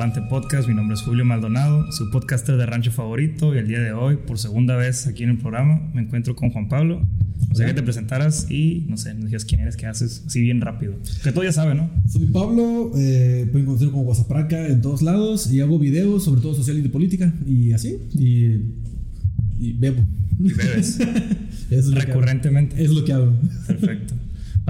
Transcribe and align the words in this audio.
Parlante 0.00 0.22
Podcast. 0.30 0.66
Mi 0.66 0.72
nombre 0.72 0.94
es 0.94 1.02
Julio 1.02 1.26
Maldonado, 1.26 1.92
su 1.92 2.08
podcaster 2.08 2.56
de 2.56 2.64
rancho 2.64 2.90
favorito. 2.90 3.54
Y 3.54 3.58
el 3.58 3.68
día 3.68 3.80
de 3.80 3.92
hoy, 3.92 4.16
por 4.16 4.38
segunda 4.38 4.74
vez 4.74 5.06
aquí 5.06 5.24
en 5.24 5.28
el 5.28 5.36
programa, 5.36 5.90
me 5.92 6.00
encuentro 6.00 6.34
con 6.34 6.48
Juan 6.48 6.70
Pablo. 6.70 7.06
O 7.50 7.54
sea, 7.54 7.66
que 7.66 7.74
te 7.74 7.82
presentaras 7.82 8.50
y, 8.50 8.86
no 8.88 8.96
sé, 8.96 9.12
nos 9.12 9.26
digas 9.26 9.44
quién 9.44 9.60
eres, 9.60 9.76
qué 9.76 9.84
haces, 9.84 10.24
así 10.26 10.40
bien 10.40 10.62
rápido. 10.62 10.94
Que 11.22 11.32
todo 11.32 11.44
ya 11.44 11.52
sabe, 11.52 11.74
¿no? 11.74 11.90
Soy 12.08 12.24
Pablo, 12.28 12.92
eh, 12.96 13.46
pueden 13.52 13.66
conocer 13.66 13.90
como 13.90 14.04
WhatsAppraca 14.04 14.68
en 14.68 14.80
todos 14.80 15.02
lados 15.02 15.52
y 15.52 15.60
hago 15.60 15.78
videos, 15.78 16.24
sobre 16.24 16.40
todo 16.40 16.54
social 16.54 16.78
y 16.78 16.80
de 16.80 16.88
política 16.88 17.34
y 17.44 17.72
así. 17.72 17.98
Y, 18.14 18.54
y 19.58 19.74
bebo. 19.74 20.02
Y 20.38 20.54
bebes. 20.54 20.98
Es 21.70 21.90
que. 21.90 22.00
Recurrentemente. 22.00 22.82
Es 22.82 22.90
lo 22.90 23.04
que 23.04 23.12
hago. 23.12 23.38
Perfecto. 23.66 24.14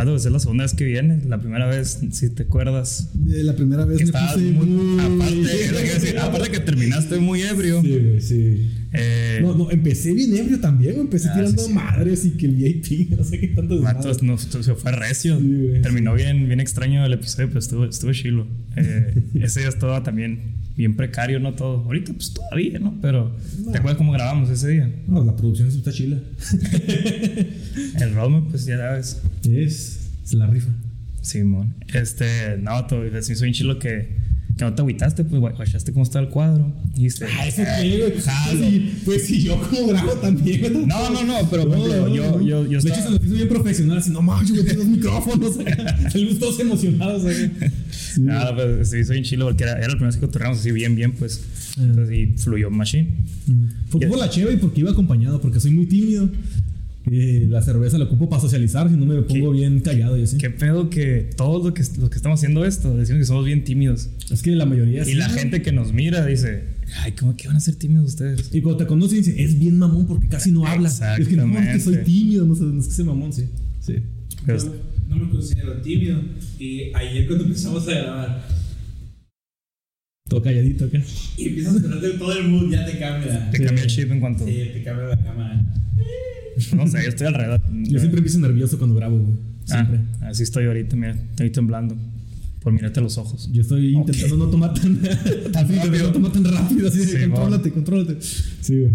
Pato, 0.00 0.12
pues 0.12 0.24
es 0.24 0.32
la 0.32 0.38
segunda 0.38 0.64
vez 0.64 0.72
que 0.72 0.84
vienes. 0.84 1.26
La 1.26 1.38
primera 1.38 1.66
vez, 1.66 2.00
si 2.12 2.30
te 2.30 2.44
acuerdas, 2.44 3.10
La 3.26 3.54
primera 3.54 3.84
vez 3.84 3.98
que 3.98 4.04
estabas 4.04 4.38
muy. 4.38 4.66
muy... 4.66 4.98
Aparte, 4.98 6.18
a 6.18 6.24
aparte 6.24 6.50
que 6.50 6.60
terminaste 6.60 7.18
muy 7.18 7.42
ebrio. 7.42 7.82
Sí, 7.82 7.88
güey, 7.98 8.20
sí. 8.22 8.70
Eh, 8.92 9.40
No, 9.42 9.54
no, 9.54 9.70
empecé 9.70 10.14
bien 10.14 10.34
ebrio 10.34 10.58
también, 10.58 10.98
empecé 11.00 11.28
Ah, 11.28 11.34
tirando 11.34 11.60
sí, 11.62 11.68
sí. 11.68 11.74
madres 11.74 12.24
y 12.24 12.30
que 12.30 12.46
el 12.46 12.54
VIP, 12.56 13.10
no 13.18 13.24
sé 13.24 13.38
qué 13.40 13.48
tanto 13.48 13.78
Vato, 13.82 14.08
desmadre. 14.08 14.26
no, 14.26 14.38
se 14.62 14.74
fue 14.74 14.90
recio. 14.92 15.38
Sí, 15.38 15.54
güey. 15.68 15.82
Terminó 15.82 16.14
bien, 16.14 16.46
bien 16.48 16.60
extraño 16.60 17.04
el 17.04 17.12
episodio, 17.12 17.48
pero 17.48 17.58
estuvo, 17.60 17.84
estuvo 17.84 18.12
chilo. 18.12 18.46
Eh, 18.76 19.14
ese 19.42 19.60
día 19.60 19.68
estaba 19.68 20.02
también 20.02 20.54
bien 20.80 20.96
precario, 20.96 21.38
¿no? 21.40 21.52
Todo. 21.54 21.84
Ahorita, 21.84 22.12
pues 22.12 22.32
todavía, 22.32 22.78
¿no? 22.78 22.94
Pero, 23.02 23.36
No. 23.64 23.72
¿te 23.72 23.78
acuerdas 23.78 23.98
cómo 23.98 24.12
grabamos 24.12 24.48
ese 24.50 24.68
día? 24.68 24.90
No, 25.06 25.22
la 25.24 25.36
producción 25.36 25.68
está 25.68 25.92
chila. 25.92 26.18
El 28.00 28.14
roadmap, 28.14 28.50
pues 28.50 28.64
ya 28.66 28.76
sabes. 28.78 29.20
Es, 29.44 30.10
es 30.24 30.32
la 30.34 30.46
rifa. 30.46 30.70
Simón. 31.22 31.74
Este, 31.92 32.56
no, 32.60 32.86
todo, 32.86 33.04
se 33.04 33.10
me 33.10 33.18
hizo 33.18 33.42
bien 33.42 33.52
chilo 33.54 33.78
que, 33.78 34.16
que 34.56 34.64
no 34.64 34.72
te 34.74 34.80
agüitaste, 34.80 35.22
pues 35.24 35.40
gua- 35.40 35.54
guachaste 35.54 35.92
cómo 35.92 36.02
está 36.02 36.18
el 36.18 36.28
cuadro. 36.28 36.72
Y 36.94 37.04
dijiste, 37.04 37.26
Ah, 37.38 37.46
eso 37.46 37.62
jalo. 38.24 38.64
Pues 39.04 39.26
sí, 39.26 39.34
sí, 39.36 39.42
yo 39.44 39.60
como 39.60 39.88
grabo 39.88 40.12
también. 40.14 40.88
No, 40.88 41.10
no, 41.10 41.22
no, 41.24 41.34
pero 41.50 41.68
por 41.68 41.76
ejemplo, 41.78 42.08
yo, 42.08 42.40
yo, 42.40 42.66
yo 42.66 42.80
De 42.80 42.88
hecho, 42.88 42.88
estaba- 42.88 43.04
se 43.04 43.18
lo 43.18 43.24
hizo 43.26 43.34
bien 43.34 43.48
profesional, 43.48 43.98
así, 43.98 44.10
no 44.10 44.22
mames, 44.22 44.48
yo 44.50 44.64
tengo 44.64 44.80
dos 44.82 44.88
micrófonos. 44.90 45.58
Salimos 46.10 46.38
todos 46.38 46.58
emocionados. 46.60 47.22
Sí. 48.14 48.20
Nada, 48.22 48.54
pues 48.54 48.88
se 48.88 49.00
hizo 49.00 49.12
bien 49.12 49.24
chilo 49.24 49.46
porque 49.46 49.64
era, 49.64 49.72
era 49.72 49.82
la 49.88 49.94
primera 49.94 50.08
vez 50.08 50.16
que 50.16 50.26
cotorreamos 50.26 50.58
así 50.58 50.72
bien, 50.72 50.94
bien, 50.96 51.12
pues. 51.12 51.40
Entonces, 51.78 52.16
y 52.16 52.26
fluyó 52.38 52.70
machine. 52.70 53.08
Fue 53.88 54.00
por 54.06 54.18
la 54.18 54.28
cheve 54.28 54.54
y 54.54 54.56
porque 54.56 54.80
iba 54.80 54.90
acompañado, 54.90 55.40
porque 55.40 55.60
soy 55.60 55.70
muy 55.70 55.86
tímido. 55.86 56.28
Y 57.10 57.46
la 57.46 57.62
cerveza 57.62 57.96
la 57.98 58.04
ocupo 58.04 58.28
para 58.28 58.42
socializar, 58.42 58.88
si 58.90 58.94
no 58.96 59.06
me 59.06 59.22
pongo 59.22 59.52
bien 59.52 59.80
callado 59.80 60.18
y 60.18 60.22
así. 60.24 60.36
Qué 60.36 60.50
pedo 60.50 60.90
que 60.90 61.30
todos 61.34 61.64
los 61.64 61.72
que, 61.72 61.82
los 62.00 62.10
que 62.10 62.16
estamos 62.16 62.38
haciendo 62.38 62.64
esto 62.64 62.94
decimos 62.96 63.20
que 63.20 63.24
somos 63.24 63.44
bien 63.46 63.64
tímidos. 63.64 64.10
Es 64.30 64.42
que 64.42 64.50
la 64.50 64.66
mayoría 64.66 65.02
Y 65.02 65.06
sí, 65.06 65.14
la 65.14 65.28
¿no? 65.28 65.34
gente 65.34 65.62
que 65.62 65.72
nos 65.72 65.92
mira 65.92 66.24
dice, 66.26 66.64
ay, 66.98 67.12
¿cómo 67.12 67.34
que 67.36 67.48
van 67.48 67.56
a 67.56 67.60
ser 67.60 67.76
tímidos 67.76 68.06
ustedes? 68.06 68.50
Y 68.52 68.60
cuando 68.60 68.84
te 68.84 68.86
conocen 68.86 69.18
dicen, 69.18 69.34
es 69.38 69.58
bien 69.58 69.78
mamón 69.78 70.06
porque 70.06 70.28
casi 70.28 70.52
no 70.52 70.66
habla. 70.66 70.88
Es 70.88 71.26
que 71.26 71.36
no, 71.36 71.58
es 71.58 71.68
que 71.72 71.80
soy 71.80 71.96
tímido, 72.04 72.44
no 72.44 72.54
sé, 72.54 72.64
no 72.64 72.80
es 72.80 72.86
que 72.88 72.94
sea 72.94 73.04
mamón, 73.06 73.32
sí. 73.32 73.46
Sí. 73.80 73.94
Pero- 74.44 74.90
No, 75.10 75.16
me 75.16 75.28
considero 75.30 75.74
tímido. 75.82 76.20
Y 76.58 76.92
ayer 76.94 77.26
cuando 77.26 77.44
empezamos 77.44 77.86
a 77.88 77.90
grabar 77.92 78.46
Todo 80.28 80.42
calladito 80.42 80.84
acá. 80.86 81.02
y 81.36 81.48
empiezas 81.48 81.76
a 81.76 81.82
ponerte 81.82 82.10
todo 82.10 82.32
el 82.38 82.48
mood, 82.48 82.70
ya 82.70 82.86
te 82.86 82.98
cambia. 82.98 83.50
te 83.50 83.58
Sí. 83.58 83.64
cambia 83.64 83.84
el 83.84 83.90
chip 83.90 84.10
en 84.12 84.20
cuanto... 84.20 84.46
Sí, 84.46 84.52
te 84.72 84.82
cambia 84.84 85.06
la 85.08 85.16
cámara. 85.22 85.62
No 86.76 86.86
sé, 86.86 87.02
yo 87.02 87.08
estoy 87.08 87.26
alrededor. 87.26 87.60
Yo 87.72 87.98
siempre 87.98 88.18
empiezo 88.18 88.38
nervioso 88.38 88.78
cuando 88.78 88.94
grabo, 88.96 89.18
güey. 89.18 89.32
Ah, 89.70 89.84
Siempre. 89.84 90.00
así 90.28 90.42
estoy 90.42 90.64
ahorita, 90.66 90.96
mira, 90.96 91.12
estoy 91.30 91.50
temblando 91.50 91.96
por 92.62 92.72
mirarte 92.72 93.00
a 93.00 93.02
los 93.02 93.18
ojos. 93.18 93.48
Yo 93.52 93.62
estoy 93.62 93.94
intentando 93.94 94.36
no 94.36 94.46
tomar 94.48 94.74
tan, 94.74 95.00
tan 95.52 95.68
rápido. 95.76 96.06
No 96.06 96.12
tomar 96.12 96.32
tan 96.32 96.44
rápido, 96.44 96.88
así 96.88 96.98
de 96.98 97.06
Sí, 97.06 97.16
contrólate, 97.28 97.70
contrólate. 97.72 98.16
Sí, 98.20 98.78
güey. 98.78 98.92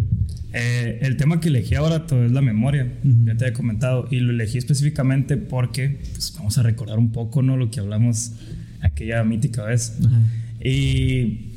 Eh, 0.57 0.99
el 1.01 1.17
tema 1.17 1.41
que 1.41 1.49
elegí 1.49 1.75
ahora 1.75 2.07
todo 2.07 2.23
es 2.25 2.31
la 2.31 2.41
memoria, 2.41 2.93
Ujú. 3.03 3.25
ya 3.25 3.35
te 3.35 3.45
he 3.47 3.51
comentado, 3.53 4.07
y 4.09 4.21
lo 4.21 4.31
elegí 4.31 4.57
específicamente 4.57 5.35
porque 5.35 5.99
pues, 6.13 6.33
vamos 6.37 6.57
a 6.57 6.63
recordar 6.63 6.97
un 6.97 7.11
poco 7.11 7.41
¿no? 7.41 7.57
lo 7.57 7.69
que 7.69 7.81
hablamos 7.81 8.31
aquella 8.79 9.21
mítica 9.25 9.63
vez. 9.65 9.97
Ajá. 10.05 10.19
Y. 10.63 11.51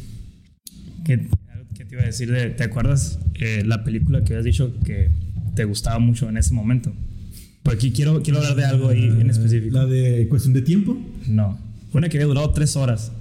¿Qué, 1.05 1.29
qué 1.77 1.85
te 1.85 1.95
iba 1.95 2.03
a 2.03 2.07
decir? 2.07 2.31
De, 2.31 2.51
¿Te 2.51 2.65
acuerdas 2.65 3.21
eh, 3.35 3.63
la 3.65 3.85
película 3.85 4.25
que 4.25 4.33
habías 4.35 4.45
dicho 4.45 4.75
que 4.85 5.11
te 5.55 5.65
gustaba 5.65 6.01
mucho 6.01 6.29
en 6.29 6.37
ese 6.37 6.53
momento? 6.53 6.93
Aquí 7.71 7.93
quiero, 7.93 8.23
quiero 8.23 8.39
hablar 8.39 8.57
de 8.57 8.65
algo 8.65 8.89
ahí 8.89 9.05
en 9.05 9.31
específico. 9.31 9.77
La 9.77 9.87
de 9.87 10.27
cuestión 10.29 10.55
de 10.55 10.63
tiempo. 10.63 10.99
No. 11.29 11.59
Una 11.93 12.09
que 12.09 12.17
había 12.17 12.27
durado 12.27 12.51
tres 12.51 12.77
horas. 12.77 13.13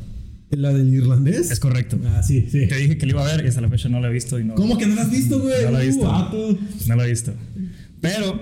La 0.52 0.72
del 0.74 0.94
irlandés. 0.94 1.52
Es 1.52 1.59
correcto. 1.59 2.00
Ah, 2.06 2.24
sí, 2.24 2.47
sí. 2.50 2.68
Te 2.68 2.78
dije 2.78 2.97
que 2.97 3.06
lo 3.06 3.12
iba 3.13 3.28
a 3.30 3.35
ver 3.35 3.46
y 3.46 3.50
hasta 3.50 3.59
la 3.62 3.68
fecha 3.69 3.90
no 3.90 4.00
la 4.00 4.08
he 4.09 4.13
visto 4.13 4.40
y 4.40 4.46
no, 4.46 4.56
¿Cómo 4.56 4.78
que 4.78 4.85
no 4.88 4.96
la 4.96 5.02
has 5.02 5.12
visto, 5.12 5.40
güey? 5.41 5.66
No 5.66 5.72
la 5.72 5.84
he 5.84 5.85
Uh, 5.85 5.88
visto. 5.88 6.59
no 6.88 6.96
la 6.96 7.06
he 7.06 7.09
visto. 7.09 7.34
Pero 8.00 8.40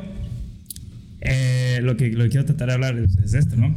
eh, 1.21 1.79
lo, 1.81 1.97
que, 1.97 2.09
lo 2.11 2.23
que 2.25 2.29
quiero 2.29 2.45
tratar 2.45 2.67
de 2.67 2.73
hablar 2.75 2.97
es, 2.99 3.17
es 3.23 3.33
esto, 3.33 3.55
¿no? 3.55 3.75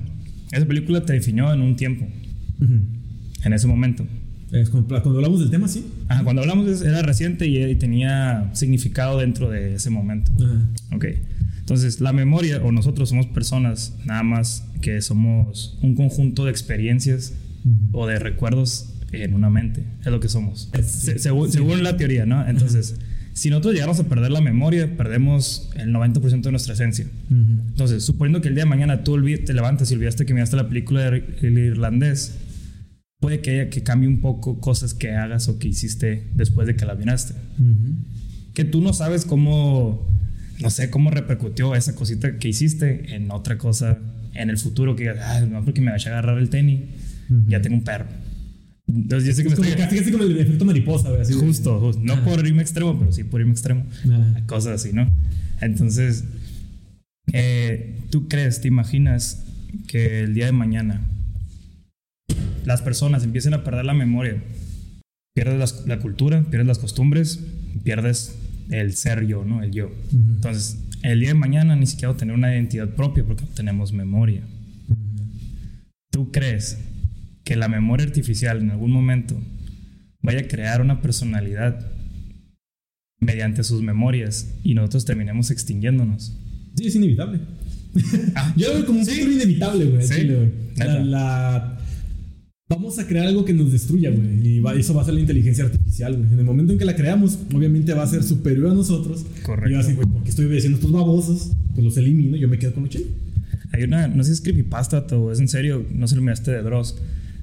Esa 0.53 0.67
película 0.67 1.05
te 1.05 1.12
definió 1.15 1.53
en 1.53 1.61
un 1.61 1.77
tiempo, 1.77 2.06
Ujú. 2.61 2.75
en 3.44 3.53
ese 3.53 3.67
momento. 3.67 4.06
Es 4.53 4.71
cuando, 4.71 4.97
hablamos 4.97 5.41
del 5.41 5.50
tema, 5.50 5.69
sí. 5.69 5.84
Ajá, 6.09 6.25
cuando 6.25 6.41
hablamos 6.43 6.81
era 6.83 7.03
reciente 7.03 7.47
y, 7.47 7.62
y 7.62 7.75
tenía 7.77 8.50
significado 8.55 9.19
dentro 9.19 9.50
de 9.50 9.75
ese 9.75 9.91
momento. 9.91 10.33
Ajá. 10.43 10.69
Ok. 10.97 11.05
Entonces, 11.61 12.00
la 12.00 12.15
memoria 12.15 12.62
o 12.62 12.72
nosotros 12.72 13.11
somos 13.11 13.27
personas 13.27 13.94
nada 14.06 14.22
más 14.22 14.65
que 14.81 15.03
somos 15.03 15.78
un 15.83 15.94
conjunto 15.94 16.47
de 16.47 16.50
experiencias 16.50 17.34
O 17.93 18.06
de 18.06 18.19
recuerdos 18.19 18.95
en 19.12 19.34
una 19.34 19.51
mente. 19.51 19.84
Es 20.01 20.06
lo 20.09 20.21
que 20.21 20.29
somos. 20.29 20.69
Es- 20.73 20.87
Se- 20.87 21.19
según, 21.19 21.51
según 21.51 21.83
la 21.83 21.97
teoría, 21.97 22.27
¿no? 22.27 22.47
Entonces, 22.47 22.97
si 23.33 23.51
nosotros 23.51 23.75
llegamos 23.75 23.99
a 24.01 24.05
perder 24.05 24.31
la 24.31 24.41
memoria, 24.41 24.97
perdemos 24.97 25.71
el 25.77 25.93
90% 25.93 26.43
de 26.43 26.51
nuestra 26.51 26.75
esencia. 26.75 27.06
Ujú. 27.31 27.62
Entonces, 27.69 28.05
suponiendo 28.05 28.41
que 28.41 28.49
el 28.49 28.55
día 28.55 28.65
de 28.65 28.71
mañana 28.71 29.05
tú 29.05 29.17
te 29.47 29.53
levantas 29.55 29.91
y 29.91 29.95
olvidaste 29.95 30.27
que 30.27 30.34
miraste 30.34 30.56
la 30.56 30.69
película 30.69 31.11
de 31.11 31.25
El 31.43 31.56
Irlandés, 31.59 32.37
puede 33.21 33.41
que 33.41 33.51
haya 33.53 33.71
que 33.71 33.83
cambie 33.83 34.09
un 34.09 34.21
poco 34.21 34.61
cosas 34.61 34.95
que 34.95 35.12
hagas 35.12 35.49
o 35.49 35.59
que 35.59 35.69
hiciste 35.69 36.31
después 36.35 36.67
de 36.67 36.77
que 36.77 36.85
la 36.85 36.95
miraste. 36.95 37.35
Ujú. 37.59 37.95
Que 38.55 38.65
tú 38.65 38.81
no 38.81 38.93
sabes 38.93 39.25
cómo, 39.25 40.06
no 40.61 40.71
sé, 40.71 40.91
cómo 40.91 41.11
repercutió 41.11 41.75
esa 41.75 41.95
cosita 41.95 42.39
que 42.39 42.49
hiciste 42.49 43.15
en 43.15 43.31
otra 43.31 43.56
cosa 43.59 43.99
en 44.35 44.50
el 44.50 44.59
futuro, 44.59 44.95
que 44.97 45.05
digas, 45.05 45.19
ah, 45.23 45.41
no, 45.49 45.65
porque 45.65 45.81
me 45.81 45.91
vaya 45.93 46.11
a 46.11 46.19
agarrar 46.19 46.39
el 46.39 46.49
tenis, 46.50 46.81
Ujú. 47.31 47.44
ya 47.49 47.61
tengo 47.61 47.77
un 47.77 47.84
perro. 47.84 48.06
Entonces, 48.87 49.28
yo 49.28 49.34
sé 49.34 49.43
que 49.43 49.49
me 49.50 49.53
Es 49.55 49.59
como, 49.59 49.69
estoy... 49.69 49.84
casi, 49.84 49.99
casi 49.99 50.11
como 50.12 50.25
el 50.25 50.39
efecto 50.39 50.65
mariposa, 50.65 51.11
güey. 51.11 51.21
así 51.21 51.34
de- 51.34 51.41
Justo, 51.41 51.78
justo. 51.78 52.03
No 52.03 52.15
Ajá. 52.15 52.25
por 52.25 52.47
irme 52.47 52.62
extremo, 52.62 52.99
pero 52.99 53.12
sí 53.12 53.22
por 53.25 53.41
irme 53.41 53.53
extremo. 53.53 53.84
Ajá. 54.05 54.43
Cosas 54.47 54.81
así, 54.81 54.94
¿no? 54.94 55.11
Entonces, 55.61 56.25
eh, 57.33 57.99
¿tú 58.11 58.28
crees, 58.28 58.61
te 58.62 58.69
imaginas 58.69 59.44
que 59.87 60.21
el 60.21 60.33
día 60.34 60.47
de 60.47 60.53
mañana 60.53 61.03
las 62.65 62.81
personas 62.83 63.25
empiecen 63.25 63.53
a 63.55 63.62
perder 63.65 63.84
la 63.84 63.94
memoria? 63.94 64.43
Pierdes 65.34 65.59
las- 65.59 65.87
la 65.87 65.99
cultura, 65.99 66.43
pierdes 66.49 66.67
las 66.67 66.78
costumbres, 66.78 67.41
pierdes 67.84 68.37
el 68.71 68.94
ser 68.94 69.27
yo, 69.27 69.44
¿no? 69.44 69.62
El 69.62 69.71
yo. 69.72 69.87
Ujú. 69.88 70.17
Entonces, 70.37 70.78
el 71.03 71.21
día 71.21 71.28
de 71.28 71.34
mañana 71.34 71.77
ni 71.77 71.87
siquiera 71.87 72.17
tener 72.17 72.34
una 72.34 72.53
identidad 72.55 72.88
propia 72.94 73.22
porque 73.25 73.44
no 73.44 73.50
tenemos 73.50 73.93
memoria. 73.93 74.43
¿Tú 76.11 76.33
crees 76.33 76.78
que 77.48 77.56
la 77.56 77.69
memoria 77.69 78.04
artificial 78.04 78.60
en 78.60 78.70
algún 78.70 78.90
momento 78.93 79.40
vaya 80.20 80.40
a 80.40 80.49
crear 80.49 80.82
una 80.82 81.00
personalidad 81.00 81.90
mediante 83.20 83.64
sus 83.64 83.82
memorias 83.82 84.55
y 84.62 84.75
nosotros 84.75 85.05
terminemos 85.06 85.50
extinguiéndonos? 85.50 86.37
Sí, 86.76 86.87
es 86.88 86.94
inevitable. 86.94 87.40
Ah, 88.34 88.52
Yo 88.56 88.69
lo 88.69 88.75
veo 88.75 88.87
como 88.87 88.99
un 89.00 89.06
Sí. 89.06 89.12
futuro 89.12 89.32
inevitable, 89.32 89.84
güey. 89.87 90.06
Sí. 90.06 90.14
Chile, 90.14 90.34
güey. 90.37 91.05
La, 91.08 91.75
Vamos 92.70 92.99
a 92.99 93.06
crear 93.06 93.26
algo 93.26 93.46
que 93.46 93.55
nos 93.55 93.73
destruya, 93.73 94.11
güey. 94.11 94.46
Y 94.46 94.61
va- 94.61 94.75
eso 94.75 94.93
va 94.93 95.00
a 95.00 95.05
ser 95.06 95.14
la 95.14 95.20
inteligencia 95.20 95.64
artificial, 95.64 96.14
güey. 96.19 96.31
En 96.31 96.38
el 96.38 96.44
momento 96.44 96.75
en 96.75 96.78
que 96.78 96.84
la 96.84 96.94
creamos, 96.94 97.38
obviamente 97.55 97.94
va 97.94 98.02
a 98.02 98.06
ser 98.06 98.23
superior 98.23 98.67
a 98.70 98.75
nosotros. 98.75 99.25
Correcto. 99.43 99.70
Y 99.70 99.73
va 99.73 99.78
a 99.78 99.82
decir, 99.82 99.96
güey, 99.96 100.06
porque 100.12 100.28
estoy 100.28 100.44
obedeciendo 100.44 100.76
a 100.76 100.81
estos 100.81 100.93
babosos, 100.93 101.52
pues 101.73 101.82
los 101.82 101.96
elimino 101.96 102.37
y 102.37 102.40
yo 102.40 102.49
me 102.49 102.58
quedo 102.58 102.75
con 102.75 102.82
lo 102.82 102.90
chido. 102.90 103.06
Hay 103.73 103.84
una, 103.84 104.06
no 104.08 104.23
sé 104.23 104.28
si 104.28 104.34
es 104.34 104.40
creepypasta 104.43 104.99
o 105.17 105.32
es 105.32 105.40
en 105.40 105.49
serio, 105.49 105.87
no 105.94 106.06
si 106.08 106.14
lo 106.14 106.20
miraste 106.20 106.50
de 106.50 106.61
Dross, 106.62 106.96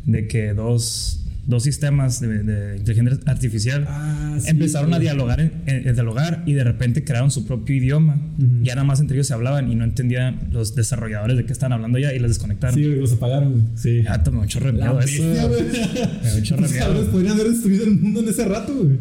de 0.05 0.27
que 0.27 0.53
dos, 0.53 1.21
dos 1.47 1.61
sistemas 1.63 2.19
de, 2.19 2.43
de 2.43 2.77
inteligencia 2.77 3.19
artificial 3.25 3.85
Ah, 3.87 4.37
sí, 4.39 4.49
empezaron 4.49 4.93
a 4.93 4.97
güey. 4.97 5.01
dialogar, 5.07 5.39
en- 5.41 5.51
en- 5.67 5.87
a 5.89 5.93
dialogar 5.93 6.43
y 6.45 6.53
de 6.53 6.63
repente 6.63 7.03
crearon 7.03 7.29
su 7.31 7.45
propio 7.45 7.75
idioma. 7.75 8.15
Ujú. 8.37 8.63
Ya 8.63 8.75
nada 8.75 8.85
más 8.85 8.99
entre 8.99 9.17
ellos 9.17 9.27
se 9.27 9.33
hablaban 9.33 9.71
y 9.71 9.75
no 9.75 9.83
entendían 9.83 10.47
los 10.51 10.75
desarrolladores 10.75 11.37
de 11.37 11.45
qué 11.45 11.53
estaban 11.53 11.73
hablando 11.73 11.97
ya 11.99 12.13
y 12.13 12.19
los 12.19 12.29
desconectaron. 12.31 12.75
Sí, 12.75 12.83
los 12.83 13.13
apagaron, 13.13 13.51
güey. 13.51 13.63
Sí. 13.75 14.01
Ya 14.03 14.23
tomé 14.23 14.39
un 14.39 14.47
chorro 14.47 14.71
de 14.71 14.79
La 14.79 14.85
miedo 14.93 14.99
eso. 15.01 15.23
bestia. 15.49 16.09
Me 16.23 16.29
da 16.29 16.35
un 16.35 16.43
chorro 16.43 16.61
de 16.61 16.67
Estos 16.67 16.71
miedo. 16.71 16.79
cabrones 16.85 17.09
podrían 17.09 17.33
haber 17.33 17.51
destruido 17.51 17.83
el 17.85 17.91
mundo 17.99 18.19
en 18.21 18.29
ese 18.29 18.45
rato, 18.45 18.73
güey. 18.75 18.97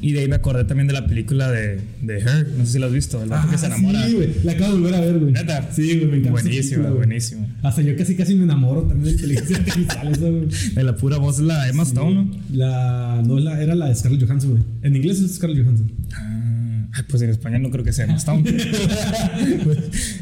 Y 0.00 0.12
de 0.12 0.20
ahí 0.20 0.28
me 0.28 0.36
acordé 0.36 0.64
también 0.64 0.86
de 0.86 0.94
la 0.94 1.06
película 1.06 1.50
de, 1.50 1.80
de 2.00 2.18
Her. 2.18 2.48
No 2.56 2.64
sé 2.66 2.72
si 2.72 2.78
la 2.78 2.86
has 2.86 2.92
visto. 2.92 3.22
El 3.22 3.28
vato 3.28 3.48
que 3.50 3.58
se 3.58 3.66
enamora. 3.66 4.00
Ah, 4.02 4.06
Sí, 4.08 4.14
güey. 4.14 4.30
La 4.42 4.52
acabo 4.52 4.72
de 4.74 4.80
volver 4.80 4.94
a 4.94 5.00
ver, 5.00 5.18
güey. 5.18 5.32
¿Neta? 5.32 5.68
Sí, 5.72 5.96
güey, 5.98 6.06
me 6.06 6.16
encanta. 6.18 6.30
Buenísima, 6.42 6.90
buenísima. 6.90 7.46
Hasta 7.62 7.82
yo 7.82 7.96
casi 7.96 8.16
casi 8.16 8.34
me 8.34 8.44
enamoro 8.44 8.82
también 8.82 9.04
de 9.04 9.10
inteligencia 9.12 9.56
artificial, 9.58 10.08
esa, 10.08 10.28
güey. 10.28 10.48
De 10.74 10.82
la 10.84 10.96
pura 10.96 11.18
voz 11.18 11.36
es 11.38 11.44
la 11.44 11.68
Emma 11.68 11.82
Stone, 11.82 12.14
¿no? 12.14 12.30
La, 12.52 13.22
no, 13.24 13.38
la, 13.38 13.62
era 13.62 13.74
la 13.74 13.88
de 13.88 13.94
Scarlett 13.94 14.24
Johansson, 14.24 14.50
güey. 14.52 14.62
En 14.82 14.96
inglés 14.96 15.20
es 15.20 15.34
Scarlett 15.36 15.62
Johansson. 15.64 15.92
Ah, 16.14 17.04
pues 17.08 17.22
en 17.22 17.30
español 17.30 17.62
no 17.62 17.70
creo 17.70 17.84
que 17.84 17.92
sea 17.92 18.04
Emma 18.04 18.16
Stone. 18.16 18.42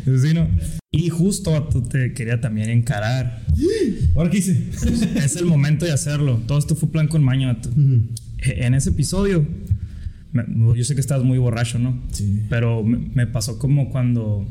Sí, 0.05 0.34
¿no? 0.34 0.49
Y 0.93 1.08
justo 1.08 1.52
vato, 1.52 1.82
te 1.82 2.12
quería 2.14 2.40
también 2.40 2.69
encarar. 2.70 3.43
¿Ahora 4.17 4.28
qué 4.31 4.38
hice? 4.38 4.64
Es 5.17 5.37
el 5.37 5.46
momento 5.46 5.84
de 5.84 5.93
hacerlo. 5.93 6.43
Todo 6.46 6.58
esto 6.58 6.75
fue 6.75 6.90
plan 6.90 7.06
con 7.06 7.22
maño, 7.22 7.46
vato. 7.49 7.69
Ujú. 7.70 8.02
E- 8.42 8.64
En 8.66 8.75
ese 8.75 8.90
episodio, 8.90 9.46
yo 10.76 10.84
sé 10.84 10.94
que 10.94 11.00
estabas 11.00 11.25
muy 11.25 11.38
borracho, 11.38 11.78
¿no? 11.78 12.00
Sí. 12.12 12.42
Pero 12.48 12.82
me, 12.84 13.26
pasó 13.26 13.58
como 13.58 13.90
cuando 13.90 14.46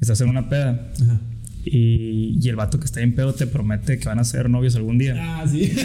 estás 0.00 0.20
en 0.22 0.28
una 0.30 0.48
peda 0.48 0.90
Ajá. 1.02 1.20
y, 1.64 2.38
y 2.42 2.48
el 2.48 2.56
vato 2.56 2.78
que 2.80 2.86
está 2.86 3.00
en 3.02 3.14
pedo 3.14 3.34
te 3.34 3.46
promete 3.46 3.98
que 3.98 4.08
van 4.08 4.18
a 4.18 4.24
ser 4.24 4.48
novios 4.50 4.74
algún 4.74 4.98
día. 4.98 5.14
Ah, 5.18 5.44
sí. 5.46 5.70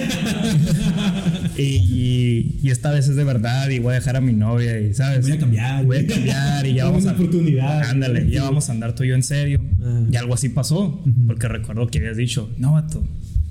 Y, 1.57 1.61
y- 1.63 2.59
y 2.61 2.69
esta 2.69 2.91
vez 2.91 3.07
es 3.07 3.15
de 3.15 3.23
verdad 3.23 3.69
y 3.69 3.79
voy 3.79 3.91
a 3.91 3.95
dejar 3.95 4.15
a 4.15 4.21
mi 4.21 4.33
novia 4.33 4.79
y, 4.79 4.93
¿sabes? 4.93 5.25
Voy 5.27 5.31
a 5.37 5.39
cambiar. 5.39 5.85
Voy 5.85 5.97
a 5.97 6.07
cambiar 6.07 6.65
y 6.67 6.73
ya 6.75 6.85
vamos 6.89 7.03
una 7.03 7.11
a... 7.11 7.15
oportunidad. 7.15 7.81
Ándale, 7.89 8.29
ya 8.29 8.43
vamos 8.43 8.69
a 8.69 8.73
andar 8.73 8.93
tú 8.93 9.03
y 9.03 9.07
yo 9.09 9.15
en 9.15 9.23
serio. 9.23 9.59
Ah. 9.83 10.03
Y 10.11 10.15
algo 10.17 10.33
así 10.35 10.49
pasó, 10.49 11.03
porque 11.25 11.47
recuerdo 11.47 11.87
que 11.87 11.97
habías 11.99 12.17
dicho, 12.17 12.51
no, 12.59 12.73
vato, 12.73 13.03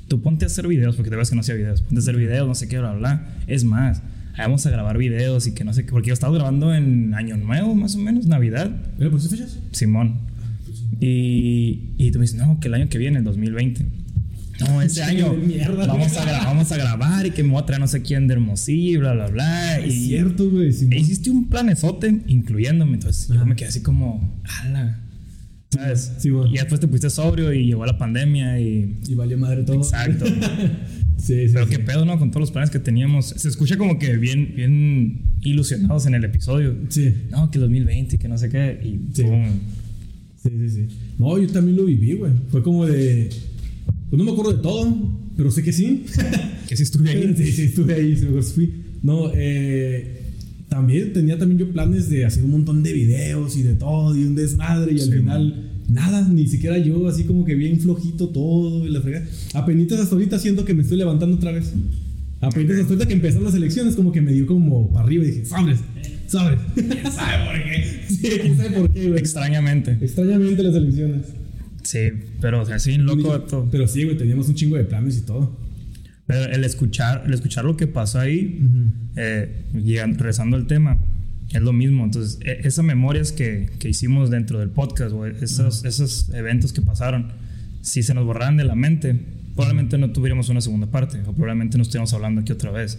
tú 0.08 0.20
ponte 0.20 0.44
a 0.44 0.46
hacer 0.46 0.66
videos, 0.66 0.96
porque 0.96 1.10
te 1.10 1.16
ves 1.16 1.30
que 1.30 1.36
no 1.36 1.40
hacía 1.40 1.54
videos, 1.54 1.82
ponte 1.82 1.96
a 1.96 1.98
hacer 1.98 2.16
videos, 2.16 2.46
no 2.46 2.54
sé 2.54 2.68
qué, 2.68 2.78
bla, 2.78 2.92
bla. 2.92 3.26
Es 3.46 3.64
más, 3.64 4.02
vamos 4.36 4.66
a 4.66 4.70
grabar 4.70 4.98
videos 4.98 5.46
y 5.46 5.52
que 5.52 5.64
no 5.64 5.72
sé 5.72 5.84
qué, 5.84 5.90
porque 5.90 6.08
yo 6.08 6.14
estaba 6.14 6.34
grabando 6.34 6.74
en 6.74 7.14
Año 7.14 7.36
Nuevo, 7.36 7.74
más 7.74 7.94
o 7.94 7.98
menos, 7.98 8.26
Navidad, 8.26 8.70
¿Pero 8.98 9.10
por 9.10 9.20
fechas? 9.20 9.58
Simón. 9.72 10.20
Y, 11.00 11.92
y 11.98 12.10
tú 12.10 12.18
me 12.18 12.24
dices, 12.24 12.38
no, 12.38 12.58
que 12.60 12.68
el 12.68 12.74
año 12.74 12.88
que 12.88 12.98
viene, 12.98 13.18
el 13.18 13.24
2020. 13.24 13.86
No, 14.60 14.82
ese 14.82 15.02
año 15.02 15.32
mierda. 15.34 15.86
vamos, 15.86 16.16
a 16.16 16.24
vamos 16.44 16.72
a 16.72 16.76
grabar 16.76 17.26
y 17.26 17.30
que 17.30 17.42
me 17.42 17.50
voy 17.50 17.62
a 17.62 17.66
traer 17.66 17.80
no 17.80 17.88
sé 17.88 18.02
quién 18.02 18.26
de 18.26 18.34
Hermosillo, 18.34 19.00
bla, 19.00 19.12
bla, 19.12 19.26
bla. 19.28 19.78
Es 19.78 19.94
y, 19.94 20.06
cierto, 20.08 20.50
güey. 20.50 20.68
e 20.68 20.98
hiciste 20.98 21.30
un 21.30 21.48
planezote, 21.48 22.22
incluyéndome. 22.26 22.94
Entonces 22.94 23.28
yo 23.28 23.44
me 23.44 23.56
quedé 23.56 23.68
así 23.68 23.82
como, 23.82 24.40
ala. 24.62 25.00
¿Sabes? 25.70 26.12
Sí, 26.18 26.30
bueno. 26.30 26.50
Y 26.50 26.54
después 26.54 26.80
te 26.80 26.86
pusiste 26.88 27.10
sobrio 27.10 27.52
y 27.52 27.66
llegó 27.66 27.84
la 27.84 27.98
pandemia 27.98 28.60
y. 28.60 28.98
Y 29.08 29.14
valió 29.14 29.36
madre 29.38 29.62
todo. 29.62 29.76
Exacto. 29.76 30.24
Sí, 31.18 31.48
sí. 31.48 31.52
Pero 31.54 31.64
sí. 31.66 31.70
qué 31.72 31.78
pedo, 31.78 32.04
¿no? 32.04 32.18
Con 32.18 32.30
todos 32.30 32.42
los 32.42 32.50
planes 32.50 32.68
que 32.70 32.78
teníamos. 32.78 33.28
Se 33.30 33.48
escucha 33.48 33.78
como 33.78 33.98
que 33.98 34.16
bien, 34.18 34.52
bien 34.54 35.22
ilusionados 35.40 36.04
en 36.06 36.14
el 36.14 36.22
episodio. 36.24 36.76
Sí. 36.90 37.12
No, 37.30 37.50
que 37.50 37.56
el 37.56 37.62
2020, 37.62 38.18
que 38.18 38.28
no 38.28 38.36
sé 38.36 38.50
qué. 38.50 38.78
Y 38.84 39.14
Sí. 39.14 39.22
pum. 39.22 39.46
Sí, 40.36 40.50
sí, 40.50 40.68
sí. 40.68 40.88
No, 41.18 41.38
yo 41.38 41.48
también 41.48 41.78
lo 41.78 41.86
viví, 41.86 42.12
güey. 42.12 42.32
Fue 42.50 42.62
como 42.62 42.84
de. 42.86 43.30
Pues 44.10 44.18
no 44.18 44.24
me 44.24 44.30
acuerdo 44.30 44.52
de 44.52 44.62
todo, 44.62 44.94
pero 45.36 45.50
sé 45.50 45.62
que 45.62 45.72
sí. 45.72 46.04
Que 46.68 46.76
sí 46.76 46.82
estuve 46.82 47.10
ahí. 47.10 47.34
Sí, 47.36 47.50
sí, 47.50 47.62
estuve 47.62 47.94
ahí, 47.94 48.14
sí, 48.14 48.22
me 48.22 48.28
acuerdo, 48.28 48.48
fui. 48.50 48.74
No, 49.02 49.32
eh. 49.34 50.25
También 50.68 51.12
tenía 51.12 51.38
también 51.38 51.58
yo 51.58 51.70
planes 51.72 52.08
de 52.10 52.24
hacer 52.24 52.44
un 52.44 52.50
montón 52.50 52.82
de 52.82 52.92
videos 52.92 53.56
y 53.56 53.62
de 53.62 53.74
todo 53.74 54.16
y 54.16 54.24
un 54.24 54.34
desmadre 54.34 54.92
y 54.92 55.00
al 55.00 55.06
Sí, 55.06 55.12
final 55.12 55.70
nada, 55.88 56.28
ni 56.28 56.46
siquiera 56.48 56.78
yo, 56.78 57.06
así 57.08 57.24
como 57.24 57.44
que 57.44 57.54
bien 57.54 57.78
flojito 57.80 58.28
todo 58.30 58.86
y 58.86 58.90
la 58.90 59.00
fregada. 59.00 59.26
Apenitas 59.54 60.00
hasta 60.00 60.14
ahorita 60.16 60.38
siento 60.38 60.64
que 60.64 60.74
me 60.74 60.82
estoy 60.82 60.98
levantando 60.98 61.36
otra 61.36 61.52
vez. 61.52 61.72
Apenitas 62.40 62.78
hasta 62.80 62.88
ahorita 62.92 63.06
que 63.08 63.14
empezaron 63.14 63.44
las 63.44 63.54
elecciones 63.54 63.94
como 63.94 64.12
que 64.12 64.20
me 64.20 64.32
dio 64.32 64.46
como 64.46 64.92
para 64.92 65.06
arriba 65.06 65.24
y 65.24 65.28
dije, 65.28 65.44
sabres, 65.44 65.78
sabres. 66.26 66.60
¿Quién 66.74 66.88
sabe 67.12 67.44
por 67.46 67.64
qué? 67.64 67.96
Sí, 68.08 68.28
quién 68.40 68.56
sabe 68.56 68.70
por 68.70 68.92
qué, 68.92 69.08
güey. 69.08 69.18
Extrañamente. 69.20 69.96
Extrañamente 70.00 70.62
las 70.62 70.74
elecciones. 70.74 71.26
Sí, 71.82 71.98
pero 72.40 72.62
o 72.62 72.66
sea, 72.66 72.78
sí, 72.80 72.96
loco. 72.98 73.68
Pero 73.70 73.86
sí, 73.86 74.02
güey, 74.04 74.16
teníamos 74.16 74.48
un 74.48 74.54
chingo 74.56 74.76
de 74.76 74.84
planes 74.84 75.18
y 75.18 75.20
todo. 75.22 75.56
Pero 76.26 76.44
el 76.52 76.64
escuchar, 76.64 77.22
el 77.26 77.34
escuchar 77.34 77.64
lo 77.64 77.76
que 77.76 77.86
pasó 77.86 78.18
ahí, 78.20 78.60
eh, 79.16 79.64
llegando, 79.74 80.18
regresando 80.18 80.56
al 80.56 80.66
tema, 80.66 80.98
es 81.50 81.62
lo 81.62 81.72
mismo. 81.72 82.04
Entonces, 82.04 82.38
e- 82.42 82.66
esas 82.66 82.84
memorias 82.84 83.30
que, 83.32 83.70
que 83.78 83.88
hicimos 83.88 84.28
dentro 84.30 84.58
del 84.58 84.70
podcast, 84.70 85.12
o 85.12 85.24
esos, 85.26 85.84
esos 85.84 86.28
eventos 86.34 86.72
que 86.72 86.82
pasaron, 86.82 87.28
si 87.80 88.02
se 88.02 88.12
nos 88.14 88.24
borraran 88.24 88.56
de 88.56 88.64
la 88.64 88.74
mente, 88.74 89.14
probablemente 89.54 89.98
no 89.98 90.10
tuviéramos 90.10 90.48
una 90.48 90.60
segunda 90.60 90.88
parte, 90.88 91.20
o 91.20 91.32
probablemente 91.32 91.76
no 91.78 91.82
estuviéramos 91.82 92.12
hablando 92.12 92.40
aquí 92.40 92.52
otra 92.52 92.72
vez. 92.72 92.98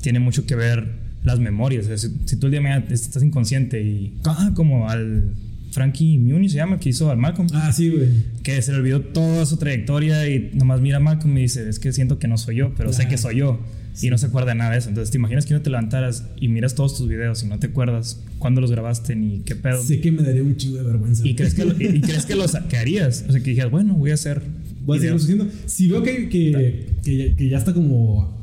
Tiene 0.00 0.20
mucho 0.20 0.46
que 0.46 0.54
ver 0.54 0.92
las 1.24 1.40
memorias. 1.40 1.86
Si, 2.00 2.08
si 2.24 2.36
tú 2.36 2.46
el 2.46 2.52
día 2.52 2.60
de 2.60 2.68
mañana 2.68 2.84
estás 2.88 3.22
inconsciente 3.24 3.82
y, 3.82 4.16
ah, 4.24 4.52
como 4.54 4.88
al 4.88 5.34
Frankie 5.72 6.18
Muni 6.18 6.48
se 6.48 6.56
llama, 6.56 6.78
que 6.80 6.88
hizo 6.88 7.10
al 7.10 7.18
Malcolm 7.18 7.48
Ah, 7.52 7.72
sí, 7.72 7.90
güey. 7.90 8.08
que 8.42 8.60
se 8.62 8.72
le 8.72 8.78
olvidó 8.78 9.00
toda 9.02 9.44
su 9.46 9.56
trayectoria 9.58 10.28
y 10.28 10.50
nomás 10.54 10.80
mira 10.80 10.96
a 10.96 11.00
Malcolm 11.00 11.36
y 11.38 11.42
dice, 11.42 11.68
es 11.68 11.78
que 11.78 11.92
siento 11.92 12.18
que 12.18 12.26
no 12.28 12.36
soy 12.38 12.56
yo, 12.56 12.72
pero 12.76 12.92
sé 12.92 13.06
que 13.08 13.18
soy 13.18 13.36
yo. 13.36 13.60
Y 14.00 14.10
no 14.10 14.18
se 14.18 14.26
acuerda 14.26 14.50
de 14.52 14.54
nada 14.58 14.70
de 14.70 14.78
eso. 14.78 14.88
Entonces, 14.90 15.10
¿te 15.10 15.18
imaginas 15.18 15.44
que 15.44 15.54
no 15.54 15.60
te 15.60 15.70
levantaras 15.70 16.24
y 16.40 16.46
miras 16.46 16.76
todos 16.76 16.96
tus 16.96 17.08
videos 17.08 17.42
y 17.42 17.46
no 17.46 17.58
te 17.58 17.66
acuerdas 17.66 18.22
cuándo 18.38 18.60
los 18.60 18.70
grabaste 18.70 19.16
ni 19.16 19.40
qué 19.40 19.56
pedo? 19.56 19.82
Sé 19.82 20.00
que 20.00 20.12
me 20.12 20.22
daría 20.22 20.42
un 20.44 20.56
chingo 20.56 20.76
de 20.76 20.84
vergüenza. 20.84 21.26
Y 21.26 21.34
crees 21.34 21.54
que, 21.54 21.64
lo- 21.64 21.72
y, 21.80 21.96
y 21.96 22.00
crees 22.00 22.24
que 22.24 22.36
los 22.36 22.52
que 22.68 22.76
harías. 22.76 23.24
O 23.28 23.32
sea, 23.32 23.40
que 23.42 23.50
dijeras, 23.50 23.72
bueno, 23.72 23.94
voy 23.94 24.12
a 24.12 24.14
hacer 24.14 24.40
Voy 24.86 25.04
a 25.04 25.14
haciendo. 25.14 25.48
Si 25.66 25.88
veo 25.88 26.02
que, 26.04 26.28
que, 26.28 26.94
que, 27.04 27.16
ya, 27.16 27.36
que 27.36 27.48
ya 27.48 27.58
está 27.58 27.74
como. 27.74 28.38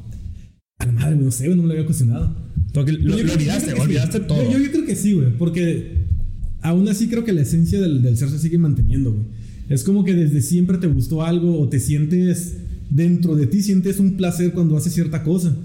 A 0.78 0.86
la 0.86 0.92
madre, 0.92 1.16
no 1.16 1.32
sé, 1.32 1.48
no 1.48 1.56
me 1.62 1.68
lo 1.70 1.72
había 1.74 1.86
cuestionado. 1.86 2.36
Lo, 2.74 2.84
lo 2.84 3.16
olvidaste, 3.16 3.70
que 3.72 3.76
sí. 3.78 3.82
olvidaste 3.82 4.20
todo. 4.20 4.52
Yo, 4.52 4.60
yo 4.60 4.72
creo 4.72 4.86
que 4.86 4.96
sí, 4.98 5.14
güey, 5.14 5.30
porque 5.38 6.05
aún 6.70 6.88
así 6.90 7.08
creo 7.08 7.24
que 7.24 7.34
la 7.34 7.42
esencia 7.42 7.80
del, 7.80 8.02
del 8.02 8.18
ser 8.18 8.30
se 8.30 8.40
sigue 8.40 8.58
manteniendo, 8.58 9.12
güey. 9.12 9.24
Es 9.70 9.84
como 9.84 10.04
que 10.04 10.14
desde 10.14 10.42
siempre 10.42 10.78
te 10.78 10.88
gustó 10.88 11.24
algo 11.24 11.60
o 11.60 11.68
te 11.70 11.80
sientes 11.80 12.58
dentro 12.90 13.36
de 13.36 13.48
ti, 13.48 13.62
sientes 13.64 14.00
un 14.00 14.16
placer 14.18 14.52
cuando 14.54 14.78
haces 14.78 14.94
cierta 14.94 15.24
cosa. 15.24 15.56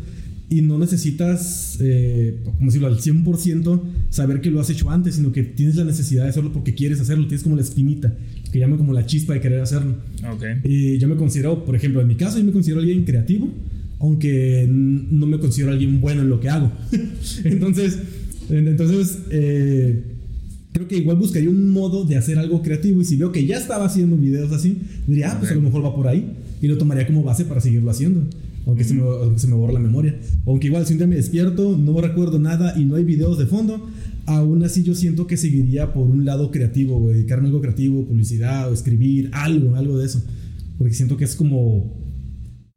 Y 0.48 0.62
no 0.62 0.78
necesitas, 0.78 1.76
eh, 1.80 2.38
como 2.44 2.66
decirlo, 2.66 2.88
al 2.88 2.98
100% 2.98 3.82
saber 4.08 4.40
que 4.40 4.50
lo 4.50 4.58
has 4.60 4.68
hecho 4.68 4.90
antes, 4.90 5.14
sino 5.14 5.30
que 5.30 5.44
tienes 5.44 5.76
la 5.76 5.84
necesidad 5.84 6.24
de 6.24 6.30
hacerlo 6.30 6.52
porque 6.52 6.74
quieres 6.74 6.98
hacerlo. 7.00 7.26
Tienes 7.28 7.44
como 7.44 7.54
la 7.54 7.62
espinita, 7.62 8.12
que 8.50 8.58
llama 8.58 8.76
como 8.76 8.92
la 8.92 9.06
chispa 9.06 9.34
de 9.34 9.40
querer 9.40 9.60
hacerlo. 9.60 9.94
Ok. 10.32 10.42
Y 10.64 10.98
yo 10.98 11.06
me 11.06 11.14
considero, 11.16 11.64
por 11.64 11.76
ejemplo, 11.76 12.00
en 12.00 12.08
mi 12.08 12.16
caso, 12.16 12.38
yo 12.38 12.44
me 12.44 12.50
considero 12.50 12.80
alguien 12.80 13.04
creativo, 13.04 13.48
aunque 14.00 14.66
no 14.68 15.26
me 15.26 15.38
considero 15.38 15.70
alguien 15.70 16.00
bueno 16.00 16.22
en 16.22 16.28
lo 16.30 16.40
que 16.40 16.48
hago. 16.48 16.72
entonces, 17.44 17.98
en- 18.48 18.66
entonces 18.66 19.18
eh, 19.30 20.02
creo 20.72 20.86
que 20.86 20.96
igual 20.96 21.16
buscaría 21.16 21.50
un 21.50 21.70
modo 21.70 22.04
de 22.04 22.16
hacer 22.16 22.38
algo 22.38 22.62
creativo 22.62 23.00
y 23.00 23.04
si 23.04 23.16
veo 23.16 23.32
que 23.32 23.44
ya 23.44 23.58
estaba 23.58 23.86
haciendo 23.86 24.16
videos 24.16 24.52
así, 24.52 24.78
diría, 25.06 25.32
ah, 25.32 25.36
pues 25.38 25.50
a 25.50 25.54
lo 25.54 25.62
mejor 25.62 25.84
va 25.84 25.94
por 25.94 26.06
ahí 26.08 26.36
y 26.60 26.68
lo 26.68 26.78
tomaría 26.78 27.06
como 27.06 27.22
base 27.22 27.44
para 27.44 27.60
seguirlo 27.60 27.90
haciendo. 27.90 28.26
Aunque, 28.66 28.84
se 28.84 28.94
me, 28.94 29.02
aunque 29.02 29.38
se 29.38 29.46
me 29.46 29.54
borra 29.54 29.72
la 29.72 29.80
memoria. 29.80 30.20
Aunque 30.46 30.66
igual 30.66 30.86
si 30.86 30.92
un 30.92 30.98
día 30.98 31.06
me 31.06 31.16
despierto, 31.16 31.76
no 31.76 32.00
recuerdo 32.00 32.38
nada 32.38 32.78
y 32.78 32.84
no 32.84 32.96
hay 32.96 33.04
videos 33.04 33.38
de 33.38 33.46
fondo, 33.46 33.88
aún 34.26 34.62
así 34.62 34.82
yo 34.82 34.94
siento 34.94 35.26
que 35.26 35.36
seguiría 35.36 35.92
por 35.92 36.06
un 36.06 36.24
lado 36.24 36.50
creativo, 36.50 37.10
dedicarme 37.10 37.46
a 37.46 37.48
algo 37.48 37.62
creativo, 37.62 38.06
publicidad 38.06 38.70
o 38.70 38.74
escribir, 38.74 39.30
algo, 39.32 39.74
algo 39.76 39.98
de 39.98 40.06
eso. 40.06 40.22
Porque 40.78 40.94
siento 40.94 41.16
que 41.16 41.24
es 41.24 41.34
como, 41.34 41.98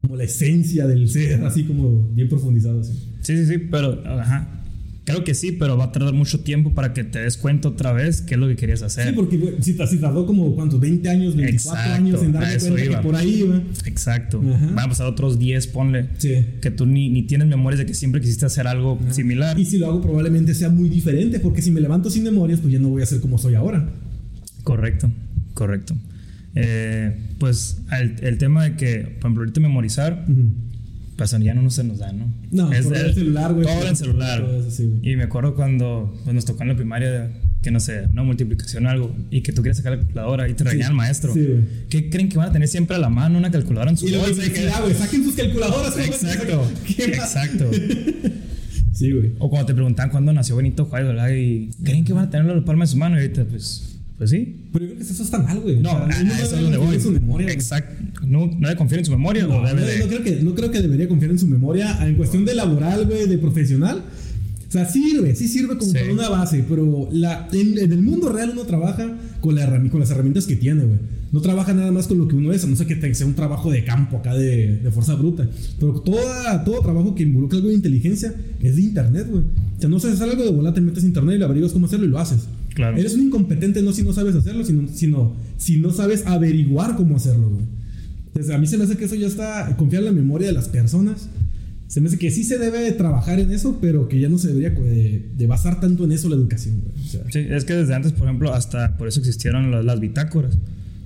como 0.01 0.15
la 0.15 0.23
esencia 0.23 0.88
del 0.88 1.09
ser, 1.09 1.43
así 1.43 1.63
como 1.63 2.09
bien 2.09 2.29
profundizado. 2.29 2.79
Así. 2.79 2.93
Sí, 3.21 3.38
sí, 3.38 3.45
sí, 3.45 3.57
pero, 3.69 4.01
ajá. 4.05 4.62
Creo 5.05 5.25
que 5.25 5.33
sí, 5.33 5.51
pero 5.51 5.77
va 5.77 5.86
a 5.86 5.91
tardar 5.91 6.13
mucho 6.13 6.39
tiempo 6.39 6.74
para 6.74 6.93
que 6.93 7.03
te 7.03 7.19
des 7.19 7.36
cuenta 7.36 7.67
otra 7.67 7.91
vez 7.91 8.22
qué 8.22 8.36
es 8.36 8.39
lo 8.39 8.48
que 8.48 8.55
querías 8.55 8.81
hacer. 8.83 9.10
Sí, 9.10 9.13
porque 9.13 9.57
si, 9.60 9.74
si 9.74 9.98
tardó 9.98 10.25
como, 10.25 10.55
¿cuántos? 10.55 10.79
20 10.79 11.10
años, 11.10 11.36
24 11.36 11.74
Exacto, 11.74 11.93
años 11.93 12.24
en 12.24 12.31
darme 12.31 12.57
cuenta 12.57 12.86
iba. 12.86 12.95
que 12.98 13.03
por 13.03 13.15
ahí 13.17 13.41
iba. 13.41 13.62
Exacto. 13.86 14.41
Ajá. 14.41 14.65
Van 14.67 14.79
a 14.79 14.88
pasar 14.88 15.07
otros 15.07 15.38
10, 15.39 15.67
ponle. 15.67 16.07
Sí. 16.19 16.45
Que 16.62 16.72
tú 16.72 16.86
ni, 16.86 17.10
ni 17.10 17.24
tienes 17.24 17.48
memorias 17.50 17.79
de 17.79 17.86
que 17.86 17.93
siempre 17.93 18.22
quisiste 18.22 18.45
hacer 18.45 18.65
algo 18.65 18.98
similar. 19.10 19.60
Y 19.60 19.65
si 19.65 19.77
lo 19.77 19.88
hago 19.88 20.01
probablemente 20.01 20.53
sea 20.53 20.69
muy 20.69 20.88
diferente, 20.88 21.41
porque 21.41 21.62
si 21.62 21.69
me 21.72 21.81
levanto 21.81 22.10
sin 22.10 22.24
memorias, 22.24 22.62
pues 22.62 22.72
ya 22.72 22.79
no 22.79 22.88
voy 22.88 23.01
a 23.01 23.05
ser 23.05 23.19
como 23.19 23.38
soy 23.38 23.55
ahora. 23.55 23.89
Correcto, 24.63 25.12
correcto. 25.53 25.95
Eh, 26.55 27.17
pues 27.39 27.81
el, 27.91 28.15
el 28.22 28.38
tema 28.38 28.63
de 28.63 28.75
que, 28.77 29.00
por 29.00 29.25
ejemplo, 29.25 29.41
ahorita 29.41 29.60
memorizar, 29.60 30.25
ya 31.25 31.53
no 31.53 31.69
se 31.69 31.83
nos 31.83 31.99
da, 31.99 32.11
¿no? 32.11 32.33
No, 32.51 32.71
Es 32.71 32.85
por 32.85 32.97
el- 32.97 33.05
el 33.07 33.13
celular, 33.13 33.53
güey. 33.53 33.65
Todo 33.65 33.87
en 33.87 33.95
celular. 33.95 34.41
Todo 34.45 34.59
eso, 34.59 34.71
sí, 34.71 34.85
güey. 34.85 35.11
y 35.11 35.15
me 35.15 35.23
acuerdo 35.23 35.55
cuando 35.55 36.13
pues, 36.23 36.33
nos 36.35 36.45
tocó 36.45 36.63
en 36.63 36.69
la 36.69 36.75
primaria, 36.75 37.31
que 37.61 37.71
no 37.71 37.79
sé, 37.79 38.07
una 38.11 38.23
multiplicación 38.23 38.85
o 38.85 38.89
algo, 38.89 39.15
y 39.31 39.41
que 39.41 39.51
tú 39.53 39.61
quieres 39.61 39.77
sacar 39.77 39.93
la 39.93 39.99
calculadora 39.99 40.49
y 40.49 40.53
te 40.53 40.63
regaña 40.63 40.87
el 40.87 40.93
maestro. 40.93 41.33
sí, 41.33 41.39
güey. 41.45 41.61
¿Qué 41.89 42.09
creen 42.09 42.29
que 42.29 42.37
van 42.37 42.49
a 42.49 42.51
tener 42.51 42.67
siempre 42.67 42.95
a 42.95 42.99
la 42.99 43.09
mano 43.09 43.37
una 43.37 43.49
calculadora 43.51 43.91
en 43.91 43.97
su 43.97 44.07
Y 44.07 44.15
bolsa? 44.15 44.41
güey, 44.81 44.93
saquen 44.95 45.23
sus 45.23 45.35
calculadoras. 45.35 45.97
Exacto, 45.97 46.67
exacto. 46.97 47.71
Sí, 48.93 49.11
güey. 49.11 49.31
O 49.39 49.49
cuando 49.49 49.65
te 49.65 49.73
preguntaban 49.73 50.11
cuándo 50.11 50.31
nació 50.33 50.55
Benito 50.57 50.85
Juárez, 50.85 51.07
¿verdad? 51.07 51.29
Y 51.29 51.71
creen 51.83 52.05
que 52.05 52.13
van 52.13 52.25
a 52.25 52.29
tenerlo 52.29 52.53
en 52.53 52.59
la 52.59 52.65
palma 52.65 52.83
de 52.83 52.87
su 52.91 52.97
mano 52.97 53.15
y 53.17 53.21
ahorita, 53.21 53.45
pues, 53.45 53.92
pues 54.23 54.29
sí. 54.31 54.55
Pero 54.73 54.85
yo 54.85 54.91
creo 54.95 55.05
que 55.05 55.13
eso 55.13 55.23
está 55.23 55.39
mal, 55.39 55.59
güey. 55.59 55.79
No, 55.79 55.91
O 55.91 56.07
sea, 56.07 56.23
no 56.23 56.33
eso 56.33 56.43
es 56.43 56.51
debe 56.51 56.61
donde 56.63 56.77
confiar 56.77 56.85
voy. 56.87 56.95
en 56.95 57.01
su 57.01 57.11
memoria. 57.11 57.51
Exacto. 57.51 58.21
No, 58.27 58.47
no 58.47 58.67
debe 58.67 58.75
confiar 58.75 58.99
en 58.99 59.05
su 59.05 59.11
memoria 59.11 59.47
No, 59.47 59.57
o 59.57 59.65
debe 59.67 59.81
no, 59.81 59.87
de. 59.87 59.99
no 59.99 60.07
creo 60.07 60.23
que, 60.23 60.35
no 60.43 60.55
creo 60.55 60.71
que 60.71 60.81
debería 60.81 61.07
confiar 61.07 61.31
en 61.31 61.39
su 61.39 61.47
memoria. 61.47 62.05
En 62.07 62.15
cuestión 62.15 62.45
de 62.45 62.55
laboral, 62.55 63.05
güey, 63.05 63.27
de 63.27 63.37
profesional, 63.37 64.03
sea, 64.69 64.85
sirve, 64.89 65.35
sí 65.35 65.47
sirve 65.47 65.77
como 65.77 65.91
Sí. 65.91 65.97
para 65.99 66.11
una 66.13 66.29
base, 66.29 66.65
pero 66.67 67.07
la, 67.11 67.47
en, 67.51 67.77
en 67.77 67.91
el 67.91 68.01
mundo 68.01 68.29
real 68.29 68.49
uno 68.53 68.63
trabaja 68.63 69.15
con, 69.39 69.53
la 69.55 69.67
herrami- 69.69 69.91
con 69.91 69.99
las 69.99 70.09
herramientas 70.09 70.45
que 70.47 70.55
tiene, 70.55 70.83
güey. 70.83 70.97
No 71.31 71.41
trabaja 71.41 71.73
nada 71.73 71.91
más 71.91 72.07
con 72.07 72.17
lo 72.19 72.27
que 72.27 72.35
uno 72.35 72.51
es, 72.53 72.63
a 72.63 72.67
no 72.67 72.75
ser 72.75 72.85
que 72.87 73.15
sea 73.15 73.25
un 73.25 73.33
trabajo 73.33 73.71
de 73.71 73.83
campo 73.83 74.17
acá 74.17 74.35
de, 74.35 74.77
de 74.77 74.91
fuerza 74.91 75.15
bruta. 75.15 75.47
Pero 75.79 75.93
toda, 76.01 76.63
todo 76.63 76.79
trabajo 76.81 77.15
que 77.15 77.23
involucra 77.23 77.57
algo 77.57 77.69
de 77.69 77.75
inteligencia 77.75 78.33
es 78.61 78.75
de 78.75 78.81
internet, 78.83 79.27
güey. 79.29 79.41
O 79.43 79.79
sea, 79.81 79.89
no 79.89 79.99
sabes 79.99 80.17
hacer 80.19 80.29
algo 80.31 80.43
de 80.43 80.51
volar, 80.51 80.73
te 80.75 80.81
metes 80.81 81.03
a 81.03 81.07
internet 81.07 81.35
y 81.35 81.39
le 81.39 81.45
averiguas 81.45 81.71
cómo 81.71 81.87
hacerlo 81.87 82.05
y 82.05 82.09
lo 82.09 82.19
haces. 82.19 82.41
Claro. 82.73 82.97
Eres 82.97 83.13
un 83.13 83.21
incompetente 83.21 83.81
no 83.81 83.93
si 83.93 84.03
no 84.03 84.13
sabes 84.13 84.35
hacerlo, 84.35 84.63
sino, 84.63 84.87
sino 84.87 85.35
si 85.57 85.77
no 85.77 85.91
sabes 85.91 86.25
averiguar 86.25 86.95
cómo 86.95 87.15
hacerlo, 87.15 87.49
güey. 87.49 87.65
Entonces, 88.27 88.53
a 88.53 88.57
mí 88.57 88.65
se 88.65 88.77
me 88.77 88.85
hace 88.85 88.97
que 88.97 89.05
eso 89.05 89.15
ya 89.15 89.27
está, 89.27 89.75
confiar 89.77 90.01
en 90.01 90.07
la 90.07 90.11
memoria 90.11 90.47
de 90.47 90.53
las 90.53 90.67
personas. 90.67 91.29
Se 91.87 92.01
me 92.01 92.07
hace 92.07 92.17
que 92.17 92.31
sí 92.31 92.43
se 92.43 92.57
debe 92.57 92.79
de 92.79 92.91
trabajar 92.93 93.39
en 93.39 93.51
eso, 93.51 93.77
pero 93.79 94.07
que 94.07 94.19
ya 94.19 94.27
no 94.27 94.39
se 94.39 94.47
debería 94.47 94.71
de, 94.71 95.29
de 95.37 95.47
basar 95.47 95.79
tanto 95.79 96.05
en 96.05 96.11
eso 96.11 96.29
la 96.29 96.35
educación, 96.35 96.81
güey. 96.81 97.05
O 97.05 97.07
sea, 97.07 97.21
Sí, 97.31 97.39
es 97.47 97.65
que 97.65 97.73
desde 97.73 97.93
antes, 97.93 98.11
por 98.11 98.27
ejemplo, 98.27 98.51
hasta 98.51 98.97
por 98.97 99.07
eso 99.07 99.19
existieron 99.19 99.69
las, 99.69 99.85
las 99.85 99.99
bitácoras. 99.99 100.57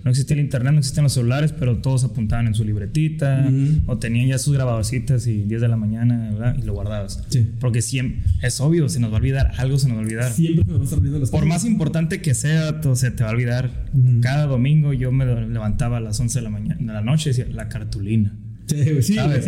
No 0.07 0.11
existía 0.11 0.35
el 0.35 0.39
internet, 0.39 0.71
no 0.71 0.79
existían 0.79 1.03
los 1.03 1.11
celulares, 1.11 1.51
pero 1.51 1.79
todos 1.79 2.05
apuntaban 2.05 2.47
en 2.47 2.55
su 2.55 2.63
libretita 2.63 3.51
o 3.87 3.97
tenían 3.97 4.29
ya 4.29 4.37
sus 4.37 4.53
grabadorcitas 4.53 5.27
y 5.27 5.43
10 5.43 5.59
de 5.59 5.67
la 5.67 5.75
mañana, 5.75 6.29
¿verdad? 6.31 6.55
Y 6.57 6.61
lo 6.61 6.71
guardabas. 6.71 7.25
Sí. 7.27 7.45
Porque 7.59 7.81
siempre, 7.81 8.21
es 8.41 8.61
obvio, 8.61 8.87
se 8.87 9.01
nos 9.01 9.11
va 9.11 9.15
a 9.15 9.19
olvidar, 9.19 9.51
algo 9.57 9.77
se 9.77 9.89
nos 9.89 9.97
va 9.97 9.99
a 9.99 10.03
olvidar. 10.05 10.31
siempre 10.31 10.63
me 10.63 10.71
van 10.71 10.81
a 10.81 10.83
estar 10.85 10.99
olvidando 10.99 11.19
las 11.19 11.29
Por 11.29 11.41
cosas. 11.41 11.49
más 11.55 11.65
importante 11.65 12.21
que 12.21 12.33
sea, 12.35 12.79
todo 12.79 12.95
se 12.95 13.11
te 13.11 13.23
va 13.23 13.31
a 13.31 13.33
olvidar. 13.33 13.69
Cada 14.21 14.45
domingo 14.45 14.93
yo 14.93 15.11
me 15.11 15.25
levantaba 15.25 15.97
a 15.97 15.99
las 15.99 16.17
11 16.21 16.39
de 16.39 16.43
la 16.43 16.49
mañana, 16.49 16.77
de 16.79 16.85
la 16.85 17.01
noche 17.01 17.31
y 17.31 17.33
decía, 17.33 17.53
la 17.53 17.67
cartulina. 17.67 18.33
Sí, 18.75 18.83
güey, 18.83 19.01
sí. 19.03 19.17
A. 19.17 19.27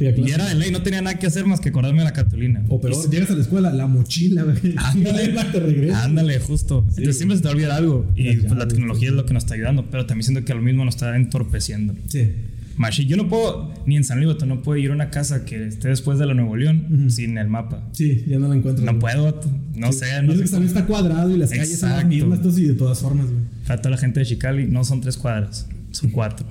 Y 0.00 0.30
era 0.32 0.48
de 0.48 0.54
ley, 0.56 0.70
no 0.72 0.82
tenía 0.82 1.00
nada 1.00 1.18
que 1.18 1.26
hacer 1.28 1.46
más 1.46 1.60
que 1.60 1.68
acordarme 1.68 1.98
de 2.00 2.04
la 2.06 2.12
cartulina. 2.12 2.64
O 2.68 2.80
peor, 2.80 3.08
llegas 3.10 3.30
a 3.30 3.34
la 3.34 3.42
escuela, 3.42 3.72
la 3.72 3.86
mochila, 3.86 4.42
güey. 4.42 4.74
Ándale, 4.76 5.28
te 5.28 5.92
ándale, 5.92 6.40
justo. 6.40 6.84
Entonces 6.88 7.16
siempre 7.16 7.36
se 7.36 7.42
te 7.42 7.48
va 7.48 7.52
a 7.52 7.54
olvidar 7.54 7.70
algo. 7.72 8.10
Y 8.16 8.34
Las 8.34 8.46
pues, 8.46 8.58
la 8.58 8.66
tecnología 8.68 9.08
es 9.10 9.14
lo 9.14 9.26
que 9.26 9.34
nos 9.34 9.44
está 9.44 9.54
ayudando, 9.54 9.86
pero 9.90 10.06
también 10.06 10.24
siento 10.24 10.44
que 10.44 10.54
lo 10.54 10.60
mismo 10.62 10.84
nos 10.84 10.96
está 10.96 11.14
entorpeciendo. 11.14 11.94
Sí. 12.08 12.32
Machi, 12.76 13.04
yo 13.06 13.16
no 13.16 13.28
puedo, 13.28 13.72
ni 13.86 13.96
en 13.96 14.02
San 14.04 14.20
Luis, 14.20 14.36
no 14.44 14.62
puedo 14.62 14.78
ir 14.78 14.90
a 14.90 14.94
una 14.94 15.10
casa 15.10 15.44
que 15.44 15.66
esté 15.68 15.88
después 15.88 16.18
de 16.18 16.26
la 16.26 16.34
Nuevo 16.34 16.56
León 16.56 16.86
Ujú. 16.90 17.10
sin 17.10 17.36
el 17.38 17.48
mapa. 17.48 17.86
Sí, 17.92 18.24
ya 18.26 18.38
no 18.38 18.48
la 18.48 18.56
encuentro. 18.56 18.84
No 18.84 18.98
puedo, 18.98 19.40
no 19.76 19.92
Sí. 19.92 20.00
sé, 20.00 20.22
no 20.22 20.32
sé. 20.34 20.42
que 20.42 20.48
también 20.48 20.68
está 20.68 20.86
cuadrado 20.86 21.30
y 21.30 21.38
las 21.38 21.50
calles 21.50 21.78
son 21.78 21.90
las 21.90 22.04
Exacto. 22.04 22.26
mismas, 22.26 22.58
y 22.58 22.64
de 22.64 22.74
todas 22.74 22.98
formas, 22.98 23.26
güey. 23.30 23.42
A 23.68 23.76
toda 23.76 23.90
la 23.90 23.98
gente 23.98 24.20
de 24.20 24.26
Chicali 24.26 24.66
no 24.66 24.84
son 24.84 25.00
tres 25.00 25.16
cuadras, 25.16 25.68
son 25.92 26.10
cuatro. 26.10 26.46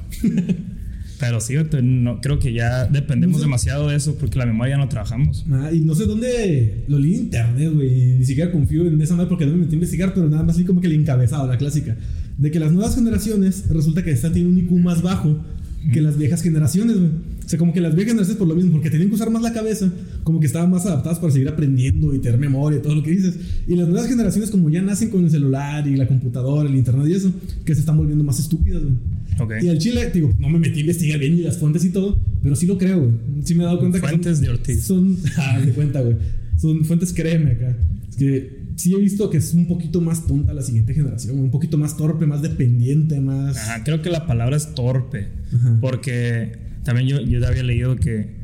Pero 1.22 1.40
sí, 1.40 1.56
vato, 1.56 1.82
no, 1.82 2.20
creo 2.20 2.40
que 2.40 2.52
ya 2.52 2.86
dependemos 2.86 3.38
No 3.38 3.40
sé. 3.40 3.46
demasiado 3.46 3.88
de 3.88 3.96
eso 3.96 4.16
porque 4.16 4.38
la 4.38 4.46
memoria 4.46 4.76
no 4.76 4.90
trabajamos. 4.90 5.46
Ah, 5.52 5.70
y 5.72 5.80
no 5.80 5.96
sé 5.96 6.06
dónde 6.06 6.84
lo 6.88 7.00
leí 7.00 7.14
en 7.14 7.22
internet, 7.22 7.72
güey. 7.74 8.16
Ni 8.18 8.26
siquiera 8.26 8.52
confío 8.52 8.86
en 8.88 9.00
esa 9.00 9.16
madre 9.16 9.30
porque 9.30 9.46
no 9.46 9.52
me 9.54 9.60
metí 9.60 9.72
a 9.72 9.76
investigar, 9.76 10.14
pero 10.14 10.28
nada 10.28 10.44
más 10.44 10.56
así 10.56 10.66
como 10.66 10.82
que 10.82 10.88
el 10.88 10.94
encabezado, 10.94 11.48
la 11.48 11.58
clásica. 11.58 11.96
De 12.38 12.52
que 12.52 12.60
las 12.60 12.72
nuevas 12.72 12.96
generaciones 12.96 13.70
resulta 13.70 14.04
que 14.04 14.12
están 14.12 14.34
teniendo 14.34 14.60
un 14.60 14.66
IQ 14.66 14.84
más 14.84 15.02
bajo 15.02 15.38
que 15.94 16.02
las 16.02 16.18
viejas 16.18 16.42
generaciones, 16.42 16.98
güey. 16.98 17.10
O 17.46 17.50
sea, 17.52 17.60
como 17.60 17.74
que 17.74 17.82
las 17.82 17.96
viejas 17.96 18.12
generaciones 18.12 18.38
por 18.38 18.48
lo 18.48 18.56
mismo, 18.56 18.72
porque 18.72 18.90
tenían 18.90 19.10
que 19.10 19.16
usar 19.16 19.30
más 19.30 19.42
la 19.42 19.52
cabeza, 19.52 19.92
como 20.24 20.40
que 20.40 20.46
estaban 20.46 20.70
más 20.72 20.86
adaptadas 20.86 21.20
para 21.20 21.34
seguir 21.34 21.50
aprendiendo 21.50 22.14
y 22.16 22.20
tener 22.20 22.40
memoria 22.40 22.80
y 22.80 22.82
todo 22.82 22.96
lo 22.96 23.04
que 23.04 23.12
dices. 23.12 23.36
Y 23.68 23.76
las 23.76 23.88
nuevas 23.90 24.08
generaciones, 24.08 24.52
como 24.52 24.70
ya 24.70 24.82
nacen 24.82 25.10
con 25.10 25.24
el 25.26 25.32
celular 25.32 25.86
y 25.88 25.98
la 25.98 26.08
computadora, 26.08 26.70
el 26.70 26.76
internet 26.76 27.08
y 27.10 27.14
eso, 27.14 27.32
que 27.66 27.74
se 27.74 27.82
están 27.82 27.98
volviendo 27.98 28.24
más 28.24 28.40
estúpidas, 28.40 28.82
güey. 28.82 28.94
Y 29.62 29.70
al 29.70 29.78
chile, 29.80 30.12
digo, 30.14 30.34
no 30.40 30.50
me 30.50 30.60
metí 30.60 30.78
a 30.80 30.82
investigar 30.82 31.20
bien 31.20 31.36
ni 31.36 31.42
las 31.42 31.58
fuentes 31.58 31.84
y 31.86 31.90
todo, 31.90 32.20
pero 32.44 32.56
sí 32.56 32.68
lo 32.68 32.78
creo, 32.78 33.00
güey. 33.00 33.12
Sí 33.44 33.56
me 33.56 33.64
he 33.64 33.66
dado 33.66 33.80
cuenta 33.80 33.98
que. 34.00 34.02
son- 34.02 34.10
Fuentes 34.10 34.42
de 34.42 34.50
Ortiz. 34.50 34.84
son, 34.84 35.18
ah, 35.38 35.60
de 35.60 35.72
cuenta, 35.72 36.02
güey. 36.02 36.18
Son 36.58 36.86
fuentes, 36.86 37.12
créeme 37.14 37.52
acá. 37.52 37.76
Es 38.10 38.16
que 38.18 38.62
sí 38.76 38.94
he 38.94 39.00
visto 39.00 39.30
que 39.30 39.38
es 39.38 39.54
un 39.54 39.68
poquito 39.68 40.00
más 40.02 40.28
tonta 40.28 40.54
la 40.54 40.62
siguiente 40.62 40.94
generación, 40.94 41.40
un 41.40 41.50
poquito 41.52 41.78
más 41.78 41.98
torpe, 41.98 42.26
más 42.28 42.42
dependiente, 42.42 43.20
más. 43.20 43.58
Ajá, 43.58 43.84
creo 43.84 44.02
que 44.02 44.10
la 44.10 44.28
palabra 44.28 44.56
es 44.58 44.74
torpe. 44.76 45.30
Ajá. 45.54 45.78
Porque 45.82 46.58
también 46.84 47.08
yo, 47.08 47.22
yo 47.22 47.46
había 47.48 47.64
leído 47.64 47.96
que 47.96 48.36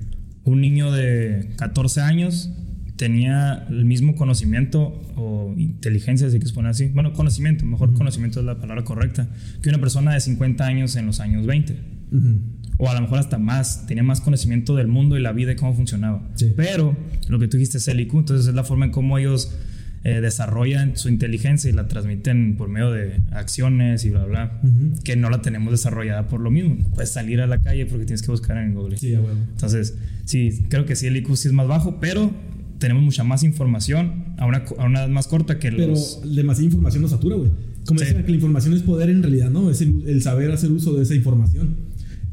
un 0.46 0.62
niño 0.62 0.91
de 0.91 1.50
14 1.58 2.01
años 2.01 2.50
tenía 2.98 3.66
el 3.70 3.86
mismo 3.86 4.16
conocimiento 4.16 5.00
o 5.16 5.54
inteligencia, 5.58 6.27
si 6.30 6.38
quieres 6.38 6.51
poner 6.51 6.72
así. 6.72 6.88
Bueno, 6.88 7.13
conocimiento, 7.13 7.66
mejor 7.66 7.94
conocimiento 7.94 8.39
es 8.39 8.46
la 8.46 8.60
palabra 8.60 8.84
correcta, 8.84 9.27
que 9.62 9.70
una 9.70 9.80
persona 9.80 10.13
de 10.13 10.20
50 10.20 10.66
años 10.66 10.96
en 10.96 11.06
los 11.06 11.20
años 11.20 11.46
20. 11.46 11.74
Ujú. 12.12 12.39
O 12.80 12.89
a 12.89 12.94
lo 12.94 13.01
mejor 13.01 13.20
hasta 13.20 13.38
más, 13.38 13.86
tenía 13.88 14.04
más 14.04 14.22
conocimiento 14.22 14.75
del 14.75 14.88
mundo 14.88 15.18
y 15.18 15.22
la 15.22 15.32
vida 15.32 15.51
y 15.54 15.56
cómo 15.56 15.74
funcionaba. 15.74 16.27
Sí. 16.36 16.54
Pero 16.56 16.96
lo 17.27 17.39
que 17.39 17.48
tú 17.48 17.58
dijiste 17.58 17.77
es 17.77 17.88
el 17.88 18.00
IQ, 18.00 18.16
entonces 18.20 18.48
es 18.48 18.54
la 18.54 18.63
forma 18.63 18.86
en 18.86 18.92
cómo 18.92 19.18
ellos 19.18 19.56
eh, 20.04 20.22
desarrollan 20.22 20.96
su 20.96 21.10
inteligencia 21.10 21.70
y 21.70 21.74
la 21.74 21.88
transmiten 21.88 22.56
por 22.56 22.70
medio 22.70 22.92
de 22.92 23.20
acciones 23.32 24.06
y 24.06 24.10
bla, 24.12 24.25
bla, 24.25 24.60
Ujú. 24.63 25.04
que 25.04 25.16
no 25.16 25.30
la 25.30 25.42
tenemos 25.42 25.72
desarrollada 25.72 26.27
por 26.27 26.39
lo 26.39 26.50
mismo. 26.51 26.75
No 26.75 26.89
puedes 26.89 27.10
salir 27.12 27.42
a 27.42 27.48
la 27.48 27.60
calle 27.60 27.86
porque 27.86 28.06
tienes 28.06 28.22
que 28.22 28.32
buscar 28.32 28.58
en 28.58 28.74
Google. 28.74 28.98
Sí, 28.98 29.13
a 29.16 29.22
huevo. 29.22 29.38
Entonces, 29.51 29.98
sí, 30.25 30.66
creo 30.70 30.86
que 30.86 30.96
sí, 30.96 31.08
el 31.08 31.18
IQ 31.18 31.36
sí 31.36 31.48
es 31.48 31.54
más 31.54 31.68
bajo, 31.68 32.00
pero 32.00 32.32
tenemos 32.79 33.03
mucha 33.03 33.24
más 33.24 33.43
información 33.43 34.34
a 34.38 34.46
una, 34.46 34.63
a 34.77 34.86
una 34.86 35.00
edad 35.01 35.10
más 35.10 35.27
corta 35.27 35.60
que 35.60 35.72
Pero 35.72 35.88
los... 35.88 36.22
demasiada 36.24 36.65
información 36.65 37.01
nos 37.01 37.12
satura, 37.12 37.36
güey. 37.36 37.50
Como 37.86 38.00
Sí. 38.00 38.05
decían 38.05 38.24
que 38.24 38.29
la 38.31 38.36
información 38.36 38.74
es 38.74 38.81
poder 38.81 39.10
en 39.10 39.22
realidad, 39.24 39.50
¿no? 39.50 39.69
Es 39.72 39.81
el, 39.81 40.03
el 40.07 40.22
saber 40.22 40.51
hacer 40.51 40.72
uso 40.72 40.93
de 40.93 41.03
esa 41.03 41.15
información. 41.15 41.75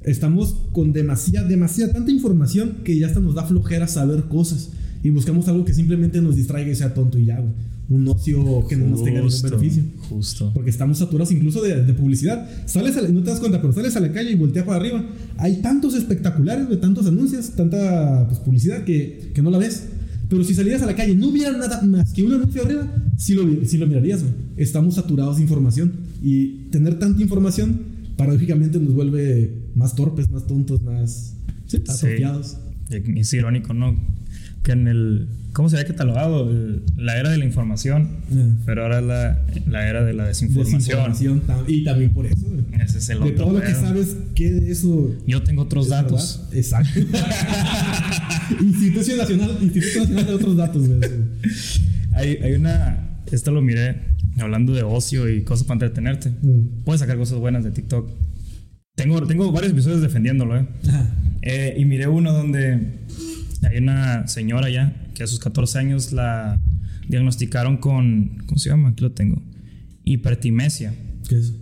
Estamos 0.02 0.54
con 0.72 0.92
demasiada, 0.92 1.48
demasiada, 1.48 1.92
tanta 1.92 2.10
información 2.10 2.78
que 2.84 2.98
ya 2.98 3.06
hasta 3.06 3.20
nos 3.20 3.34
da 3.34 3.44
flojera 3.44 3.88
saber 3.88 4.24
cosas. 4.24 4.70
Y 5.02 5.10
buscamos 5.10 5.48
algo 5.48 5.64
que 5.64 5.72
simplemente 5.74 6.20
nos 6.20 6.36
distraiga 6.36 6.70
y 6.70 6.74
sea 6.74 6.92
tonto 6.94 7.18
y 7.18 7.26
ya, 7.26 7.38
güey. 7.40 7.52
Un 7.90 8.08
ocio 8.08 8.66
que 8.66 8.76
no 8.76 8.86
nos 8.88 9.04
tenga 9.04 9.20
ningún 9.20 9.42
beneficio. 9.42 9.82
Justo. 10.08 10.50
Porque 10.54 10.70
estamos 10.70 10.98
saturados 10.98 11.30
incluso 11.32 11.60
de, 11.62 11.82
de 11.84 11.92
publicidad. 11.92 12.48
Sales 12.66 12.96
a 12.96 13.02
la- 13.02 13.10
no 13.10 13.22
te 13.22 13.28
das 13.30 13.40
cuenta, 13.40 13.60
pero 13.60 13.72
sales 13.74 13.94
a 13.96 14.00
la 14.00 14.10
calle 14.12 14.30
y 14.30 14.34
volteas 14.34 14.64
para 14.64 14.78
arriba. 14.78 15.04
Hay 15.36 15.56
tantos 15.60 15.94
espectaculares, 15.94 16.68
de 16.70 16.78
tantos 16.78 17.06
anuncios, 17.06 17.50
tanta 17.50 18.26
pues, 18.26 18.40
publicidad 18.40 18.84
que, 18.84 19.30
que 19.34 19.42
no 19.42 19.50
la 19.50 19.58
ves. 19.58 19.88
Pero 20.28 20.44
si 20.44 20.54
salieras 20.54 20.82
a 20.82 20.86
la 20.86 20.94
calle 20.96 21.12
y 21.12 21.16
no 21.16 21.28
hubiera 21.28 21.52
nada 21.52 21.82
más 21.82 22.12
que 22.12 22.22
un 22.22 22.32
anuncio 22.32 22.64
arriba, 22.64 22.90
sí 23.16 23.34
lo, 23.34 23.44
sí 23.64 23.76
lo 23.78 23.86
mirarías. 23.86 24.22
güey. 24.22 24.34
Estamos 24.56 24.94
saturados 24.94 25.36
de 25.36 25.42
información. 25.42 25.92
Y 26.22 26.66
tener 26.70 26.98
tanta 26.98 27.20
información, 27.22 27.80
paradójicamente 28.16 28.78
nos 28.80 28.94
vuelve 28.94 29.52
más 29.74 29.94
torpes, 29.94 30.30
más 30.30 30.46
tontos, 30.46 30.82
más 30.82 31.34
sí, 31.66 31.76
Sí. 31.78 31.82
atrofiados. 31.88 32.56
Es 32.90 33.32
irónico, 33.32 33.74
¿no? 33.74 33.96
Que 34.64 34.72
en 34.72 34.88
el. 34.88 35.28
¿Cómo 35.52 35.68
se 35.68 35.76
había 35.76 35.86
catalogado? 35.86 36.50
El- 36.50 36.82
la 36.96 37.16
era 37.16 37.30
de 37.30 37.38
la 37.38 37.44
información, 37.44 38.08
Eh, 38.32 38.54
pero 38.66 38.82
ahora 38.82 38.98
es 38.98 39.04
la, 39.04 39.44
la 39.68 39.88
era 39.88 40.02
de 40.04 40.12
la 40.14 40.24
desinformación. 40.26 40.78
desinformación 41.12 41.42
Y 41.68 41.84
también 41.84 42.10
por 42.12 42.26
eso. 42.26 42.44
Ese 42.82 42.98
es 42.98 43.08
el 43.10 43.20
De 43.20 43.24
otro 43.30 43.44
todo 43.44 43.58
lo 43.60 43.64
que 43.64 43.72
sabes, 43.72 44.16
¿qué 44.34 44.50
de 44.50 44.72
eso 44.72 45.14
Yo 45.28 45.42
tengo 45.44 45.62
otros 45.62 45.84
¿Es 45.84 45.90
datos. 45.90 46.40
verdad? 46.50 46.56
Exacto. 46.58 47.00
Instituto 48.60 49.16
Nacional, 49.16 49.58
Instituto 49.62 50.00
Nacional 50.00 50.26
de 50.26 50.34
otros 50.34 50.56
datos, 50.56 50.88
güey. 50.88 51.00
Hay, 52.14 52.38
hay 52.42 52.52
una. 52.54 53.18
Esto 53.30 53.52
lo 53.52 53.60
miré 53.62 54.14
hablando 54.38 54.72
de 54.72 54.82
ocio 54.82 55.28
y 55.28 55.42
cosas 55.42 55.66
para 55.66 55.74
entretenerte. 55.86 56.30
Mm. 56.42 56.82
Puedes 56.84 57.00
sacar 57.00 57.16
cosas 57.16 57.38
buenas 57.38 57.64
de 57.64 57.70
TikTok. 57.70 58.10
Tengo, 58.96 59.24
tengo 59.26 59.50
varios 59.52 59.72
episodios 59.72 60.00
defendiéndolo, 60.02 60.56
¿eh? 60.58 60.66
Ajá. 60.88 61.10
Eh, 61.42 61.74
y 61.78 61.84
miré 61.84 62.06
uno 62.08 62.32
donde 62.32 63.00
hay 63.64 63.78
una 63.78 64.26
señora 64.26 64.68
ya 64.70 64.94
que 65.14 65.22
a 65.22 65.26
sus 65.26 65.38
14 65.40 65.78
años 65.78 66.12
la 66.12 66.58
diagnosticaron 67.08 67.76
con. 67.76 68.38
¿Cómo 68.46 68.58
se 68.58 68.70
llama? 68.70 68.90
Aquí 68.90 69.02
lo 69.02 69.12
tengo. 69.12 69.42
Hipertimesia. 70.04 70.94
¿Qué 71.28 71.36
es? 71.36 71.54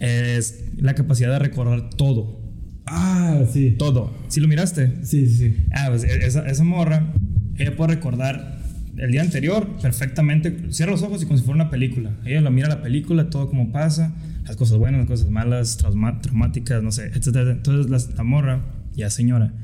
Es 0.00 0.64
la 0.76 0.94
capacidad 0.94 1.30
de 1.32 1.38
recordar 1.38 1.90
todo. 1.90 2.40
Ah, 2.86 3.42
sí. 3.52 3.76
Todo. 3.78 4.12
¿Sí 4.28 4.40
lo 4.40 4.48
miraste? 4.48 4.92
Sí, 5.04 5.26
sí, 5.26 5.36
sí. 5.36 5.56
Ah, 5.72 5.86
pues 5.88 6.04
e- 6.04 6.26
esa, 6.26 6.46
esa 6.46 6.64
morra, 6.64 7.12
ella 7.56 7.76
puede 7.76 7.94
recordar 7.94 8.58
el 8.96 9.10
día 9.10 9.22
anterior 9.22 9.68
perfectamente. 9.80 10.72
Cierra 10.72 10.92
los 10.92 11.02
ojos 11.02 11.22
y 11.22 11.26
como 11.26 11.38
si 11.38 11.44
fuera 11.44 11.62
una 11.62 11.70
película. 11.70 12.10
Ella 12.24 12.40
lo 12.40 12.50
mira 12.50 12.68
la 12.68 12.82
película, 12.82 13.30
todo 13.30 13.48
como 13.48 13.72
pasa, 13.72 14.14
las 14.44 14.56
cosas 14.56 14.78
buenas, 14.78 15.00
las 15.00 15.08
cosas 15.08 15.30
malas, 15.30 15.78
traumáticas, 15.78 16.82
no 16.82 16.92
sé, 16.92 17.06
etcétera. 17.14 17.52
Entonces 17.52 17.90
la, 17.90 18.14
la 18.16 18.22
morra, 18.24 18.60
ya 18.94 19.10
señora, 19.10 19.54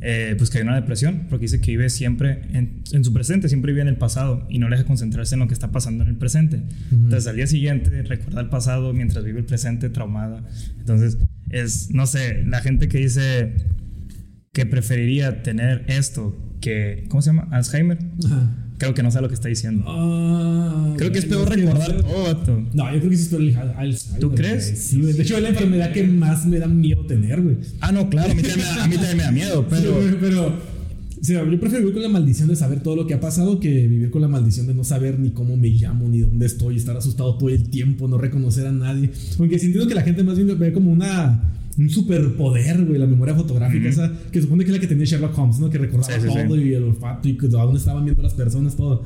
eh, 0.00 0.34
pues 0.36 0.50
cayó 0.50 0.62
en 0.62 0.68
una 0.68 0.80
depresión 0.80 1.26
porque 1.30 1.44
dice 1.44 1.60
que 1.60 1.70
vive 1.70 1.88
siempre 1.90 2.42
en, 2.52 2.82
en 2.92 3.04
su 3.04 3.12
presente, 3.12 3.48
siempre 3.48 3.72
vive 3.72 3.82
en 3.82 3.88
el 3.88 3.96
pasado 3.96 4.46
y 4.50 4.58
no 4.58 4.68
le 4.68 4.76
deja 4.76 4.86
concentrarse 4.86 5.34
en 5.34 5.40
lo 5.40 5.48
que 5.48 5.54
está 5.54 5.72
pasando 5.72 6.04
en 6.04 6.10
el 6.10 6.16
presente. 6.16 6.62
Entonces 6.92 7.26
al 7.26 7.36
día 7.36 7.46
siguiente 7.46 8.02
recuerda 8.02 8.40
el 8.40 8.48
pasado 8.48 8.92
mientras 8.92 9.24
vive 9.24 9.40
el 9.40 9.46
presente 9.46 9.88
traumada. 9.88 10.46
Entonces 10.78 11.18
es, 11.50 11.90
no 11.90 12.06
sé, 12.06 12.44
la 12.44 12.60
gente 12.60 12.88
que 12.88 12.98
dice 12.98 13.54
que 14.52 14.66
preferiría 14.66 15.42
tener 15.42 15.84
esto 15.88 16.36
que, 16.64 17.04
¿cómo 17.08 17.20
se 17.22 17.28
llama? 17.30 17.46
Alzheimer. 17.50 17.98
Ajá. 18.24 18.50
Creo 18.78 18.92
que 18.94 19.02
no 19.04 19.10
sabe 19.10 19.22
lo 19.22 19.28
que 19.28 19.34
está 19.34 19.48
diciendo. 19.48 19.84
Ah, 19.86 20.94
Creo 20.96 21.12
que 21.12 21.18
es 21.20 21.26
peor 21.26 21.48
recordar 21.48 22.02
todo. 22.02 22.64
No, 22.72 22.92
yo 22.92 22.98
creo 22.98 23.10
que 23.10 23.16
sí 23.16 23.22
es 23.24 23.28
peor 23.28 23.42
el 23.42 23.54
Al- 23.56 23.74
Alzheimer. 23.76 24.20
¿Tú 24.20 24.26
güey. 24.30 24.36
crees? 24.38 24.64
Sí, 24.78 25.00
güey. 25.00 25.12
De 25.12 25.22
hecho, 25.22 25.36
es 25.36 25.42
la 25.42 25.50
enfermedad 25.50 25.92
que 25.92 26.02
más 26.04 26.44
me 26.46 26.58
da 26.58 26.66
miedo 26.66 27.04
tener, 27.06 27.40
güey. 27.40 27.56
Ah, 27.80 27.92
no, 27.92 28.08
claro, 28.10 28.32
a 28.32 28.34
mí 28.34 28.42
también 28.42 28.58
me 28.58 28.64
da, 28.76 28.84
a 28.84 28.88
mí 28.88 28.94
también 28.96 29.16
me 29.16 29.22
da 29.22 29.30
miedo, 29.30 29.60
Sí, 29.62 29.66
pero 29.70 29.94
güey, 29.94 30.16
pero 30.20 30.46
O 30.48 31.24
sea, 31.26 31.44
yo 31.48 31.60
prefiero 31.60 31.78
vivir 31.84 31.94
con 31.94 32.02
la 32.02 32.08
maldición 32.08 32.48
de 32.48 32.56
saber 32.56 32.80
todo 32.82 32.96
lo 32.96 33.06
que 33.06 33.14
ha 33.14 33.20
pasado 33.20 33.58
que 33.60 33.86
vivir 33.86 34.10
con 34.10 34.20
la 34.20 34.28
maldición 34.28 34.66
de 34.66 34.74
no 34.74 34.84
saber 34.84 35.18
ni 35.20 35.30
cómo 35.30 35.56
me 35.56 35.68
llamo, 35.68 36.08
ni 36.08 36.18
dónde 36.20 36.44
estoy, 36.44 36.76
estar 36.76 36.96
asustado 36.96 37.38
todo 37.38 37.48
el 37.50 37.70
tiempo, 37.70 38.08
no 38.08 38.18
reconocer 38.18 38.66
a 38.66 38.72
nadie. 38.72 39.10
Aunque 39.38 39.58
siento 39.58 39.86
que 39.86 39.94
la 39.94 40.02
gente 40.02 40.22
más 40.24 40.36
bien 40.36 40.58
ve 40.58 40.72
como 40.72 40.90
una 40.92 41.42
un 41.76 41.90
superpoder, 41.90 42.84
güey, 42.84 42.98
la 42.98 43.06
memoria 43.06 43.34
fotográfica, 43.34 43.88
esa 43.88 44.12
que 44.30 44.40
supone 44.40 44.64
que 44.64 44.70
es 44.70 44.76
la 44.76 44.80
que 44.80 44.86
tenía 44.86 45.04
Sherlock 45.04 45.36
Holmes, 45.36 45.58
¿no? 45.58 45.70
Que 45.70 45.78
recordaba 45.78 46.12
Sí, 46.14 46.28
sí, 46.28 46.34
todo 46.46 46.60
y 46.60 46.72
el 46.72 46.84
olfato 46.84 47.28
y 47.28 47.32
dónde 47.32 47.78
estaban 47.78 48.04
viendo 48.04 48.22
las 48.22 48.34
personas, 48.34 48.76
todo. 48.76 49.04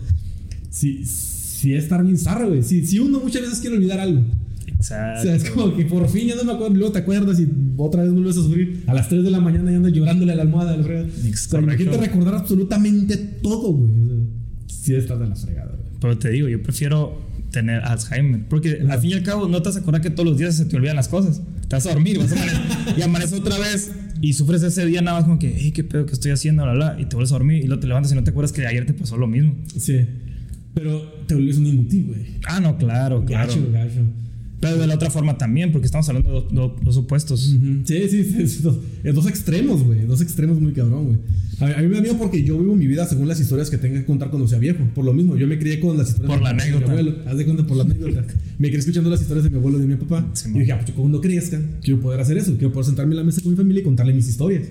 Sí, 0.71 1.05
sí, 1.05 1.75
es 1.75 1.85
estar 1.85 2.03
bien 2.05 2.19
zarra, 2.19 2.47
güey. 2.47 2.63
Sí, 2.63 2.85
sí, 2.85 2.99
uno 2.99 3.21
muchas 3.21 3.43
veces 3.43 3.61
quiere 3.61 3.77
olvidar 3.77 4.01
algo. 4.01 4.23
Exacto. 4.67 5.21
O 5.21 5.23
sea, 5.23 5.35
es 5.35 5.51
como 5.51 5.75
que 5.75 5.85
por 5.87 6.09
fin 6.09 6.29
ya 6.29 6.37
no 6.37 6.45
me 6.45 6.53
acuerdo, 6.53 6.75
luego 6.75 6.93
te 6.93 6.99
acuerdas 7.01 7.41
y 7.41 7.49
otra 7.77 8.03
vez 8.03 8.13
vuelves 8.13 8.37
a 8.37 8.43
sufrir. 8.43 8.85
A 8.87 8.95
las 8.95 9.09
3 9.09 9.25
de 9.25 9.31
la 9.31 9.41
mañana 9.41 9.73
y 9.73 9.75
andas 9.75 9.93
llorándole 9.93 10.33
a 10.33 10.37
la 10.37 10.43
almohada. 10.43 10.77
la 10.77 10.83
fregada. 10.83 11.07
O 11.07 11.37
sea, 11.37 11.61
imagínate 11.61 11.97
recordar 11.97 12.35
absolutamente 12.35 13.17
todo, 13.17 13.73
güey. 13.73 13.91
O 13.91 14.07
sea, 14.69 14.77
sí, 14.83 14.95
estás 14.95 15.19
de 15.19 15.27
la 15.27 15.37
fregada, 15.37 15.71
güey. 15.71 15.89
Pero 16.01 16.19
te 16.19 16.31
digo, 16.31 16.49
yo 16.49 16.63
prefiero 16.63 17.19
tener 17.51 17.83
Alzheimer. 17.83 18.47
Porque 18.49 18.81
al 18.89 19.01
fin 19.01 19.11
y 19.11 19.15
al 19.15 19.23
cabo 19.23 19.49
no 19.49 19.63
te 19.63 19.71
vas 19.71 19.77
a 19.77 19.81
acordar 19.81 20.01
que 20.01 20.11
todos 20.11 20.29
los 20.29 20.39
días 20.39 20.55
se 20.55 20.67
te 20.67 20.77
olvidan 20.77 20.97
las 20.97 21.09
cosas. 21.09 21.43
Te 21.69 21.77
vas 21.77 21.87
a 21.87 21.93
dormir 21.93 22.19
vas 22.19 22.33
a 22.33 22.35
amanecer, 22.35 22.99
y 22.99 23.03
amaneces 23.03 23.39
otra 23.39 23.59
vez 23.59 23.93
y 24.21 24.33
sufres 24.33 24.63
ese 24.63 24.87
día 24.87 25.03
nada 25.03 25.19
más 25.19 25.25
como 25.25 25.39
que, 25.39 25.55
hey, 25.57 25.71
qué 25.73 25.85
pedo 25.85 26.07
que 26.07 26.13
estoy 26.13 26.31
haciendo, 26.31 26.63
bla, 26.63 26.73
bla, 26.73 26.97
y 26.99 27.05
te 27.05 27.15
vuelves 27.15 27.31
a 27.33 27.35
dormir 27.35 27.63
y 27.63 27.67
luego 27.67 27.81
te 27.81 27.87
levantas 27.87 28.11
y 28.13 28.15
no 28.15 28.25
te 28.25 28.31
acuerdas 28.31 28.53
que 28.53 28.67
ayer 28.67 28.87
te 28.87 28.95
pasó 28.95 29.17
lo 29.17 29.27
mismo. 29.27 29.55
Sí. 29.79 30.07
Pero 30.75 31.03
te 31.27 31.35
vuelves 31.35 31.59
un 31.59 31.67
inútil, 31.67 32.07
güey. 32.07 32.27
Ah, 32.47 32.61
no, 32.61 32.77
claro, 32.79 33.25
claro. 33.25 33.49
Gacho, 33.49 33.71
gacho. 33.71 34.01
Pero 34.61 34.77
de 34.77 34.87
la 34.89 34.97
otra 34.97 35.09
forma 35.09 35.39
también, 35.39 35.71
porque 35.71 35.87
estamos 35.87 36.09
hablando 36.09 36.41
de 36.51 36.91
opuestos. 36.99 37.55
Ujú. 37.55 37.83
Sí, 37.85 38.09
sí, 38.11 38.25
sí. 38.25 38.49
sí, 38.49 38.63
Dos, 38.63 38.79
eh, 39.05 39.13
dos 39.13 39.29
extremos, 39.29 39.85
güey. 39.85 40.05
Dos 40.05 40.21
extremos 40.21 40.61
muy 40.61 40.73
cabrón, 40.73 41.05
güey. 41.07 41.19
A, 41.61 41.67
mí- 41.67 41.73
a 41.77 41.83
mí 41.83 41.89
me 41.89 41.95
da 41.97 42.01
miedo 42.03 42.19
porque 42.19 42.43
yo 42.43 42.59
vivo 42.59 42.75
mi 42.75 42.89
vida 42.89 43.07
según 43.07 43.29
las 43.29 43.39
historias 43.41 43.71
que 43.71 43.79
tenga 43.79 44.01
que 44.01 44.05
contar 44.07 44.31
cuando 44.31 44.49
sea 44.49 44.59
viejo. 44.59 44.83
Por 44.97 45.05
lo 45.05 45.13
mismo, 45.13 45.37
yo 45.37 45.47
me 45.47 45.59
crié 45.61 45.79
con 45.79 45.97
las 45.97 46.09
historias 46.09 46.31
Por 46.37 46.39
de 46.39 46.45
la 46.45 46.53
mi- 46.55 46.59
de 46.59 46.65
mi 46.67 46.71
anécdota. 46.73 46.93
abuelo. 46.93 47.17
Haz 47.27 47.37
de 47.37 47.45
cuenta 47.45 47.67
por 47.69 47.77
la 47.77 47.85
anécdota. 47.85 48.25
me 48.59 48.67
crié 48.69 48.81
escuchando 48.81 49.11
las 49.11 49.21
historias 49.21 49.45
de 49.45 49.51
mi 49.51 49.57
abuelo 49.59 49.79
y 49.79 49.83
de 49.83 49.87
mi 49.87 49.95
papá. 49.97 50.29
Sí, 50.35 50.49
y 50.53 50.59
dije, 50.59 50.73
ah, 50.73 50.77
pues 50.79 50.89
yo 50.89 50.95
cuando 50.95 51.21
crezca, 51.21 51.61
quiero 51.81 52.01
poder 52.01 52.19
hacer 52.21 52.37
eso. 52.39 52.53
Quiero 52.57 52.73
poder 52.73 52.87
sentarme 52.87 53.13
en 53.13 53.19
la 53.19 53.25
mesa 53.25 53.41
con 53.41 53.53
mi 53.53 53.57
familia 53.57 53.81
y 53.81 53.85
contarle 53.85 54.13
mis 54.13 54.29
historias. 54.29 54.65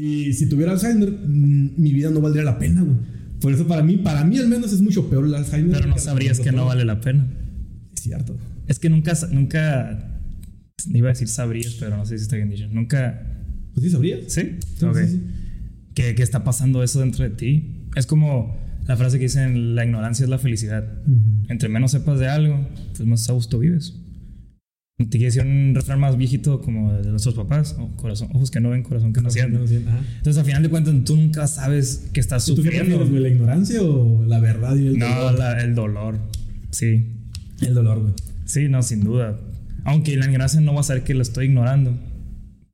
Y 0.00 0.32
si 0.32 0.48
tuviera 0.48 0.72
Alzheimer, 0.72 1.10
mm, 1.12 1.70
mi 1.76 1.92
vida 1.92 2.10
no 2.10 2.20
valdría 2.22 2.42
la 2.42 2.58
pena, 2.58 2.82
güey. 2.82 2.96
Por 3.40 3.52
eso 3.52 3.66
para 3.66 3.82
mí, 3.82 3.98
para 3.98 4.24
mí 4.24 4.38
al 4.38 4.48
menos 4.48 4.72
es 4.72 4.80
mucho 4.80 5.10
peor 5.10 5.26
el 5.26 5.34
Alzheimer. 5.34 5.72
Pero 5.76 5.88
no 5.88 5.98
sabrías 5.98 6.40
que 6.40 6.52
no 6.52 6.64
vale 6.64 6.86
la 6.86 7.00
pena. 7.02 7.26
Es 7.94 8.00
cierto. 8.02 8.34
Es 8.66 8.78
que 8.78 8.88
nunca, 8.90 9.12
nunca, 9.30 10.20
iba 10.92 11.08
a 11.08 11.12
decir 11.12 11.28
sabrías, 11.28 11.74
pero 11.78 11.96
no 11.96 12.06
sé 12.06 12.16
si 12.18 12.22
está 12.24 12.36
bien 12.36 12.50
dicho. 12.50 12.68
Nunca, 12.70 13.22
Pues 13.74 13.84
sí, 13.84 13.90
sabrías. 13.90 14.20
¿sí? 14.32 14.58
Sí, 14.78 14.84
Ok. 14.84 14.96
sí, 14.98 15.08
sí. 15.08 15.22
Que, 15.94 16.14
que 16.14 16.22
está 16.22 16.44
pasando 16.44 16.82
eso 16.82 17.00
dentro 17.00 17.24
de 17.24 17.30
ti. 17.30 17.86
Es 17.96 18.06
como 18.06 18.56
la 18.86 18.96
frase 18.96 19.18
que 19.18 19.24
dicen, 19.24 19.74
la 19.74 19.84
ignorancia 19.84 20.24
es 20.24 20.30
la 20.30 20.38
felicidad. 20.38 20.84
Ujú. 21.06 21.46
Entre 21.48 21.68
menos 21.68 21.90
sepas 21.92 22.18
de 22.18 22.28
algo, 22.28 22.68
pues 22.96 23.06
más 23.08 23.28
a 23.28 23.32
gusto 23.32 23.58
vives. 23.58 23.94
Te 24.96 25.06
quiere 25.18 25.24
decir 25.26 25.42
un 25.42 25.72
refrán 25.74 25.98
más 25.98 26.16
viejito 26.16 26.60
como 26.60 26.92
de 26.92 27.10
nuestros 27.10 27.34
papás, 27.34 27.74
o 27.80 27.96
corazón, 27.96 28.28
ojos 28.32 28.50
que 28.52 28.60
no 28.60 28.70
ven, 28.70 28.84
corazón 28.84 29.12
que 29.12 29.20
no 29.20 29.28
sienten. 29.30 29.88
Ajá. 29.88 29.98
Entonces, 30.18 30.38
al 30.38 30.44
final 30.44 30.62
de 30.62 30.68
cuentas, 30.68 30.94
tú 31.04 31.16
nunca 31.16 31.48
sabes 31.48 32.08
que 32.12 32.20
estás 32.20 32.44
¿Tú 32.46 32.54
qué 32.56 32.62
sufriendo. 32.62 33.04
güey? 33.04 33.20
¿La 33.22 33.28
ignorancia 33.28 33.82
o 33.82 34.24
la 34.24 34.38
verdad 34.38 34.76
y 34.76 34.86
el 34.86 34.98
No, 34.98 35.06
dolor? 35.08 35.38
la- 35.38 35.60
el 35.64 35.74
dolor. 35.74 36.18
Sí. 36.70 37.06
El 37.60 37.74
dolor, 37.74 38.02
güey. 38.02 38.14
Sí, 38.44 38.68
no, 38.68 38.82
sin 38.82 39.04
duda. 39.04 39.38
Aunque 39.84 40.16
la 40.16 40.26
ignorancia 40.26 40.60
no 40.60 40.74
va 40.74 40.80
a 40.80 40.84
saber 40.84 41.04
que 41.04 41.14
lo 41.14 41.22
estoy 41.22 41.46
ignorando. 41.46 41.96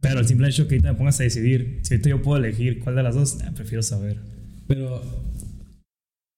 Pero 0.01 0.21
el 0.21 0.27
simple 0.27 0.49
hecho 0.49 0.67
que 0.67 0.77
ahorita 0.77 0.93
me 0.93 0.99
pongas 0.99 1.21
a 1.21 1.25
decidir, 1.25 1.81
si 1.83 1.95
ahorita 1.95 2.09
yo 2.09 2.23
puedo 2.23 2.43
elegir 2.43 2.79
cuál 2.81 2.97
de 2.97 3.03
las 3.03 3.15
dos, 3.15 3.39
eh, 3.43 3.51
prefiero 3.55 3.83
saber. 3.83 4.19
Pero. 4.67 5.03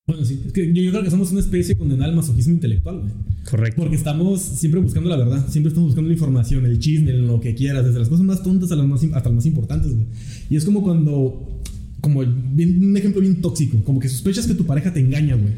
Bueno, 0.06 0.24
sí. 0.24 0.42
Es 0.46 0.52
que 0.52 0.72
yo, 0.72 0.82
yo 0.82 0.90
creo 0.90 1.04
que 1.04 1.10
somos 1.10 1.30
una 1.30 1.40
especie 1.40 1.76
condenada 1.76 2.10
al 2.10 2.16
masoquismo 2.16 2.54
intelectual, 2.54 3.00
güey. 3.00 3.12
Correcto. 3.48 3.80
Porque 3.82 3.96
estamos 3.96 4.40
siempre 4.42 4.80
buscando 4.80 5.08
la 5.08 5.16
verdad. 5.16 5.46
Siempre 5.48 5.68
estamos 5.68 5.88
buscando 5.90 6.08
la 6.08 6.14
información, 6.14 6.66
el 6.66 6.78
chisme, 6.80 7.12
lo 7.12 7.40
que 7.40 7.54
quieras. 7.54 7.84
Desde 7.84 8.00
las 8.00 8.08
cosas 8.08 8.24
más 8.24 8.42
tontas 8.42 8.72
a 8.72 8.76
las 8.76 8.86
más, 8.86 9.02
hasta 9.04 9.28
las 9.28 9.32
más 9.32 9.46
importantes, 9.46 9.92
güey. 9.94 10.06
Y 10.50 10.56
es 10.56 10.64
como 10.64 10.82
cuando. 10.82 11.60
Como 12.00 12.24
bien- 12.24 12.82
un 12.82 12.96
ejemplo 12.96 13.20
bien 13.20 13.40
tóxico. 13.40 13.80
Como 13.84 14.00
que 14.00 14.08
sospechas 14.08 14.46
que 14.48 14.54
tu 14.54 14.66
pareja 14.66 14.92
te 14.92 14.98
engaña, 14.98 15.36
güey. 15.36 15.52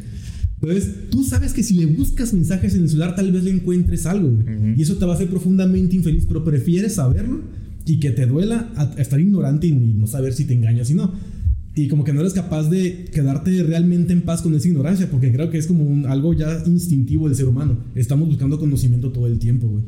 Entonces, 0.69 1.11
tú 1.11 1.23
sabes 1.25 1.53
que 1.53 1.63
si 1.63 1.75
le 1.75 1.87
buscas 1.87 2.33
mensajes 2.33 2.75
en 2.75 2.83
el 2.83 2.89
celular, 2.89 3.15
tal 3.15 3.31
vez 3.33 3.45
le 3.45 3.51
encuentres 3.51 4.07
algo, 4.07 4.31
güey. 4.31 4.45
Y 4.79 4.83
eso 4.83 4.97
te 4.97 5.05
va 5.05 5.13
a 5.13 5.15
hacer 5.17 5.29
profundamente 5.29 5.97
infeliz, 5.97 6.25
pero 6.27 6.43
prefieres 6.45 6.95
saberlo 6.95 7.41
y 7.87 7.99
que 8.01 8.11
te 8.11 8.27
duela 8.27 8.71
a, 8.77 8.83
a 8.97 9.01
estar 9.03 9.21
ignorante 9.21 9.67
y 9.67 9.73
no 9.73 10.07
saber 10.07 10.33
si 10.33 10.45
te 10.45 10.55
engañas 10.55 10.91
y 10.91 10.95
no. 10.95 11.13
Y 11.77 11.89
como 11.89 12.05
que 12.05 12.13
no 12.13 12.21
eres 12.21 12.33
capaz 12.35 12.71
de 12.71 13.07
quedarte 13.13 13.63
realmente 13.65 14.13
en 14.13 14.23
paz 14.23 14.43
con 14.43 14.55
esa 14.55 14.69
ignorancia, 14.69 15.11
porque 15.11 15.33
creo 15.33 15.51
que 15.51 15.59
es 15.59 15.67
como 15.67 15.85
un- 15.85 16.07
algo 16.07 16.33
ya 16.33 16.63
instintivo 16.67 17.27
del 17.29 17.37
ser 17.37 17.47
humano. 17.49 17.77
Estamos 17.97 18.29
buscando 18.29 18.59
conocimiento 18.61 19.11
todo 19.11 19.27
el 19.27 19.39
tiempo, 19.41 19.67
güey. 19.67 19.83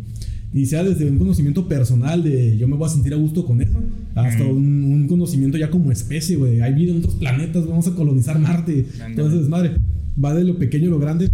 Y 0.54 0.66
sea 0.66 0.82
desde 0.85 1.09
un 1.11 1.18
conocimiento 1.18 1.68
personal 1.68 2.22
de 2.22 2.56
yo 2.56 2.66
me 2.66 2.76
voy 2.76 2.87
a 2.88 2.92
sentir 2.92 3.12
a 3.12 3.16
gusto 3.16 3.44
con 3.44 3.61
eso, 3.61 3.78
hasta 4.14 4.42
Ujú. 4.44 4.54
un, 4.54 4.85
un 4.85 5.06
conocimiento 5.09 5.59
ya 5.59 5.68
como 5.70 5.92
especie, 5.92 6.37
güey. 6.37 6.61
Hay 6.62 6.72
vida 6.74 6.92
en 6.92 6.98
otros 6.98 7.14
planetas, 7.16 7.66
vamos 7.66 7.87
a 7.88 7.92
colonizar 7.94 8.38
Marte. 8.38 8.87
Entonces, 9.06 9.48
madre, 9.48 9.72
va 10.22 10.35
de 10.35 10.44
lo 10.44 10.56
pequeño 10.59 10.87
a 10.88 10.90
lo 10.90 10.98
grande, 10.98 11.30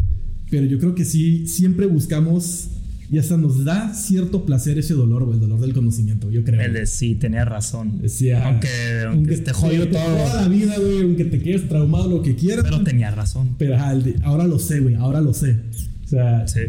pero 0.51 0.66
yo 0.66 0.79
creo 0.79 0.94
que 0.94 1.05
sí, 1.05 1.46
siempre 1.46 1.87
buscamos 1.87 2.68
y 3.11 3.18
hasta 3.18 3.37
nos 3.37 3.62
da 3.64 3.92
cierto 3.94 4.46
placer 4.46 4.79
ese 4.79 4.94
dolor, 4.94 5.25
güey, 5.25 5.35
el 5.35 5.40
dolor 5.40 5.61
del 5.61 5.75
conocimiento, 5.75 6.31
yo 6.31 6.42
creo. 6.42 6.61
El 6.62 6.72
de 6.72 6.87
sí, 6.87 7.14
tenía 7.14 7.44
razón. 7.44 8.01
Decía, 8.01 8.44
aunque, 8.48 8.68
aunque 9.07 9.35
esté 9.35 9.53
jodido 9.53 9.83
aunque 9.83 9.98
todo, 9.98 10.16
Toda 10.16 10.42
la 10.42 10.48
vida, 10.48 10.75
güey, 10.79 11.03
aunque 11.03 11.27
te 11.27 11.38
quedes 11.38 11.68
traumado, 11.68 12.09
lo 12.09 12.22
que 12.22 12.35
quieras. 12.35 12.64
pero 12.64 12.83
tenía 12.83 13.11
razón. 13.11 13.51
Pero 13.59 13.75
el 13.92 14.03
de- 14.03 14.16
ahora 14.25 14.46
lo 14.46 14.59
sé, 14.59 14.81
güey, 14.81 14.94
ahora 14.94 15.20
lo 15.20 15.35
sé. 15.35 15.59
O 16.05 16.09
sea, 16.09 16.46
Sí. 16.48 16.61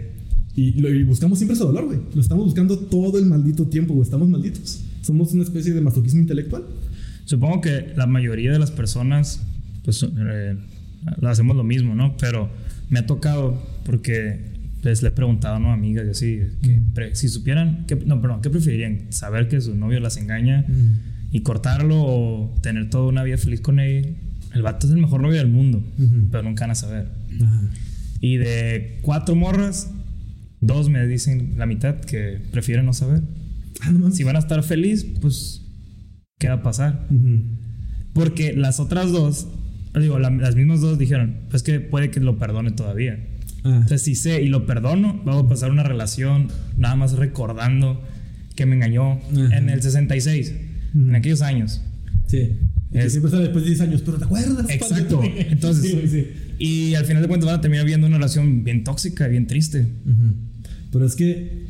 Y, 0.56 0.80
lo- 0.80 0.90
y 0.94 1.04
buscamos 1.04 1.40
siempre 1.40 1.56
ese 1.56 1.64
dolor, 1.64 1.86
güey. 1.86 2.00
Lo 2.14 2.22
estamos 2.22 2.46
buscando 2.46 2.78
todo 2.78 3.18
el 3.20 3.26
maldito 3.26 3.66
tiempo, 3.68 3.94
güey. 3.94 4.04
Estamos 4.06 4.28
malditos. 4.30 4.82
Somos 5.02 5.34
una 5.34 5.44
especie 5.44 5.74
de 5.74 5.82
masoquismo 5.82 6.22
intelectual. 6.22 6.64
Supongo 7.26 7.62
que 7.62 7.94
la 7.96 8.06
mayoría 8.08 8.52
de 8.52 8.60
las 8.60 8.72
personas, 8.72 9.42
pues, 9.84 10.04
eh, 10.04 10.56
lo 11.20 11.30
hacemos 11.30 11.56
lo 11.56 11.64
mismo, 11.64 11.96
¿no? 11.96 12.16
Pero 12.18 12.50
me 12.90 13.00
ha 13.00 13.06
tocado 13.06 13.62
porque 13.86 14.52
les 14.84 15.02
le 15.02 15.08
he 15.10 15.12
preguntado, 15.12 15.60
¿no? 15.60 15.72
Amigas 15.72 16.06
y 16.06 16.10
así, 16.10 16.40
que 16.62 16.82
pre- 16.94 17.16
si 17.16 17.30
supieran, 17.30 17.86
que, 17.88 17.96
no, 17.96 18.22
perdón, 18.22 18.42
¿qué 18.42 18.50
preferirían? 18.50 19.08
¿Saber 19.10 19.48
que 19.48 19.60
su 19.62 19.74
novio 19.76 20.00
las 20.02 20.18
engaña 20.18 20.66
y 21.32 21.40
cortarlo 21.42 21.96
o 22.02 22.54
tener 22.62 22.90
toda 22.90 23.08
una 23.08 23.24
vida 23.24 23.38
feliz 23.38 23.62
con 23.62 23.80
él? 23.80 24.16
El 24.54 24.62
vato 24.62 24.86
es 24.86 24.94
el 24.94 25.00
mejor 25.00 25.22
novio 25.22 25.38
del 25.38 25.48
mundo, 25.48 25.82
pero 26.30 26.44
nunca 26.44 26.66
van 26.66 26.72
a 26.72 26.76
saber. 26.76 27.08
Y 28.22 28.38
de 28.38 29.00
cuatro 29.02 29.36
morras, 29.36 29.90
dos 30.66 30.90
me 30.90 31.06
dicen 31.08 31.54
la 31.58 31.66
mitad 31.66 32.00
que 32.00 32.40
prefieren 32.52 32.86
no 32.86 32.94
saber. 32.94 33.22
Ah, 33.82 33.92
no. 33.92 34.12
Si 34.12 34.24
van 34.24 34.36
a 34.36 34.40
estar 34.40 34.62
feliz, 34.64 35.06
pues, 35.22 35.62
¿qué 36.40 36.48
va 36.48 36.56
a 36.56 36.64
pasar? 36.64 37.08
Porque 38.14 38.54
las 38.54 38.80
otras 38.80 39.12
dos, 39.12 39.48
digo, 40.00 40.20
la- 40.20 40.30
las 40.30 40.56
mismas 40.56 40.82
dos 40.82 40.98
dijeron, 41.00 41.38
pues 41.50 41.64
que 41.64 41.80
puede 41.80 42.12
que 42.12 42.20
lo 42.20 42.38
perdone 42.38 42.72
todavía. 42.72 43.28
Ah. 43.64 43.74
Entonces, 43.76 44.04
si 44.04 44.16
sé 44.16 44.42
y 44.42 44.50
lo 44.50 44.66
perdono, 44.66 45.22
vamos 45.26 45.46
a 45.46 45.50
pasar 45.50 45.72
una 45.72 45.84
relación 45.84 46.50
nada 46.78 46.96
más 46.96 47.14
recordando 47.14 48.04
que 48.56 48.66
me 48.66 48.76
engañó 48.76 49.14
Ajá. 49.14 49.58
en 49.58 49.70
el 49.70 49.82
66, 49.82 50.54
Ujú. 50.94 51.10
en 51.10 51.16
aquellos 51.16 51.42
años. 51.42 51.82
Sí. 52.28 52.60
Y 52.92 52.94
que 52.94 53.00
Es- 53.06 53.12
siempre 53.14 53.32
sale 53.32 53.44
después 53.44 53.64
de 53.64 53.70
10 53.72 53.82
años, 53.82 54.02
pero 54.06 54.18
¿te 54.20 54.26
acuerdas? 54.26 54.70
Exacto. 54.70 55.22
Entonces, 55.36 55.84
Sí, 55.92 56.08
sí. 56.08 56.28
y 56.60 56.94
al 56.96 57.06
final 57.06 57.22
de 57.24 57.28
cuentas 57.28 57.48
van 57.48 57.58
a 57.58 57.62
terminar 57.62 57.86
viendo 57.86 58.06
una 58.06 58.18
relación 58.18 58.64
bien 58.64 58.84
tóxica, 58.84 59.28
bien 59.28 59.48
triste. 59.48 59.88
Ujú. 60.06 60.36
Pero 60.94 61.06
es 61.06 61.16
que. 61.16 61.68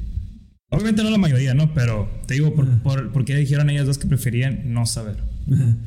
Obviamente 0.70 1.04
no 1.04 1.10
la 1.10 1.18
mayoría, 1.18 1.54
¿no? 1.54 1.74
Pero 1.74 2.10
te 2.28 2.36
digo, 2.36 2.54
por, 2.54 2.68
por, 2.82 3.12
¿por 3.12 3.26
qué 3.26 3.36
dijeron 3.36 3.70
ellas 3.70 3.88
dos 3.88 3.98
que 3.98 4.08
preferían 4.08 4.74
no 4.74 4.86
saber? 4.86 5.18
Ajá. 5.52 5.78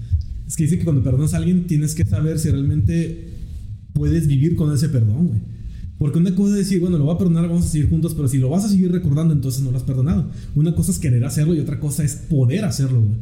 Es 0.47 0.57
que 0.57 0.63
dice 0.63 0.79
que 0.79 0.85
cuando 0.85 1.03
perdonas 1.03 1.35
a 1.35 1.39
alguien 1.39 1.67
tienes 1.67 1.95
que 1.95 2.05
saber 2.05 2.39
si 2.39 2.51
realmente 2.51 3.31
puedes 3.93 4.29
vivir 4.29 4.55
con 4.55 4.73
ese 4.73 4.89
perdón, 4.89 5.29
güey. 5.29 5.41
Porque 5.99 6.19
una 6.19 6.35
cosa 6.35 6.51
es 6.53 6.59
decir, 6.59 6.79
bueno, 6.79 6.99
lo 6.99 7.05
voy 7.05 7.15
a 7.15 7.19
perdonar, 7.19 7.49
vamos 7.49 7.67
a 7.67 7.69
seguir 7.69 7.89
juntos, 7.89 8.15
pero 8.15 8.29
si 8.29 8.39
lo 8.39 8.51
vas 8.51 8.65
a 8.65 8.69
seguir 8.69 8.93
recordando, 8.93 9.33
entonces 9.33 9.63
no 9.63 9.71
lo 9.71 9.79
has 9.79 9.83
perdonado. 9.83 10.31
Una 10.55 10.75
cosa 10.75 10.93
es 10.93 10.99
querer 10.99 11.25
hacerlo 11.25 11.55
y 11.55 11.61
otra 11.61 11.81
cosa 11.81 12.05
es 12.05 12.15
poder 12.15 12.65
hacerlo, 12.65 13.01
güey. 13.01 13.17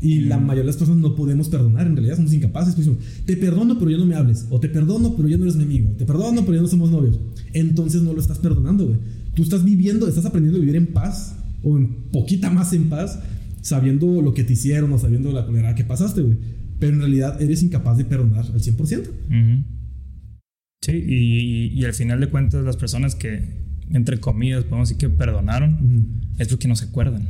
Y 0.00 0.20
la 0.20 0.36
mayoría 0.36 0.62
de 0.62 0.66
las 0.66 0.76
personas 0.76 1.00
no 1.00 1.14
podemos 1.14 1.48
perdonar, 1.48 1.86
en 1.86 1.96
realidad 1.96 2.16
somos 2.16 2.32
incapaces. 2.32 2.74
Pues, 2.74 2.90
te 3.24 3.36
perdono, 3.36 3.78
pero 3.78 3.90
ya 3.90 3.96
no 3.96 4.04
me 4.04 4.14
hables. 4.14 4.46
O 4.50 4.60
te 4.60 4.68
perdono, 4.68 5.16
pero 5.16 5.28
ya 5.28 5.38
no 5.38 5.44
eres 5.44 5.56
mi 5.56 5.62
amigo. 5.62 5.88
Te 5.96 6.04
perdono, 6.04 6.42
pero 6.42 6.56
ya 6.56 6.62
no 6.62 6.68
somos 6.68 6.90
novios. 6.90 7.18
Entonces 7.54 8.02
no 8.02 8.12
lo 8.12 8.20
estás 8.20 8.38
perdonando, 8.38 8.86
güey. 8.86 8.98
Tú 9.36 9.42
estás 9.44 9.64
viviendo, 9.64 10.08
estás 10.08 10.24
aprendiendo 10.26 10.56
a 10.58 10.60
vivir 10.60 10.74
en 10.76 10.88
paz, 10.88 11.36
o 11.62 11.76
en 11.76 12.10
poquita 12.10 12.50
más 12.50 12.72
en 12.72 12.88
paz, 12.88 13.20
sabiendo 13.62 14.20
lo 14.22 14.34
que 14.34 14.42
te 14.44 14.54
hicieron 14.54 14.92
o 14.92 14.98
sabiendo 14.98 15.30
la 15.32 15.46
culera 15.46 15.74
que 15.76 15.84
pasaste, 15.84 16.22
güey. 16.22 16.36
Pero 16.80 16.94
en 16.94 17.00
realidad 17.00 17.40
eres 17.40 17.62
incapaz 17.62 17.96
de 17.98 18.04
perdonar 18.04 18.44
al 18.46 18.60
100%. 18.60 19.08
Ujú. 19.10 19.64
Sí, 20.82 20.92
y, 20.92 21.14
y- 21.14 21.80
y 21.80 21.84
al 21.84 21.94
final 21.94 22.20
de 22.20 22.28
cuentas 22.28 22.64
las 22.64 22.76
personas 22.76 23.14
que, 23.14 23.64
entre 23.90 24.18
comillas, 24.18 24.64
podemos 24.64 24.88
decir 24.88 24.98
que 24.98 25.08
perdonaron, 25.14 26.20
es 26.38 26.48
porque 26.48 26.68
no 26.68 26.76
se 26.76 26.86
acuerdan. 26.86 27.28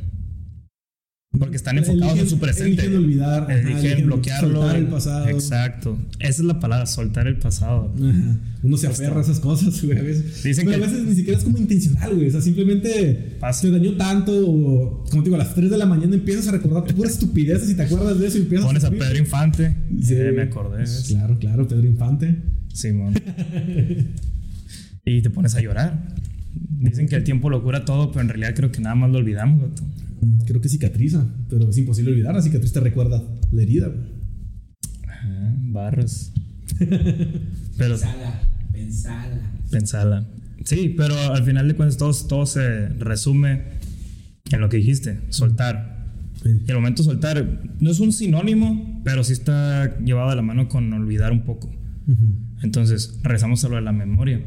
Porque 1.39 1.57
están 1.57 1.77
enfocados 1.77 2.19
en 2.19 2.29
su 2.31 2.39
presente. 2.39 2.83
Eligen 2.83 2.97
olvidar. 2.97 3.51
Eligen 3.51 3.77
eligen 3.77 4.07
bloquearlo. 4.07 4.61
Soltar 4.63 4.77
el 4.77 4.87
pasado. 4.87 5.29
Exacto. 5.29 5.99
Esa 6.19 6.29
es 6.31 6.41
la 6.41 6.59
palabra, 6.61 6.87
soltar 6.87 7.27
el 7.27 7.37
pasado. 7.39 7.93
Ajá. 7.95 8.39
Uno 8.63 8.77
se 8.79 8.87
aferra 8.87 9.19
a 9.19 9.23
esas 9.23 9.39
cosas, 9.41 9.83
güey, 9.85 9.99
a 9.99 10.03
veces. 10.03 10.43
Dicen 10.43 10.65
Pero 10.65 10.79
que- 10.79 10.85
a 10.85 10.89
veces 10.89 11.05
ni 11.05 11.15
siquiera 11.15 11.37
es 11.39 11.45
como 11.45 11.59
intencional, 11.59 12.15
güey. 12.15 12.29
O 12.29 12.31
sea, 12.31 12.41
simplemente 12.41 13.37
Pasa. 13.39 13.63
te 13.63 13.71
dañó 13.71 13.93
tanto 13.97 14.33
o, 14.49 15.05
como 15.11 15.23
te 15.23 15.29
digo, 15.29 15.35
a 15.37 15.45
las 15.45 15.55
3 15.55 15.69
de 15.71 15.77
la 15.77 15.85
mañana 15.85 16.15
empiezas 16.15 16.49
a 16.49 16.53
recordar 16.53 16.85
puras 16.95 17.13
estupideces 17.13 17.69
y 17.69 17.75
te 17.75 17.83
acuerdas 17.83 18.19
de 18.19 18.27
eso 18.29 18.39
y 18.39 18.43
empiezas 18.43 18.67
Pones 18.67 18.85
a. 18.85 18.91
Pedro 18.91 19.19
Infante. 19.19 19.77
Sí. 20.01 20.15
Eh, 20.15 20.33
me 20.35 20.43
acordé. 20.43 20.79
¿ves? 20.79 21.05
Claro, 21.09 21.39
claro, 21.39 21.69
Pedro 21.69 21.85
Infante. 21.87 22.35
Simón. 22.73 23.13
y 25.05 25.21
te 25.23 25.29
pones 25.31 25.55
a 25.55 25.61
llorar. 25.61 26.15
Dicen 26.79 27.09
que 27.09 27.17
el 27.17 27.25
tiempo 27.25 27.51
lo 27.51 27.63
cura 27.63 27.85
todo, 27.85 28.11
pero 28.11 28.23
en 28.23 28.29
realidad 28.29 28.55
creo 28.57 28.73
que 28.73 28.81
nada 28.81 28.95
más 28.95 29.11
lo 29.11 29.19
olvidamos, 29.19 29.61
vato. 29.61 29.83
Creo 30.47 30.61
que 30.61 30.69
cicatriza, 30.69 31.27
pero 31.49 31.69
es 31.71 31.79
imposible 31.79 32.13
olvidar. 32.13 32.35
La 32.35 32.43
cicatriz 32.43 32.73
te 32.73 32.81
recuerda 32.81 33.23
la 33.53 33.63
herida, 33.63 33.89
güey. 33.89 34.07
Ajá, 35.09 35.55
barras. 35.59 36.33
pero 36.79 37.95
Pensala, 37.95 38.43
pensala. 38.73 39.53
pensala. 39.71 40.27
Sí, 40.65 40.95
pero 40.97 41.17
al 41.33 41.45
final 41.45 41.69
de 41.69 41.75
cuentas 41.75 41.97
todo, 41.97 42.13
todo 42.27 42.47
se 42.47 42.89
resume 42.89 43.63
en 44.51 44.61
lo 44.61 44.69
que 44.69 44.79
dijiste, 44.79 45.21
soltar. 45.29 45.97
Y 46.45 46.71
el 46.71 46.77
momento 46.77 47.03
de 47.03 47.09
soltar 47.11 47.63
no 47.81 47.91
es 47.91 48.01
un 48.01 48.13
sinónimo, 48.13 49.01
pero 49.05 49.25
sí 49.25 49.33
está 49.33 49.99
llevado 49.99 50.31
de 50.31 50.37
la 50.37 50.43
mano 50.43 50.69
con 50.69 50.93
olvidar 50.93 51.33
un 51.33 51.43
poco. 51.45 51.69
Ujú. 52.07 52.35
Entonces, 52.63 53.19
regresamos 53.23 53.65
a 53.65 53.69
lo 53.69 53.77
de 53.77 53.83
la 53.83 53.93
memoria. 53.93 54.41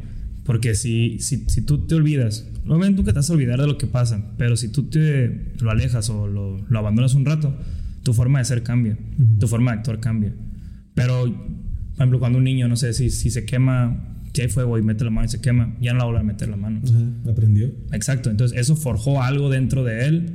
Porque 0.44 0.76
si, 0.76 1.20
si, 1.20 1.46
si 1.48 1.62
tú 1.62 1.86
te 1.86 1.96
olvidas, 1.96 2.48
obviamente 2.66 2.98
nunca 2.98 3.12
te 3.14 3.20
vas 3.20 3.30
a 3.30 3.34
olvidar 3.34 3.60
de 3.60 3.68
lo 3.68 3.78
que 3.78 3.88
pasa, 3.88 4.34
pero 4.38 4.58
si 4.58 4.70
tú 4.70 4.84
te 4.84 5.54
lo 5.60 5.70
alejas 5.70 6.10
o 6.10 6.28
lo, 6.28 6.58
lo 6.68 6.80
abandonas 6.80 7.14
un 7.14 7.26
rato, 7.26 7.56
tu 8.04 8.14
forma 8.14 8.40
de 8.40 8.46
ser 8.46 8.64
cambia, 8.64 8.98
tu 9.40 9.48
forma 9.48 9.72
de 9.72 9.78
actuar 9.78 10.00
cambia. 10.00 10.34
Pero, 10.96 11.24
por 11.24 11.96
ejemplo, 11.96 12.20
cuando 12.20 12.38
un 12.38 12.44
niño, 12.44 12.68
no 12.68 12.76
sé, 12.76 12.94
si, 12.94 13.10
si 13.10 13.30
se 13.30 13.46
quema, 13.46 14.18
si 14.34 14.42
hay 14.42 14.48
fuego 14.48 14.78
y 14.78 14.82
mete 14.82 15.04
la 15.04 15.12
mano 15.12 15.26
y 15.26 15.30
se 15.30 15.42
quema, 15.42 15.76
ya 15.82 15.94
no 15.94 16.00
la 16.00 16.06
vuelve 16.06 16.20
a 16.22 16.24
meter 16.24 16.50
la 16.50 16.58
mano. 16.58 16.82
Ajá, 16.84 17.32
aprendió. 17.32 17.72
Exacto, 17.92 18.30
entonces 18.30 18.58
eso 18.58 18.76
forjó 18.76 19.22
algo 19.22 19.50
dentro 19.50 19.84
de 19.84 20.08
él 20.08 20.34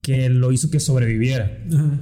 que 0.00 0.28
lo 0.28 0.52
hizo 0.52 0.70
que 0.70 0.80
sobreviviera. 0.80 1.58
Ajá. 1.72 2.00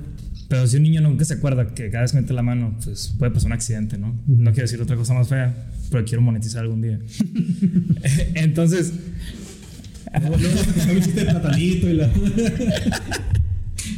Pero 0.53 0.67
si 0.67 0.77
un 0.77 0.83
niño 0.83 1.01
nunca 1.01 1.25
se 1.25 1.33
acuerda 1.33 1.75
que 1.75 1.89
cada 1.89 2.03
vez 2.03 2.13
que 2.13 2.21
mete 2.21 2.35
la 2.35 2.43
mano, 2.43 2.77
pues 2.85 3.15
puede 3.19 3.31
pasar 3.33 3.47
un 3.47 3.53
accidente, 3.55 3.97
¿no? 3.97 4.15
No 4.27 4.51
quiero 4.51 4.65
decir 4.65 4.83
otra 4.83 4.97
cosa 4.97 5.15
más 5.15 5.27
fea, 5.29 5.71
pero 5.91 6.05
quiero 6.05 6.21
monetizar 6.21 6.61
algún 6.61 6.83
día. 6.83 6.99
Entonces, 8.35 8.93
Luego 10.21 10.37
luego 10.37 10.55
vas 10.57 10.69
a 10.69 10.73
contar 10.75 10.95
un 10.97 11.03
chiste 11.03 11.21
de 11.25 11.31
platanito 11.31 11.89
y 11.89 11.93
la. 11.95 12.11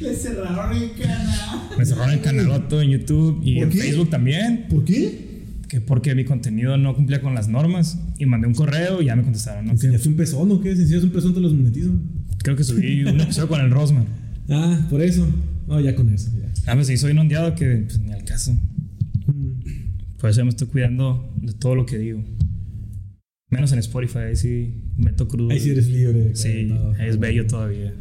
Le 0.01 0.15
cerraron 0.15 0.77
el 0.81 0.93
canal. 0.93 1.61
me 1.77 1.85
cerraron 1.85 2.15
el 2.15 2.21
canaloto 2.21 2.81
en 2.81 2.91
YouTube 2.91 3.41
y 3.45 3.57
¿Por 3.57 3.65
en 3.65 3.71
qué? 3.71 3.79
Facebook 3.81 4.11
también, 4.11 4.67
¿Por 4.71 4.85
qué? 4.85 5.35
que 5.69 5.81
porque 5.81 6.15
mi 6.15 6.25
contenido 6.25 6.77
no 6.79 6.95
cumplía 6.95 7.21
con 7.21 7.35
las 7.35 7.49
normas 7.49 7.99
y 8.21 8.27
mandé 8.27 8.47
un 8.47 8.55
correo 8.55 9.03
y 9.03 9.07
ya 9.07 9.17
me 9.17 9.25
contestaron. 9.25 9.65
¿no? 9.65 9.71
Que 9.73 9.75
¿Enseñaste 9.75 10.09
un 10.09 10.15
pezón 10.15 10.53
o 10.53 10.61
qué? 10.61 10.77
Si 10.77 10.83
enseñas 10.83 11.03
un 11.03 11.11
pezón 11.11 11.35
te 11.35 11.41
los 11.41 11.53
monetizan. 11.53 12.01
creo 12.45 12.55
que 12.55 12.63
subí 12.63 13.03
un 13.03 13.19
episodio 13.21 13.49
con 13.49 13.61
el 13.61 13.73
Rosman. 13.73 14.05
Ah, 14.49 14.87
por 14.89 15.03
eso. 15.03 15.27
No, 15.67 15.81
ya 15.81 15.95
con 15.95 16.13
eso, 16.13 16.31
ya. 16.39 16.53
Ah, 16.67 16.75
pues 16.75 16.87
se 16.87 16.95
hizo 16.95 17.09
inundado 17.09 17.55
que 17.55 17.85
pues, 17.87 18.01
ni 18.01 18.13
al 18.13 18.25
caso. 18.25 18.53
Mm. 18.53 20.17
Por 20.19 20.31
eso 20.31 20.41
ya 20.41 20.45
me 20.45 20.51
estoy 20.51 20.69
cuidando 20.69 21.35
de 21.37 21.53
todo 21.53 21.75
lo 21.75 21.87
que 21.87 21.99
digo. 21.99 22.23
Menos 23.51 23.73
en 23.73 23.79
Spotify, 23.79 24.19
ahí 24.19 24.37
sí 24.37 24.93
meto 24.97 25.29
crudo. 25.29 25.51
Ahí 25.51 25.61
sí 25.61 25.71
eres 25.71 25.89
libre. 25.89 26.35
Sí, 26.35 26.67
claro, 26.69 26.95
es 26.97 27.19
bello 27.19 27.47
todavía. 27.47 27.95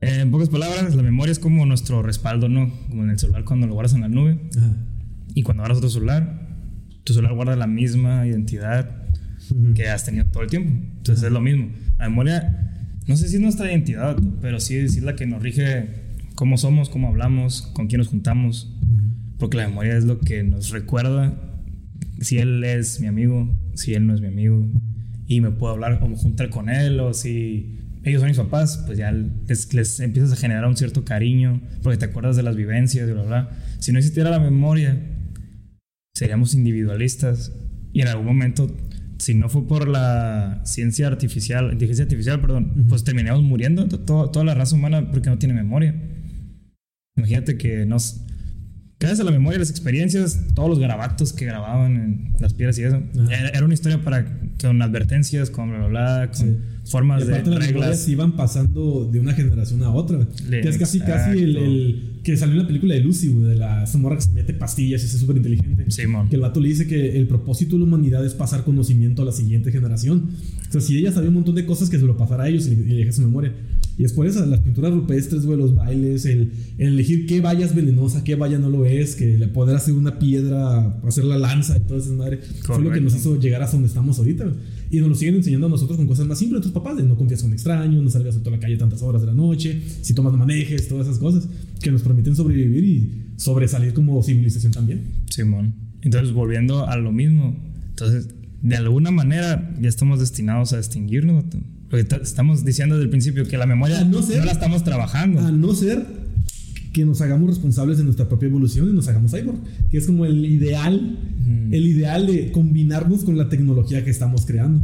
Eh, 0.00 0.20
en 0.20 0.30
pocas 0.30 0.48
palabras, 0.48 0.94
la 0.94 1.02
memoria 1.02 1.32
es 1.32 1.38
como 1.38 1.66
nuestro 1.66 2.02
respaldo, 2.02 2.48
¿no? 2.48 2.72
Como 2.88 3.04
en 3.04 3.10
el 3.10 3.18
celular 3.18 3.44
cuando 3.44 3.66
lo 3.66 3.74
guardas 3.74 3.94
en 3.94 4.00
la 4.00 4.08
nube. 4.08 4.38
Ajá. 4.56 4.76
Y 5.34 5.42
cuando 5.42 5.62
abras 5.62 5.78
otro 5.78 5.90
celular, 5.90 6.48
tu 7.04 7.14
celular 7.14 7.34
guarda 7.34 7.56
la 7.56 7.66
misma 7.66 8.26
identidad 8.26 9.02
que 9.74 9.88
has 9.88 10.04
tenido 10.04 10.26
todo 10.26 10.42
el 10.42 10.50
tiempo. 10.50 10.70
Entonces 10.96 11.24
es 11.24 11.32
lo 11.32 11.40
mismo. 11.40 11.70
La 11.98 12.08
memoria, 12.08 12.96
no 13.06 13.16
sé 13.16 13.28
si 13.28 13.36
es 13.36 13.40
nuestra 13.40 13.70
identidad, 13.70 14.16
pero 14.40 14.60
sí 14.60 14.76
es 14.76 15.02
la 15.02 15.16
que 15.16 15.26
nos 15.26 15.42
rige 15.42 16.01
cómo 16.42 16.56
somos, 16.58 16.88
cómo 16.90 17.06
hablamos, 17.06 17.62
con 17.72 17.86
quién 17.86 18.00
nos 18.00 18.08
juntamos. 18.08 18.76
Porque 19.38 19.56
la 19.58 19.68
memoria 19.68 19.96
es 19.96 20.02
lo 20.04 20.18
que 20.18 20.42
nos 20.42 20.70
recuerda 20.70 21.38
si 22.20 22.38
él 22.38 22.64
es 22.64 22.98
mi 23.00 23.06
amigo, 23.06 23.56
si 23.74 23.94
él 23.94 24.08
no 24.08 24.12
es 24.16 24.20
mi 24.20 24.26
amigo. 24.26 24.66
Y 25.28 25.40
me 25.40 25.52
puedo 25.52 25.72
hablar 25.72 26.00
o 26.02 26.16
juntar 26.16 26.50
con 26.50 26.68
él, 26.68 26.98
o 26.98 27.14
si 27.14 27.78
ellos 28.02 28.20
son 28.20 28.28
mis 28.28 28.38
papás, 28.38 28.82
pues 28.86 28.98
ya 28.98 29.12
les, 29.12 29.72
les 29.72 30.00
empiezas 30.00 30.32
a 30.32 30.36
generar 30.36 30.66
un 30.66 30.76
cierto 30.76 31.04
cariño, 31.04 31.60
porque 31.80 31.96
te 31.96 32.06
acuerdas 32.06 32.34
de 32.34 32.42
las 32.42 32.56
vivencias 32.56 33.08
y 33.08 33.12
bla, 33.12 33.22
bla. 33.22 33.50
Si 33.78 33.92
no 33.92 33.98
existiera 33.98 34.28
la 34.28 34.40
memoria, 34.40 35.00
seríamos 36.12 36.54
individualistas. 36.56 37.52
Y 37.92 38.00
en 38.00 38.08
algún 38.08 38.26
momento, 38.26 38.76
si 39.18 39.34
no 39.36 39.48
fue 39.48 39.68
por 39.68 39.86
la 39.86 40.60
ciencia 40.64 41.06
artificial, 41.06 41.66
inteligencia 41.72 42.02
artificial, 42.02 42.40
perdón, 42.40 42.86
pues 42.88 43.04
terminamos 43.04 43.44
muriendo 43.44 43.86
to- 43.86 44.00
to- 44.00 44.30
toda 44.30 44.44
la 44.44 44.54
raza 44.54 44.74
humana 44.74 45.08
porque 45.12 45.30
no 45.30 45.38
tiene 45.38 45.54
memoria. 45.54 45.94
Imagínate 47.16 47.56
que 47.58 47.84
nos. 47.86 48.20
Gracias 48.98 49.18
a 49.20 49.24
la 49.24 49.32
memoria 49.32 49.56
y 49.56 49.58
las 49.58 49.70
experiencias, 49.70 50.38
todos 50.54 50.68
los 50.70 50.78
garabatos 50.78 51.32
que 51.32 51.44
grababan 51.44 51.96
en 51.96 52.32
las 52.38 52.54
piedras 52.54 52.78
y 52.78 52.84
eso, 52.84 53.02
era, 53.32 53.48
era 53.48 53.64
una 53.64 53.74
historia 53.74 54.00
para 54.00 54.38
con 54.60 54.80
advertencias, 54.80 55.50
con 55.50 55.70
bla, 55.70 55.78
bla, 55.80 55.88
bla, 55.88 56.30
con 56.30 56.46
Sí. 56.46 56.56
formas 56.84 57.24
Y 57.24 57.26
de 57.26 57.32
las 57.42 57.66
reglas. 57.66 58.08
iban 58.08 58.36
pasando 58.36 59.10
de 59.12 59.18
una 59.18 59.32
generación 59.34 59.82
a 59.82 59.90
otra. 59.90 60.20
Le- 60.48 60.60
que 60.60 60.68
es 60.68 60.78
casi, 60.78 61.00
casi 61.00 61.36
el, 61.40 61.50
exacto. 61.56 61.64
el- 61.72 62.20
que 62.22 62.36
salió 62.36 62.52
en 62.52 62.60
la 62.60 62.66
película 62.68 62.94
de 62.94 63.00
Lucy, 63.00 63.26
güey, 63.26 63.44
de 63.46 63.54
la 63.56 63.82
esa 63.82 63.98
morra 63.98 64.14
que 64.14 64.22
se 64.22 64.30
mete 64.30 64.54
pastillas 64.54 65.02
y 65.02 65.06
es 65.06 65.12
súper 65.18 65.36
inteligente. 65.38 65.84
Simón. 65.90 66.28
Que 66.28 66.36
el 66.36 66.42
vato 66.42 66.60
le 66.60 66.68
dice 66.68 66.86
que 66.86 67.18
el 67.18 67.26
propósito 67.26 67.74
de 67.74 67.80
la 67.80 67.86
humanidad 67.86 68.24
es 68.24 68.34
pasar 68.34 68.62
conocimiento 68.62 69.22
a 69.22 69.24
la 69.24 69.32
siguiente 69.32 69.72
generación. 69.72 70.30
O 70.68 70.70
sea, 70.72 70.80
si 70.80 70.96
ella 70.96 71.10
sabía 71.10 71.30
un 71.30 71.34
montón 71.34 71.56
de 71.56 71.66
cosas, 71.66 71.90
que 71.90 71.98
se 71.98 72.04
lo 72.06 72.16
pasara 72.16 72.44
a 72.44 72.48
ellos 72.48 72.68
y, 72.68 72.70
y 72.74 72.74
le 73.04 73.10
su 73.12 73.22
memoria. 73.22 73.52
Y 73.98 74.04
es 74.04 74.12
por 74.14 74.26
eso, 74.26 74.44
las 74.46 74.60
pinturas 74.60 74.92
rupestres, 74.92 75.44
güey, 75.44 75.58
los 75.58 75.74
bailes, 75.74 76.24
el, 76.24 76.52
el 76.78 76.88
elegir 76.94 77.26
qué 77.26 77.40
valla 77.40 77.64
es 77.66 77.74
venenosa, 77.74 78.24
qué 78.24 78.34
valla 78.36 78.58
no 78.58 78.70
lo 78.70 78.86
es, 78.86 79.14
que 79.16 79.36
le 79.36 79.48
poder 79.48 79.76
hacer 79.76 79.94
una 79.94 80.18
piedra, 80.18 80.98
hacer 81.06 81.24
la 81.24 81.38
lanza 81.38 81.76
y 81.76 81.80
todo 81.80 81.98
eso, 81.98 82.12
madre. 82.14 82.38
Fue 82.38 82.76
lo 82.76 82.82
que 82.84 82.84
Correcto. 82.84 83.00
nos 83.04 83.14
hizo 83.14 83.38
llegar 83.38 83.62
hasta 83.62 83.76
donde 83.76 83.88
estamos 83.88 84.18
ahorita. 84.18 84.44
güey. 84.44 84.56
Y 84.90 85.00
nos 85.00 85.08
lo 85.08 85.14
siguen 85.14 85.36
enseñando 85.36 85.66
a 85.66 85.70
nosotros 85.70 85.96
con 85.96 86.06
cosas 86.06 86.26
más 86.26 86.38
simples, 86.38 86.62
tus 86.62 86.72
papás, 86.72 86.96
de 86.96 87.02
no 87.02 87.16
confías 87.16 87.42
con 87.42 87.52
extraños, 87.52 88.02
no 88.02 88.10
salgas 88.10 88.36
a 88.36 88.38
toda 88.40 88.56
la 88.56 88.60
calle 88.60 88.76
tantas 88.76 89.02
horas 89.02 89.20
de 89.22 89.26
la 89.26 89.34
noche, 89.34 89.80
si 90.00 90.14
tomas 90.14 90.32
no 90.32 90.38
manejes, 90.38 90.88
todas 90.88 91.06
esas 91.06 91.18
cosas 91.18 91.48
que 91.80 91.90
nos 91.90 92.02
permiten 92.02 92.34
sobrevivir 92.36 92.84
y 92.84 93.22
sobresalir 93.36 93.92
como 93.94 94.22
civilización 94.22 94.72
también. 94.72 95.02
Simón. 95.30 95.74
Entonces, 96.02 96.32
volviendo 96.32 96.86
a 96.86 96.96
lo 96.96 97.12
mismo, 97.12 97.56
entonces, 97.90 98.28
de 98.62 98.76
alguna 98.76 99.10
manera 99.10 99.74
ya 99.80 99.88
estamos 99.88 100.20
destinados 100.20 100.72
a 100.72 100.78
extinguirnos. 100.78 101.44
Porque 101.92 102.04
ta- 102.04 102.16
estamos 102.22 102.64
diciendo 102.64 102.94
desde 102.94 103.04
el 103.04 103.10
principio 103.10 103.46
que 103.46 103.58
la 103.58 103.66
memoria 103.66 104.02
no 104.02 104.20
no, 104.20 104.22
ser- 104.26 104.42
la 104.46 104.52
estamos 104.52 104.82
trabajando. 104.82 105.40
A 105.42 105.52
no 105.52 105.74
ser 105.74 106.06
que 106.94 107.04
nos 107.04 107.20
hagamos 107.20 107.50
responsables 107.50 107.98
de 107.98 108.04
nuestra 108.04 108.30
propia 108.30 108.46
evolución 108.48 108.88
y 108.88 108.92
nos 108.94 109.08
hagamos 109.08 109.30
cyborg, 109.32 109.58
que 109.90 109.98
es 109.98 110.06
como 110.06 110.24
el 110.24 110.42
ideal, 110.46 111.18
el 111.70 111.86
ideal 111.86 112.26
de 112.26 112.50
combinarnos 112.50 113.24
con 113.24 113.36
la 113.36 113.50
tecnología 113.50 114.02
que 114.06 114.10
estamos 114.10 114.46
creando. 114.46 114.80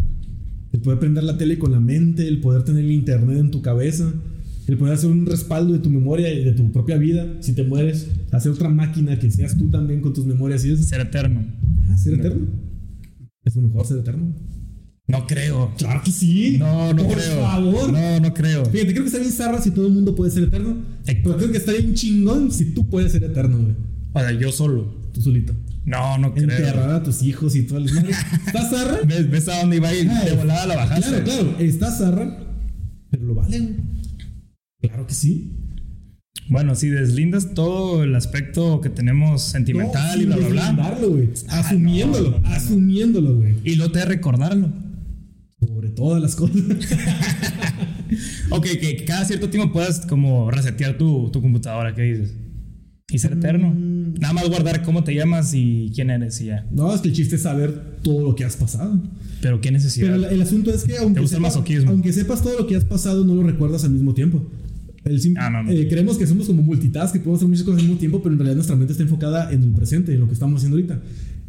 El 0.75 0.81
poder 0.81 0.99
prender 0.99 1.25
la 1.25 1.39
tele 1.39 1.59
con 1.59 1.73
la 1.73 1.81
mente, 1.81 2.29
el 2.29 2.41
poder 2.43 2.63
tener 2.63 2.85
el 2.85 2.93
internet 2.93 3.39
en 3.39 3.51
tu 3.51 3.63
cabeza, 3.63 4.13
el 4.67 4.77
poder 4.77 4.93
hacer 4.93 5.09
un 5.11 5.25
respaldo 5.25 5.73
de 5.73 5.79
tu 5.79 5.89
memoria 5.89 6.31
y 6.31 6.45
de 6.45 6.53
tu 6.53 6.71
propia 6.73 6.99
vida 6.99 7.27
si 7.41 7.55
te 7.55 7.65
mueres, 7.65 8.07
hacer 8.33 8.53
otra 8.53 8.69
máquina 8.69 9.19
que 9.19 9.31
seas 9.31 9.57
tú 9.57 9.71
también 9.71 10.03
con 10.03 10.13
tus 10.13 10.27
memorias 10.27 10.63
y 10.67 10.73
eso. 10.73 10.83
Ser 10.83 11.01
eterno. 11.01 11.43
Ah, 11.89 11.97
ser 11.97 12.15
eterno. 12.21 12.49
Es 13.47 13.57
lo 13.57 13.63
mejor 13.63 13.87
ser 13.87 13.97
eterno. 14.01 14.35
No 15.09 15.27
creo. 15.27 15.73
Claro 15.79 16.03
que 16.05 16.13
sí. 16.13 16.57
No, 16.59 16.93
no 16.93 17.03
Por 17.05 17.17
creo. 17.17 17.41
favor. 17.43 17.93
No, 17.93 18.21
no 18.21 18.35
creo. 18.35 18.65
Fíjate, 18.67 18.93
creo 18.93 19.03
que 19.05 19.09
está 19.09 19.19
bien 19.19 19.33
zarra 19.33 19.61
si 19.61 19.71
todo 19.71 19.87
el 19.87 19.93
mundo 19.95 20.15
puede 20.15 20.31
ser 20.31 20.45
eterno. 20.45 20.77
Pero 21.07 21.37
creo 21.39 21.51
que 21.51 21.57
estaría 21.59 21.81
bien 21.81 21.95
chingón 21.95 22.53
si 22.53 22.67
tú 22.67 22.89
puedes 22.89 23.13
ser 23.13 23.25
eterno, 23.25 23.57
güey. 23.59 23.75
O 24.13 24.21
sea, 24.21 24.33
yo 24.33 24.53
solo. 24.53 24.85
Tú 25.15 25.23
solito. 25.23 25.55
No, 25.87 26.19
no 26.19 26.35
creo. 26.35 26.51
Enterrar 26.51 26.91
a 26.91 27.03
tus 27.03 27.23
hijos 27.23 27.57
y 27.57 27.63
todo 27.63 27.79
el 27.79 27.87
¿Estás 27.89 28.71
zarra? 28.71 28.99
¿Ves, 29.07 29.31
ves 29.31 29.49
a 29.49 29.61
dónde 29.61 29.77
iba 29.77 29.89
a 29.89 29.95
ir? 29.95 30.11
De 30.11 30.33
volada 30.37 30.67
la 30.67 30.77
bajaste. 30.77 31.09
Claro, 31.09 31.25
claro. 31.25 31.57
Estás 31.59 31.99
zarra, 31.99 32.39
pero 33.11 33.25
lo 33.25 33.35
vale, 33.35 33.59
güey. 33.61 33.75
Claro 34.83 35.07
que 35.07 35.15
sí. 35.15 35.55
Bueno, 36.51 36.75
si 36.75 36.89
deslindas 36.89 37.55
todo 37.55 38.05
el 38.05 38.15
aspecto 38.15 38.81
que 38.83 38.91
tenemos 38.91 39.43
sentimental 39.43 40.17
No, 40.19 40.23
y 40.23 40.27
bla, 40.27 40.37
bla, 40.37 40.49
bla. 40.49 40.61
deslindarlo, 40.63 41.11
güey. 41.11 41.29
Ah, 41.49 41.61
Asumiéndolo, 41.61 42.31
no, 42.31 42.39
no, 42.41 42.49
asumiéndolo, 42.49 43.37
güey. 43.37 43.55
Y 43.65 43.77
luego 43.77 43.93
te 43.93 44.05
recordarlo. 44.05 44.71
Sobre 45.61 45.91
todas 45.91 46.23
las 46.23 46.37
cosas. 46.37 46.57
Ok, 48.51 48.65
que 48.81 49.05
cada 49.05 49.25
cierto 49.25 49.51
tiempo 49.51 49.73
puedas 49.73 50.07
como 50.07 50.51
resetear 50.51 50.97
tu, 50.97 51.31
tu 51.31 51.43
computadora, 51.43 51.95
¿qué 51.95 52.03
dices? 52.03 52.35
Y 53.11 53.19
ser 53.19 53.33
eterno. 53.33 53.71
Mm. 53.71 54.15
Nada 54.21 54.35
más 54.35 54.49
guardar 54.49 54.83
cómo 54.83 55.05
te 55.05 55.15
llamas 55.15 55.53
y 55.55 55.91
quién 55.95 56.11
eres 56.11 56.41
y 56.41 56.47
ya. 56.47 56.67
no, 56.71 56.95
es 56.95 57.01
que 57.01 57.09
el 57.09 57.15
chiste 57.15 57.37
es 57.37 57.43
saber 57.43 57.99
todo 58.03 58.23
lo 58.23 58.35
que 58.35 58.45
has 58.45 58.57
pasado. 58.57 59.01
Pero 59.41 59.61
qué 59.61 59.71
necesidad. 59.71 60.09
Pero 60.17 60.29
el, 60.31 60.43
asunto 60.43 60.71
es 60.71 60.85
que 60.85 60.97
aunque, 60.99 61.21
aunque 61.87 62.13
sepas 62.13 62.43
todo 62.43 62.59
lo 62.59 62.67
que 62.67 62.77
has 62.77 62.85
pasado, 62.85 63.25
no 63.25 63.35
lo 63.35 63.43
recuerdas 63.43 63.85
al 63.85 63.91
mismo 63.91 64.15
tiempo. 64.15 64.43
El 65.05 65.21
Ah, 65.39 65.49
no, 65.49 65.63
no. 65.63 65.71
eh, 65.71 65.87
creemos 65.89 66.19
que 66.19 66.27
somos 66.27 66.47
como 66.47 66.63
multitask, 66.63 67.13
que 67.15 67.21
podemos 67.21 67.39
hacer 67.39 67.49
muchas 67.49 67.65
cosas 67.65 67.81
al 67.81 67.87
mismo 67.87 67.99
tiempo, 67.99 68.23
pero 68.23 68.33
en 68.35 68.39
realidad 68.41 68.57
nuestra 68.57 68.77
mente 68.77 68.93
está 68.93 69.03
enfocada 69.05 69.51
en 69.53 69.63
el 69.63 69.71
presente, 69.71 70.13
en 70.13 70.21
lo 70.21 70.27
que 70.27 70.35
estamos 70.35 70.59
haciendo 70.59 70.77
ahorita. 70.77 71.01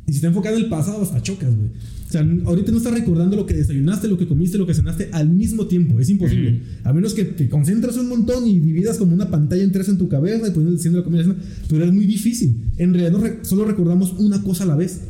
Y 0.09 0.11
si 0.11 0.15
está 0.17 0.27
enfocada 0.27 0.57
en 0.57 0.63
el 0.63 0.69
pasado, 0.69 1.03
hasta 1.03 1.21
chocas, 1.21 1.55
güey. 1.55 1.67
O 1.69 2.11
sea, 2.11 2.27
ahorita 2.45 2.71
no 2.71 2.79
estás 2.79 2.93
recordando 2.93 3.35
lo 3.35 3.45
que 3.45 3.53
desayunaste, 3.53 4.07
lo 4.07 4.17
que 4.17 4.27
comiste, 4.27 4.57
lo 4.57 4.65
que 4.65 4.73
cenaste 4.73 5.09
al 5.11 5.29
mismo 5.29 5.67
tiempo. 5.67 5.99
Es 5.99 6.09
imposible. 6.09 6.61
A 6.83 6.91
menos 6.91 7.13
que 7.13 7.25
te 7.25 7.47
concentres 7.47 7.95
un 7.97 8.09
montón 8.09 8.47
y 8.47 8.59
dividas 8.59 8.97
como 8.97 9.13
una 9.13 9.29
pantalla 9.29 9.61
en 9.63 9.71
tres 9.71 9.87
en 9.89 9.99
tu 9.99 10.09
cabeza 10.09 10.47
y 10.47 10.49
poniendo 10.49 10.71
diciendo 10.75 10.97
la 10.99 11.05
comida, 11.05 11.23
la 11.23 11.35
pero 11.69 11.85
es 11.85 11.93
muy 11.93 12.07
difícil. 12.07 12.71
En 12.77 12.93
realidad 12.93 13.11
no 13.11 13.23
re- 13.23 13.39
solo 13.43 13.65
recordamos 13.65 14.13
una 14.13 14.41
cosa 14.41 14.63
a 14.63 14.67
la 14.67 14.75
vez. 14.75 15.01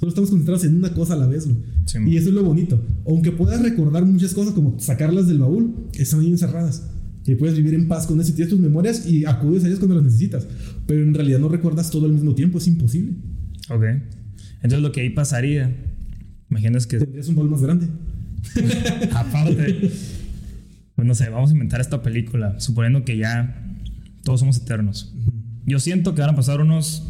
Solo 0.00 0.08
estamos 0.08 0.30
concentrados 0.30 0.64
en 0.64 0.74
una 0.76 0.92
cosa 0.92 1.14
a 1.14 1.16
la 1.16 1.28
vez, 1.28 1.44
güey. 1.46 1.58
Sí, 1.86 1.98
y 2.08 2.16
eso 2.16 2.30
es 2.30 2.34
lo 2.34 2.42
bonito. 2.42 2.84
Aunque 3.06 3.30
puedas 3.30 3.62
recordar 3.62 4.04
muchas 4.04 4.34
cosas, 4.34 4.52
como 4.54 4.80
sacarlas 4.80 5.28
del 5.28 5.38
baúl, 5.38 5.74
están 5.94 6.20
ahí 6.20 6.30
encerradas. 6.30 6.88
Y 7.26 7.36
puedes 7.36 7.54
vivir 7.56 7.74
en 7.74 7.86
paz 7.86 8.08
con 8.08 8.20
eso 8.20 8.30
y 8.30 8.32
tienes 8.32 8.50
tus 8.50 8.58
memorias 8.58 9.06
y 9.06 9.24
acudes 9.24 9.62
a 9.62 9.68
ellas 9.68 9.78
cuando 9.78 9.94
las 9.94 10.04
necesitas. 10.04 10.48
Pero 10.86 11.02
en 11.04 11.14
realidad 11.14 11.38
no 11.38 11.48
recuerdas 11.48 11.90
todo 11.90 12.06
al 12.06 12.12
mismo 12.12 12.34
tiempo, 12.34 12.58
es 12.58 12.66
imposible. 12.66 13.12
Ok. 13.68 13.84
Entonces 14.62 14.80
lo 14.80 14.92
que 14.92 15.00
ahí 15.00 15.10
pasaría, 15.10 15.74
imaginas 16.50 16.86
que 16.86 16.98
Tendrías 16.98 17.28
un 17.28 17.36
baúl 17.36 17.50
más 17.50 17.62
grande. 17.62 17.88
aparte, 19.14 19.90
pues 20.94 21.06
no 21.06 21.14
sé, 21.14 21.28
vamos 21.28 21.50
a 21.50 21.52
inventar 21.52 21.80
esta 21.80 22.02
película, 22.02 22.58
suponiendo 22.60 23.04
que 23.04 23.16
ya 23.16 23.64
todos 24.24 24.40
somos 24.40 24.58
eternos. 24.58 25.14
Yo 25.66 25.78
siento 25.78 26.14
que 26.14 26.20
van 26.20 26.30
a 26.30 26.36
pasar 26.36 26.60
unos 26.60 27.06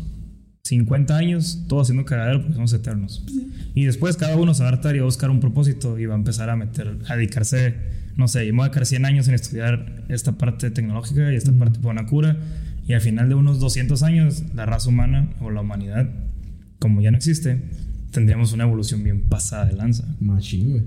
50 0.64 1.16
años 1.16 1.64
todos 1.68 1.86
haciendo 1.86 2.04
cagadero 2.04 2.40
porque 2.40 2.54
somos 2.54 2.72
eternos. 2.72 3.24
Y 3.74 3.84
después 3.84 4.16
cada 4.16 4.36
uno 4.36 4.54
se 4.54 4.62
va 4.62 4.68
a 4.68 4.72
hartar 4.72 4.94
y 4.94 4.98
va 4.98 5.04
a 5.04 5.06
buscar 5.06 5.30
un 5.30 5.40
propósito 5.40 5.98
y 5.98 6.06
va 6.06 6.14
a 6.14 6.18
empezar 6.18 6.50
a 6.50 6.56
meter, 6.56 6.98
a 7.08 7.16
dedicarse, 7.16 7.74
no 8.16 8.28
sé, 8.28 8.46
yo 8.46 8.52
me 8.52 8.58
voy 8.58 8.64
a 8.64 8.68
dedicar 8.68 8.86
100 8.86 9.04
años 9.04 9.28
en 9.28 9.34
estudiar 9.34 10.04
esta 10.08 10.32
parte 10.32 10.70
tecnológica 10.70 11.32
y 11.32 11.36
esta 11.36 11.52
parte 11.52 11.80
para 11.80 11.92
una 11.92 12.06
cura. 12.06 12.36
Y 12.86 12.92
al 12.92 13.00
final 13.00 13.28
de 13.28 13.34
unos 13.34 13.60
200 13.60 14.02
años, 14.02 14.42
la 14.54 14.66
raza 14.66 14.88
humana 14.88 15.30
o 15.40 15.50
la 15.50 15.60
humanidad, 15.60 16.08
como 16.80 17.00
ya 17.00 17.12
no 17.12 17.16
existe, 17.16 17.60
tendríamos 18.10 18.52
una 18.52 18.64
evolución 18.64 19.04
bien 19.04 19.22
pasada 19.22 19.66
de 19.66 19.74
lanza. 19.74 20.04
Machín, 20.18 20.70
güey. 20.70 20.82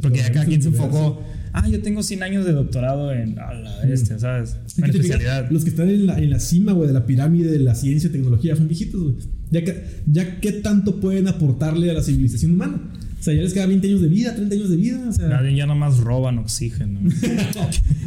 Porque 0.00 0.18
ya 0.18 0.30
cada 0.30 0.46
quien 0.46 0.62
se 0.62 0.68
enfocó, 0.68 1.20
ah, 1.52 1.68
yo 1.68 1.82
tengo 1.82 2.04
100 2.04 2.22
años 2.22 2.46
de 2.46 2.52
doctorado 2.52 3.12
en 3.12 3.36
a 3.40 3.52
la 3.52 3.80
bestia, 3.84 4.16
¿sabes? 4.18 4.56
Una 4.76 4.86
que 4.86 4.92
fijas, 4.92 5.06
especialidad. 5.06 5.50
Los 5.50 5.64
que 5.64 5.70
están 5.70 5.90
en 5.90 6.06
la, 6.06 6.18
en 6.18 6.30
la 6.30 6.38
cima, 6.38 6.72
güey, 6.72 6.86
de 6.86 6.94
la 6.94 7.04
pirámide 7.04 7.50
de 7.50 7.58
la 7.58 7.74
ciencia 7.74 8.08
y 8.08 8.12
tecnología 8.12 8.54
son 8.54 8.68
viejitos, 8.68 9.02
güey. 9.02 9.16
Ya, 9.50 9.64
que, 9.64 9.82
ya 10.06 10.38
qué 10.40 10.52
tanto 10.52 11.00
pueden 11.00 11.26
aportarle 11.26 11.90
a 11.90 11.94
la 11.94 12.02
civilización 12.02 12.52
humana. 12.52 12.80
O 13.18 13.22
sea, 13.22 13.34
ya 13.34 13.42
les 13.42 13.52
queda 13.52 13.66
20 13.66 13.88
años 13.88 14.00
de 14.00 14.08
vida, 14.08 14.34
30 14.36 14.54
años 14.54 14.70
de 14.70 14.76
vida. 14.76 15.08
O 15.08 15.12
sea, 15.12 15.26
Nadie 15.26 15.56
ya 15.56 15.66
nomás 15.66 15.98
roban 15.98 16.38
oxígeno. 16.38 17.00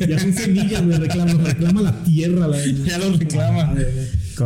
ya 0.08 0.20
son 0.20 0.32
semillas, 0.32 0.86
güey, 0.86 0.98
reclama, 0.98 1.34
reclama 1.34 1.82
la 1.82 2.04
tierra. 2.04 2.48
La, 2.48 2.66
Ya 2.88 2.98
lo 3.00 3.18
reclama. 3.18 3.76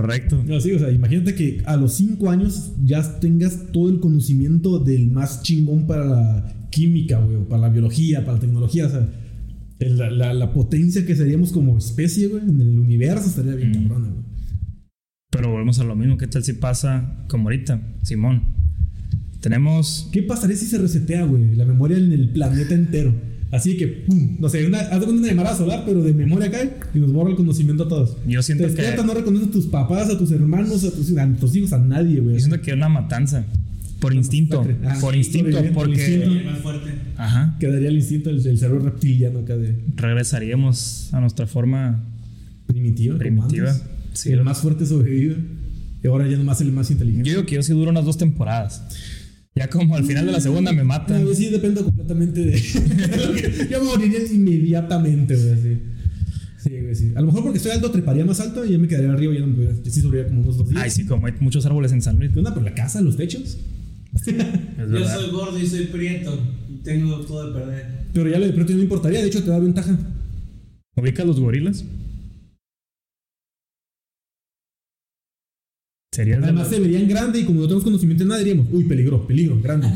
Correcto. 0.02 0.44
No, 0.46 0.60
sí, 0.60 0.72
o 0.74 0.80
sea, 0.80 0.92
imagínate 0.92 1.36
que 1.36 1.62
a 1.66 1.78
los 1.78 1.94
5 1.94 2.30
años 2.30 2.74
ya 2.84 3.20
tengas 3.20 3.72
todo 3.72 3.90
el 3.90 4.00
conocimiento 4.00 4.80
del 4.80 5.10
más 5.10 5.42
chingón 5.42 5.88
para 5.88 6.04
la 6.06 6.68
química, 6.70 7.20
güey, 7.20 7.38
o 7.38 7.48
para 7.48 7.62
la 7.62 7.70
biología, 7.70 8.20
para 8.26 8.34
la 8.34 8.40
tecnología, 8.42 8.88
o 8.88 8.90
sea, 8.90 9.08
el- 9.80 9.98
la, 9.98 10.10
la- 10.12 10.34
la 10.34 10.54
potencia 10.54 11.06
que 11.06 11.16
seríamos 11.16 11.52
como 11.54 11.78
especie, 11.78 12.28
güey, 12.28 12.44
en 12.44 12.60
el 12.60 12.78
universo 12.80 13.28
estaría 13.30 13.56
bien 13.56 13.72
Mm. 13.72 13.74
cabrona, 13.88 14.10
güey. 14.10 14.24
Pero 15.32 15.52
volvemos 15.52 15.80
a 15.80 15.84
lo 15.84 15.96
mismo. 15.96 16.18
¿Qué 16.18 16.28
tal 16.28 16.44
si 16.44 16.54
pasa 16.54 17.26
como 17.30 17.46
ahorita? 17.46 17.82
Simón. 18.04 18.44
Tenemos. 19.42 20.10
¿Qué 20.12 20.24
pasaría 20.24 20.56
si 20.58 20.66
se 20.66 20.78
resetea, 20.78 21.24
güey, 21.26 21.56
la 21.56 21.66
memoria 21.66 21.98
en 21.98 22.12
el 22.12 22.30
planeta 22.30 22.74
entero? 22.74 23.14
Así 23.52 23.78
que, 23.78 23.88
pum, 23.88 24.38
no 24.40 24.50
sé, 24.50 24.66
una, 24.66 24.80
haz 24.80 25.00
de 25.00 25.06
una 25.08 25.28
llamada 25.28 25.56
solar, 25.56 25.84
pero 25.86 26.02
de 26.04 26.14
memoria 26.14 26.52
cae 26.52 26.74
y 26.94 27.00
nos 27.00 27.14
borra 27.14 27.30
el 27.30 27.36
conocimiento 27.36 27.84
a 27.84 27.88
todos. 27.88 28.18
Yo 28.28 28.42
siento 28.44 28.66
Te 28.68 28.74
que. 28.74 29.04
no 29.04 29.14
reconoces 29.14 29.48
a 29.50 29.52
tus 29.52 29.68
papás, 29.68 30.10
a 30.10 30.18
tus 30.18 30.32
hermanos, 30.32 30.84
a 30.84 30.92
tus, 30.92 31.18
a 31.18 31.34
tus 31.36 31.56
hijos, 31.56 31.72
a 31.74 31.78
nadie, 31.80 32.20
güey. 32.20 32.36
Yo 32.36 32.40
siento 32.40 32.62
que 32.62 32.74
una 32.74 32.90
matanza. 32.90 33.46
Por 34.00 34.14
instinto. 34.14 34.66
Ah, 34.84 34.98
por 35.00 35.14
sí, 35.14 35.20
instinto. 35.20 35.58
por 35.58 35.66
el 35.66 35.72
Porque. 35.72 35.92
instinto. 35.94 36.40
El 36.40 36.46
más 36.46 36.60
fuerte. 36.60 36.90
Ajá. 37.18 37.56
Quedaría 37.60 37.88
el 37.90 37.96
instinto 37.96 38.30
del, 38.30 38.44
del 38.44 38.58
cerebro 38.58 38.82
reptiliano 38.84 39.40
acá 39.40 39.56
de 39.56 39.76
Regresaríamos 39.96 41.10
a 41.14 41.22
nuestra 41.22 41.48
forma. 41.48 42.04
primitiva. 42.68 43.18
Primitiva, 43.18 43.74
sí. 44.14 44.32
el 44.32 44.44
más 44.44 44.60
fuerte 44.60 44.86
sobrevive. 44.86 45.38
Y 46.04 46.08
ahora 46.08 46.28
ya 46.28 46.38
nomás 46.38 46.62
el 46.62 46.72
más 46.72 46.92
inteligente. 46.92 47.28
Yo 47.30 47.36
digo 47.38 47.46
que 47.48 47.56
yo 47.56 47.64
sí 47.64 47.74
duro 47.74 47.90
unas 47.90 48.06
dos 48.06 48.18
temporadas. 48.18 48.84
Ya 49.58 49.70
como 49.70 49.96
al 49.96 50.04
final 50.04 50.26
de 50.26 50.34
la 50.34 50.42
segunda 50.42 50.74
me 50.74 50.84
matan. 50.84 51.24
No, 51.24 51.34
sí, 51.34 51.50
depende 51.50 51.82
completamente 51.82 52.42
de. 52.42 53.68
yo 53.72 53.80
me 53.80 53.86
moriría 53.86 54.20
inmediatamente, 54.30 55.34
güey, 55.34 55.62
sí. 55.62 55.82
Sí, 56.58 56.82
güey, 56.82 56.96
sí. 56.96 57.14
A 57.16 57.22
lo 57.22 57.28
mejor 57.28 57.44
porque 57.44 57.58
estoy 57.58 57.72
alto, 57.72 57.90
treparía 57.90 58.26
más 58.26 58.40
alto 58.42 58.66
y 58.66 58.72
ya 58.72 58.78
me 58.78 58.88
quedaría 58.88 59.14
arriba 59.14 59.34
y 59.34 59.40
ya 59.40 59.46
no 59.46 59.48
me. 59.48 59.66
Yo 59.66 59.92
sí 59.92 60.02
subiría 60.02 60.28
como 60.28 60.42
unos 60.42 60.58
dos 60.58 60.70
días. 60.70 60.82
Ay, 60.84 60.90
sí, 60.90 61.06
como 61.06 61.28
hay 61.28 61.34
muchos 61.40 61.66
árboles 61.66 61.94
en 61.94 62.02
San 62.02 62.20
Luis. 62.20 62.32
¿Qué 62.34 62.40
onda? 62.40 62.54
¿Pero 62.54 62.66
la 62.66 62.74
casa, 62.74 63.00
los 63.00 63.16
techos? 63.16 63.58
Yo 64.26 65.08
soy 65.08 65.32
gordo 65.32 65.58
y 65.58 65.68
soy 65.68 65.86
prieto. 65.86 66.38
y 66.70 66.84
Tengo 66.84 67.22
todo 67.22 67.48
de 67.48 67.60
perder. 67.60 67.86
Pero 68.14 68.30
ya 68.30 68.40
lo 68.40 68.48
de 68.48 68.54
pronto 68.54 68.74
no 68.74 68.82
importaría, 68.82 69.22
de 69.22 69.28
hecho 69.28 69.44
te 69.44 69.52
da 69.52 69.60
ventaja. 69.60 69.98
¿Ubicas 70.98 71.26
los 71.26 71.40
gorilas? 71.40 71.86
Además 76.22 76.70
se 76.70 76.80
verían 76.80 77.08
grande 77.08 77.40
y 77.40 77.44
como 77.44 77.62
no 77.62 77.68
tenemos 77.68 77.84
conocimiento 77.84 78.24
de 78.24 78.30
nada 78.30 78.40
diríamos, 78.40 78.68
uy, 78.72 78.84
peligro, 78.86 79.28
peligro, 79.28 79.60
grande. 79.62 79.88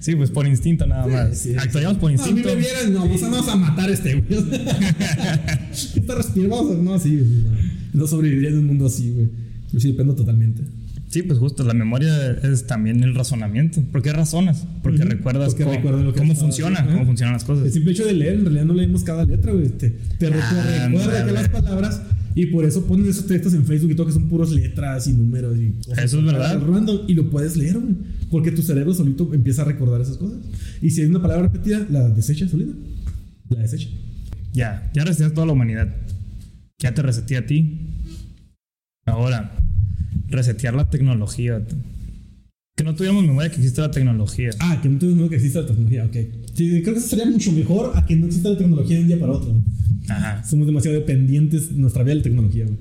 sí, 0.00 0.14
pues 0.16 0.30
por 0.30 0.46
instinto 0.46 0.86
nada 0.86 1.06
más. 1.06 1.38
Sí, 1.38 1.50
sí. 1.50 1.56
Actuaríamos 1.58 1.98
por 1.98 2.12
No, 2.12 2.22
a 2.22 2.26
mí 2.26 2.30
instinto. 2.32 2.54
me 2.54 2.60
vieran, 2.60 2.92
no, 2.92 3.00
vamos 3.00 3.22
a, 3.22 3.28
vamos 3.28 3.48
a 3.48 3.56
matar 3.56 3.90
a 3.90 3.92
este, 3.92 4.14
güey. 4.14 4.40
Está 5.72 6.14
respirando, 6.14 6.74
no, 6.82 6.98
sí, 6.98 7.12
no, 7.12 7.50
no 8.00 8.06
sobreviviría 8.06 8.50
en 8.50 8.58
un 8.58 8.66
mundo 8.66 8.86
así, 8.86 9.10
güey. 9.10 9.28
Yo 9.72 9.80
sí 9.80 9.88
dependo 9.88 10.14
totalmente. 10.14 10.62
Sí, 11.14 11.22
pues 11.22 11.38
justo, 11.38 11.62
la 11.62 11.74
memoria 11.74 12.32
es 12.42 12.66
también 12.66 13.04
el 13.04 13.14
razonamiento. 13.14 13.80
¿Por 13.92 14.02
qué 14.02 14.12
razonas? 14.12 14.66
Porque 14.82 15.02
Ujú, 15.02 15.10
recuerdas 15.10 15.54
porque 15.54 15.80
cómo, 15.80 16.02
lo 16.02 16.12
que 16.12 16.18
cómo 16.18 16.34
funciona, 16.34 16.78
haciendo. 16.78 16.94
cómo 16.94 17.06
funcionan 17.06 17.34
las 17.34 17.44
cosas. 17.44 17.66
El 17.66 17.72
simple 17.72 17.92
hecho 17.92 18.04
de 18.04 18.14
leer, 18.14 18.34
en 18.34 18.42
realidad 18.42 18.64
no 18.64 18.74
leemos 18.74 19.04
cada 19.04 19.24
letra, 19.24 19.52
güey. 19.52 19.68
Te, 19.68 19.90
te, 19.90 20.26
Ah, 20.26 20.30
recuerda 20.30 21.20
ándale. 21.20 21.32
las 21.32 21.48
palabras 21.50 22.02
y 22.34 22.46
por 22.46 22.64
eso 22.64 22.84
ponen 22.86 23.08
esos 23.08 23.28
textos 23.28 23.54
en 23.54 23.64
Facebook 23.64 23.92
y 23.92 23.94
todo 23.94 24.06
que 24.08 24.12
son 24.12 24.28
puros 24.28 24.50
letras 24.50 25.06
y 25.06 25.12
números 25.12 25.56
y 25.56 25.70
cosas 25.86 26.04
Eso 26.04 26.18
es 26.18 26.24
verdad. 26.24 26.60
random 26.66 27.02
y 27.06 27.14
lo 27.14 27.30
puedes 27.30 27.56
leer, 27.56 27.78
güey. 27.78 27.94
Porque 28.28 28.50
tu 28.50 28.62
cerebro 28.62 28.92
solito 28.92 29.32
empieza 29.32 29.62
a 29.62 29.66
recordar 29.66 30.00
esas 30.00 30.16
cosas. 30.16 30.38
Y 30.82 30.90
si 30.90 31.02
hay 31.02 31.06
una 31.06 31.22
palabra 31.22 31.44
repetida, 31.44 31.86
la 31.90 32.08
desecha 32.08 32.48
solita. 32.48 32.72
La 33.50 33.60
desecha. 33.60 33.88
Ya, 34.52 34.90
ya 34.92 35.04
reseteas 35.04 35.32
toda 35.32 35.46
la 35.46 35.52
humanidad. 35.52 35.94
Ya 36.80 36.92
te 36.92 37.02
reseteé 37.02 37.36
a 37.36 37.46
ti. 37.46 37.90
Ahora, 39.06 39.52
resetear 40.34 40.74
la 40.74 40.88
tecnología. 40.90 41.62
Que 42.76 42.82
no 42.82 42.94
tuviéramos 42.94 43.24
memoria 43.24 43.50
que 43.50 43.56
existe 43.56 43.80
la 43.80 43.90
tecnología. 43.90 44.50
Ah, 44.58 44.80
que 44.82 44.88
no 44.88 44.98
tenemos 44.98 45.16
miedo 45.16 45.30
que 45.30 45.36
exista 45.36 45.60
la 45.60 45.66
tecnología, 45.66 46.04
ok. 46.06 46.16
Sí, 46.54 46.82
creo 46.82 46.94
que 46.94 46.98
eso 47.00 47.08
sería 47.08 47.26
mucho 47.30 47.52
mejor 47.52 47.92
a 47.94 48.04
que 48.04 48.16
no 48.16 48.26
exista 48.26 48.48
la 48.50 48.58
tecnología 48.58 48.96
de 48.96 49.02
un 49.02 49.08
día 49.08 49.20
para 49.20 49.32
otro. 49.32 49.62
Ajá. 50.08 50.44
Somos 50.44 50.66
demasiado 50.66 50.96
dependientes 50.98 51.70
de 51.74 51.80
nuestra 51.80 52.02
vida 52.02 52.14
de 52.14 52.16
la 52.16 52.22
tecnología, 52.24 52.64
güey. 52.66 52.78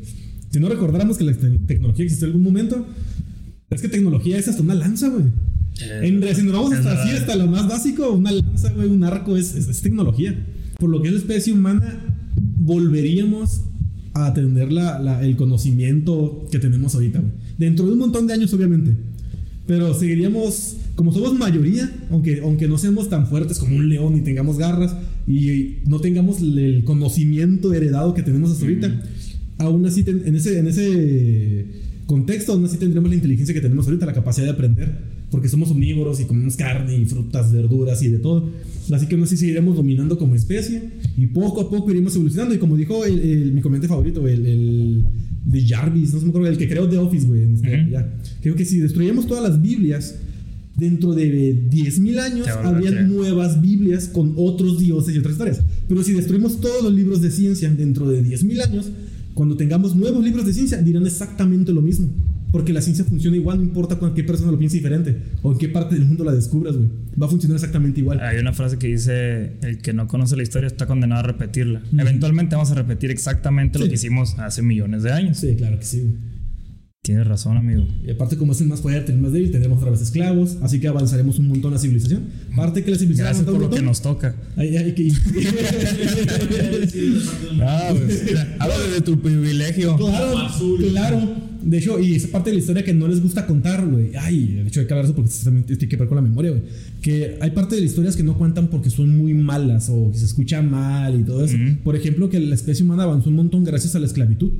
Si 0.49 0.59
no 0.59 0.67
recordáramos 0.69 1.17
que 1.17 1.23
la 1.23 1.33
te- 1.33 1.59
tecnología 1.59 2.05
existió 2.05 2.25
en 2.27 2.31
algún 2.33 2.43
momento, 2.43 2.87
es 3.69 3.81
que 3.81 3.87
tecnología 3.87 4.37
es 4.37 4.47
hasta 4.47 4.61
una 4.63 4.73
lanza, 4.75 5.09
güey. 5.09 5.25
En 5.79 6.21
realidad, 6.21 6.35
si 6.35 6.43
nos 6.43 6.53
vamos 6.53 6.73
hasta 6.73 7.01
así, 7.03 7.15
hasta 7.15 7.35
lo 7.35 7.47
más 7.47 7.67
básico, 7.67 8.11
una 8.11 8.31
lanza, 8.31 8.71
güey, 8.73 8.87
un 8.89 9.03
arco, 9.03 9.37
es, 9.37 9.55
es- 9.55 9.67
es 9.67 9.81
tecnología. 9.81 10.35
Por 10.79 10.89
lo 10.89 11.01
que 11.01 11.07
es 11.09 11.13
la 11.13 11.19
especie 11.19 11.53
humana, 11.53 12.17
volveríamos 12.57 13.61
a 14.13 14.33
tener 14.33 14.71
la- 14.71 14.99
la- 14.99 15.23
el 15.23 15.35
conocimiento 15.35 16.47
que 16.51 16.59
tenemos 16.59 16.93
ahorita, 16.95 17.19
güey. 17.19 17.31
Dentro 17.57 17.85
de 17.85 17.93
un 17.93 17.99
montón 17.99 18.27
de 18.27 18.33
años, 18.33 18.53
obviamente. 18.53 18.91
Pero 19.67 19.93
seguiríamos, 19.93 20.77
como 20.95 21.13
somos 21.13 21.33
mayoría, 21.37 21.89
aunque, 22.11 22.41
aunque 22.41 22.67
no 22.67 22.77
seamos 22.77 23.09
tan 23.09 23.27
fuertes 23.27 23.59
como 23.59 23.75
un 23.77 23.87
león 23.89 24.17
y 24.17 24.21
tengamos 24.21 24.57
garras 24.57 24.95
y 25.27 25.75
no 25.87 25.99
tengamos 25.99 26.41
el 26.41 26.83
conocimiento 26.83 27.73
heredado 27.73 28.13
que 28.13 28.23
tenemos 28.23 28.51
hasta 28.51 28.65
ahorita, 28.65 29.01
aún 29.59 29.85
así 29.85 30.03
ten- 30.03 30.23
en 30.25 30.35
ese, 30.35 30.59
en 30.59 30.67
ese 30.67 31.65
contexto, 32.07 32.51
aún 32.53 32.65
así 32.65 32.77
tendremos 32.77 33.09
la 33.09 33.15
inteligencia 33.15 33.53
que 33.53 33.61
tenemos 33.61 33.85
ahorita, 33.87 34.05
la 34.05 34.13
capacidad 34.13 34.45
de 34.47 34.51
aprender, 34.51 34.97
porque 35.31 35.47
somos 35.47 35.71
omnívoros 35.71 36.19
y 36.19 36.25
comemos 36.25 36.57
carne 36.57 36.97
y 36.97 37.05
frutas, 37.05 37.51
verduras 37.53 38.03
y 38.03 38.09
de 38.09 38.19
todo. 38.19 38.49
Así 38.91 39.07
que 39.07 39.15
aún 39.15 39.23
así 39.23 39.37
seguiremos 39.37 39.77
dominando 39.77 40.17
como 40.17 40.35
especie 40.35 40.89
y 41.17 41.27
poco 41.27 41.61
a 41.61 41.69
poco 41.69 41.89
iremos 41.89 42.13
evolucionando. 42.15 42.53
Y 42.53 42.57
como 42.57 42.75
dijo 42.75 43.05
el- 43.05 43.19
el- 43.19 43.53
mi 43.53 43.61
comediante 43.61 43.87
favorito, 43.87 44.27
el, 44.27 44.45
el 44.45 45.03
de 45.45 45.67
Jarvis, 45.67 46.13
no 46.13 46.19
sé 46.19 46.25
me 46.25 46.29
acuerdo, 46.29 46.47
el 46.49 46.57
que 46.57 46.67
creó 46.69 46.87
The 46.87 46.97
Office, 46.97 47.27
güey. 47.27 47.41
este- 47.53 47.81
Ujú. 47.81 47.89
ya. 47.91 48.13
Creo 48.41 48.55
que 48.55 48.65
si 48.65 48.79
destruyamos 48.79 49.27
todas 49.27 49.43
las 49.43 49.61
Biblias, 49.61 50.15
dentro 50.75 51.13
de 51.13 51.53
10.000 51.69 52.17
años 52.19 52.45
Te 52.47 52.51
vuelve 52.53 52.65
a 52.65 52.69
habría 52.69 52.89
crear. 52.91 53.05
nuevas 53.07 53.61
Biblias 53.61 54.07
con 54.07 54.33
otros 54.37 54.79
dioses 54.79 55.13
y 55.15 55.19
otras 55.19 55.33
historias. 55.33 55.61
Pero 55.87 56.01
si 56.03 56.13
destruimos 56.13 56.59
todos 56.61 56.83
los 56.83 56.93
libros 56.93 57.21
de 57.21 57.29
ciencia 57.29 57.69
dentro 57.69 58.09
de 58.09 58.23
10.000 58.23 58.59
años, 58.61 58.89
cuando 59.35 59.55
tengamos 59.55 59.95
nuevos 59.95 60.23
libros 60.23 60.45
de 60.45 60.53
ciencia, 60.53 60.81
dirán 60.81 61.05
exactamente 61.05 61.71
lo 61.73 61.81
mismo. 61.81 62.07
Porque 62.53 62.71
la 62.71 62.81
ciencia 62.83 63.03
funciona 63.03 63.35
igual, 63.35 63.57
no 63.57 63.63
importa 63.63 63.97
con 63.97 64.13
qué 64.13 64.23
persona 64.23 64.51
lo 64.51 64.59
piense 64.59 64.77
diferente 64.77 65.17
o 65.41 65.51
en 65.53 65.57
qué 65.57 65.69
parte 65.69 65.95
del 65.95 66.05
mundo 66.05 66.23
la 66.23 66.33
descubras, 66.33 66.75
güey. 66.77 66.87
Va 67.19 67.25
a 67.25 67.29
funcionar 67.29 67.55
exactamente 67.55 67.99
igual. 67.99 68.19
Hay 68.21 68.37
una 68.37 68.53
frase 68.53 68.77
que 68.77 68.85
dice: 68.87 69.53
El 69.63 69.79
que 69.79 69.91
no 69.91 70.07
conoce 70.07 70.35
la 70.37 70.43
historia 70.43 70.67
está 70.67 70.85
condenado 70.85 71.21
a 71.21 71.23
repetirla. 71.23 71.81
Eventualmente 71.97 72.55
vamos 72.55 72.69
a 72.69 72.75
repetir 72.75 73.09
exactamente 73.09 73.79
lo 73.79 73.85
Sí. 73.85 73.89
que 73.89 73.95
hicimos 73.95 74.37
hace 74.37 74.61
millones 74.61 75.01
de 75.01 75.11
años. 75.11 75.37
Sí, 75.37 75.55
claro 75.55 75.79
que 75.79 75.85
sí, 75.85 76.01
güey. 76.01 76.13
Tienes 77.01 77.25
razón, 77.27 77.57
amigo. 77.57 77.85
Y 78.05 78.11
aparte, 78.11 78.37
como 78.37 78.53
el 78.53 78.65
más 78.67 78.79
fuerte, 78.81 79.11
el 79.11 79.17
más 79.17 79.33
débil, 79.33 79.51
tendremos 79.51 79.79
otra 79.79 79.89
vez 79.91 80.01
esclavos, 80.01 80.57
así 80.61 80.79
que 80.79 80.87
avanzaremos 80.87 81.37
un 81.39 81.47
montón 81.49 81.73
la 81.73 81.79
civilización. 81.79 82.23
Aparte 82.53 82.81
que 82.83 82.91
la 82.91 82.97
civilización 82.97 83.27
Gracias 83.27 83.45
por 83.49 83.59
lo 83.59 83.69
que 83.69 83.81
nos 83.81 84.01
toca. 84.01 84.35
Hay 84.55 84.69
que- 84.93 85.11
Ah, 87.61 87.89
pues, 87.93 88.23
habla 88.59 88.77
de 88.93 89.01
tu 89.01 89.19
privilegio. 89.19 89.97
Claro, 89.97 90.47
claro. 90.91 91.52
De 91.65 91.77
hecho, 91.77 91.99
y 91.99 92.15
esa 92.15 92.27
parte 92.29 92.49
de 92.49 92.55
la 92.55 92.59
historia 92.61 92.83
que 92.83 92.93
no 92.93 93.07
les 93.07 93.21
gusta 93.21 93.45
contar, 93.45 93.85
güey. 93.87 94.11
Ay, 94.19 94.55
de 94.61 94.67
hecho 94.67 94.81
hay 94.81 94.85
que 94.87 94.93
hablar 94.93 95.05
eso 95.05 95.15
porque 95.15 95.31
también 95.43 95.65
tiene 95.65 95.87
que 95.87 95.95
ver 95.95 96.07
con 96.07 96.15
la 96.15 96.21
memoria, 96.21 96.51
güey. 96.51 96.63
Que 97.01 97.37
hay 97.41 97.51
parte 97.51 97.75
de 97.75 97.81
las 97.81 97.89
historias 97.91 98.15
que 98.15 98.23
no 98.23 98.37
cuentan 98.37 98.67
porque 98.67 98.89
son 98.89 99.17
muy 99.17 99.33
malas 99.33 99.89
o 99.89 100.11
que 100.11 100.17
se 100.17 100.25
escuchan 100.25 100.69
mal 100.69 101.19
y 101.19 101.23
todo 101.23 101.43
eso. 101.45 101.55
Ujú. 101.55 101.77
Por 101.83 101.95
ejemplo, 101.95 102.29
que 102.29 102.39
la 102.39 102.55
especie 102.55 102.83
humana 102.83 103.03
avanzó 103.03 103.29
un 103.29 103.35
montón 103.37 103.63
gracias 103.63 103.95
a 103.95 103.99
la 103.99 104.05
esclavitud. 104.05 104.51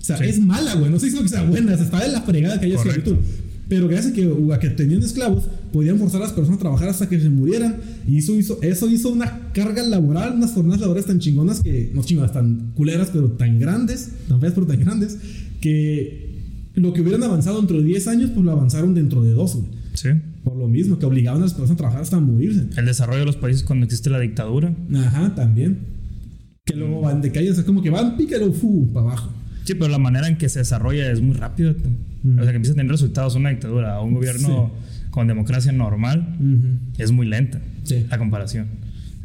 O 0.00 0.04
sea, 0.04 0.16
Sí. 0.16 0.24
es 0.24 0.40
mala, 0.40 0.74
güey. 0.74 0.90
No 0.90 0.96
estoy 0.96 1.10
diciendo 1.10 1.22
que 1.30 1.36
sea 1.36 1.42
buena, 1.48 1.72
o 1.72 1.76
sea, 1.76 1.84
está 1.84 2.00
de 2.04 2.12
la 2.12 2.22
fregada 2.22 2.58
que 2.60 2.66
haya 2.66 2.76
Correcto. 2.76 3.10
esclavitud. 3.10 3.26
Pero 3.68 3.86
gracias 3.86 4.12
a 4.12 4.16
que, 4.16 4.34
a 4.52 4.58
que 4.58 4.70
tenían 4.70 5.00
esclavos, 5.02 5.44
podían 5.72 5.96
forzar 5.98 6.20
a 6.22 6.24
las 6.24 6.32
personas 6.32 6.58
a 6.58 6.60
trabajar 6.60 6.88
hasta 6.88 7.08
que 7.08 7.20
se 7.20 7.28
murieran. 7.30 7.76
Y 8.08 8.16
eso 8.18 8.34
hizo, 8.34 8.58
eso 8.62 8.90
hizo 8.90 9.10
una 9.10 9.52
carga 9.52 9.82
laboral, 9.84 10.34
unas 10.34 10.50
jornadas 10.52 10.80
laborales 10.80 11.06
tan 11.06 11.20
chingonas 11.20 11.60
que, 11.60 11.92
no 11.94 12.02
chingonas, 12.02 12.32
tan 12.32 12.72
culeras, 12.74 13.10
pero 13.12 13.28
tan 13.30 13.60
grandes, 13.60 14.08
tan 14.28 14.40
feas, 14.40 14.54
pero 14.54 14.66
tan 14.66 14.80
grandes, 14.80 15.18
que 15.60 16.29
lo 16.74 16.92
que 16.92 17.00
hubieran 17.00 17.22
avanzado 17.22 17.58
dentro 17.58 17.78
de 17.78 17.84
10 17.84 18.08
años, 18.08 18.30
pues 18.30 18.44
lo 18.44 18.52
avanzaron 18.52 18.94
dentro 18.94 19.22
de 19.22 19.32
2, 19.32 19.56
güey. 19.56 19.66
Sí. 19.94 20.08
Por 20.44 20.56
lo 20.56 20.68
mismo, 20.68 20.98
que 20.98 21.06
obligaban 21.06 21.40
a 21.40 21.44
las 21.44 21.52
personas 21.52 21.72
a 21.72 21.76
trabajar 21.76 22.02
hasta 22.02 22.18
morirse. 22.20 22.66
El 22.76 22.86
desarrollo 22.86 23.20
de 23.20 23.26
los 23.26 23.36
países 23.36 23.64
cuando 23.64 23.84
existe 23.84 24.08
la 24.08 24.20
dictadura. 24.20 24.74
Ajá, 24.94 25.34
también. 25.34 25.80
Que 26.64 26.74
luego 26.74 27.00
van 27.00 27.20
de 27.20 27.32
calle, 27.32 27.50
o 27.50 27.54
sea, 27.54 27.64
como 27.64 27.82
que 27.82 27.90
van, 27.90 28.16
pícalo, 28.16 28.52
fu, 28.52 28.90
para 28.92 29.06
abajo. 29.06 29.30
Sí, 29.64 29.74
pero 29.74 29.88
la 29.88 29.98
manera 29.98 30.28
en 30.28 30.38
que 30.38 30.48
se 30.48 30.60
desarrolla 30.60 31.10
es 31.10 31.20
muy 31.20 31.36
rápido. 31.36 31.74
Mm. 32.22 32.38
O 32.38 32.42
sea, 32.42 32.52
que 32.52 32.56
empieza 32.56 32.72
a 32.72 32.76
tener 32.76 32.90
resultados 32.90 33.34
una 33.34 33.50
dictadura. 33.50 34.00
Un 34.00 34.14
gobierno 34.14 34.72
con 35.10 35.26
democracia 35.26 35.72
normal 35.72 36.36
es 36.98 37.10
muy 37.10 37.26
lenta. 37.26 37.60
Sí. 37.82 38.06
La 38.08 38.18
comparación. 38.18 38.68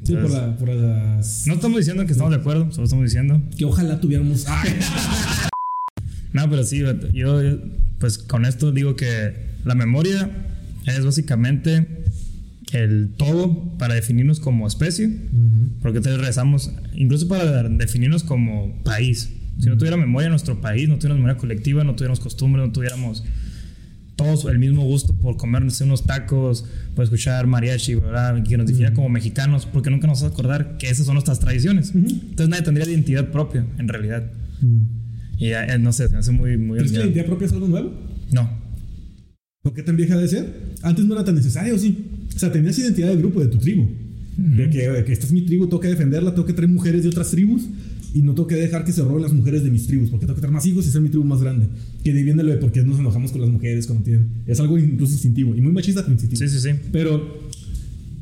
Sí, 0.03 0.13
por, 0.13 0.29
la, 0.29 0.55
por 0.55 0.69
las. 0.69 1.47
No 1.47 1.55
estamos 1.55 1.77
diciendo 1.77 2.05
que 2.05 2.11
estamos 2.11 2.31
de 2.31 2.37
acuerdo, 2.37 2.71
solo 2.71 2.83
estamos 2.83 3.05
diciendo. 3.05 3.41
Que 3.57 3.65
ojalá 3.65 3.99
tuviéramos. 3.99 4.45
No, 6.35 6.49
pero 6.49 6.65
sí, 6.65 6.83
yo 7.13 7.41
pues 7.97 8.17
con 8.17 8.43
esto 8.43 8.73
digo 8.73 8.97
que 8.97 9.33
la 9.63 9.73
memoria 9.73 10.29
es 10.85 11.05
básicamente 11.05 11.87
el 12.73 13.13
todo 13.15 13.77
para 13.77 13.93
definirnos 13.93 14.41
como 14.41 14.67
especie, 14.67 15.17
porque 15.81 16.01
te 16.01 16.09
regresamos, 16.09 16.73
incluso 16.93 17.29
para 17.29 17.63
definirnos 17.69 18.25
como 18.25 18.83
país. 18.83 19.29
Si 19.61 19.69
no 19.69 19.77
tuviera 19.77 19.95
memoria 19.95 20.27
nuestro 20.27 20.59
país, 20.59 20.89
no 20.89 20.95
tuviéramos 20.95 21.21
memoria 21.21 21.37
colectiva, 21.37 21.85
no 21.85 21.95
tuviéramos 21.95 22.19
costumbres, 22.19 22.67
no 22.67 22.73
tuviéramos 22.73 23.23
todos 24.17 24.43
el 24.43 24.59
mismo 24.59 24.83
gusto 24.83 25.13
por 25.13 25.37
comernos 25.37 25.79
unos 25.79 26.05
tacos, 26.05 26.65
por 26.95 27.05
escuchar 27.05 27.47
mariachi, 27.47 27.95
¿verdad? 27.95 28.43
que 28.43 28.57
nos 28.57 28.67
definiera 28.67 28.93
como 28.93 29.07
mexicanos, 29.07 29.65
porque 29.65 29.89
nunca 29.89 30.05
nos 30.07 30.19
vamos 30.19 30.33
a 30.33 30.33
acordar 30.33 30.75
que 30.75 30.89
esas 30.89 31.05
son 31.05 31.15
nuestras 31.15 31.39
tradiciones. 31.39 31.95
Entonces 31.95 32.49
nadie 32.49 32.63
tendría 32.63 32.85
identidad 32.89 33.31
propia, 33.31 33.65
en 33.77 33.87
realidad. 33.87 34.29
Y 35.37 35.49
ya, 35.49 35.77
no 35.77 35.91
sé, 35.93 36.07
se 36.07 36.13
me 36.13 36.19
hace 36.19 36.31
muy... 36.31 36.57
muy 36.57 36.77
¿Crees 36.77 36.91
que 36.91 36.97
la 36.97 37.03
identidad 37.05 37.25
propia 37.25 37.45
es 37.47 37.53
algo 37.53 37.67
nuevo? 37.67 37.93
No, 38.31 38.49
¿Por 39.65 39.73
qué 39.73 39.81
tan 39.81 39.97
vieja 39.97 40.15
de 40.15 40.27
ser? 40.27 40.45
Antes 40.83 41.05
no 41.05 41.15
era 41.15 41.25
tan 41.25 41.33
necesario, 41.33 41.75
sí. 41.79 41.97
O 42.35 42.37
sea, 42.37 42.51
tenías 42.51 42.77
identidad 42.77 43.09
de 43.09 43.17
grupo, 43.17 43.39
de 43.39 43.47
tu 43.47 43.57
tribu. 43.57 43.87
De 44.37 44.69
que, 44.69 44.87
de 44.87 45.03
que 45.03 45.11
esta 45.11 45.25
es 45.25 45.31
mi 45.31 45.41
tribu, 45.41 45.65
tengo 45.65 45.79
que 45.79 45.87
defenderla, 45.87 46.35
tengo 46.35 46.45
que 46.45 46.53
traer 46.53 46.69
mujeres 46.69 47.01
de 47.01 47.09
otras 47.09 47.31
tribus 47.31 47.63
y 48.13 48.21
no 48.21 48.35
tengo 48.35 48.47
que 48.47 48.53
dejar 48.55 48.85
que 48.85 48.91
se 48.91 49.01
roben 49.01 49.23
las 49.23 49.33
mujeres 49.33 49.63
de 49.63 49.71
mis 49.71 49.87
tribus, 49.87 50.11
porque 50.11 50.27
tengo 50.27 50.35
que 50.35 50.41
tener 50.41 50.53
más 50.53 50.67
hijos 50.67 50.85
y 50.85 50.91
ser 50.91 51.01
mi 51.01 51.09
tribu 51.09 51.25
más 51.25 51.41
grande. 51.41 51.67
Que 52.03 52.13
de 52.13 52.21
viene 52.21 52.43
lo 52.43 52.51
de 52.51 52.57
por 52.57 52.71
qué 52.71 52.83
nos 52.83 52.99
enojamos 52.99 53.31
con 53.31 53.41
las 53.41 53.49
mujeres 53.49 53.87
cuando 53.87 54.03
tienen. 54.03 54.29
Es 54.45 54.59
algo 54.59 54.77
incluso 54.77 55.13
instintivo 55.13 55.55
y 55.55 55.61
muy 55.61 55.71
machista, 55.71 56.01
pero 56.01 56.13
instintivo. 56.13 56.47
sí, 56.47 56.47
sí, 56.47 56.59
sí. 56.59 56.79
Pero 56.91 57.49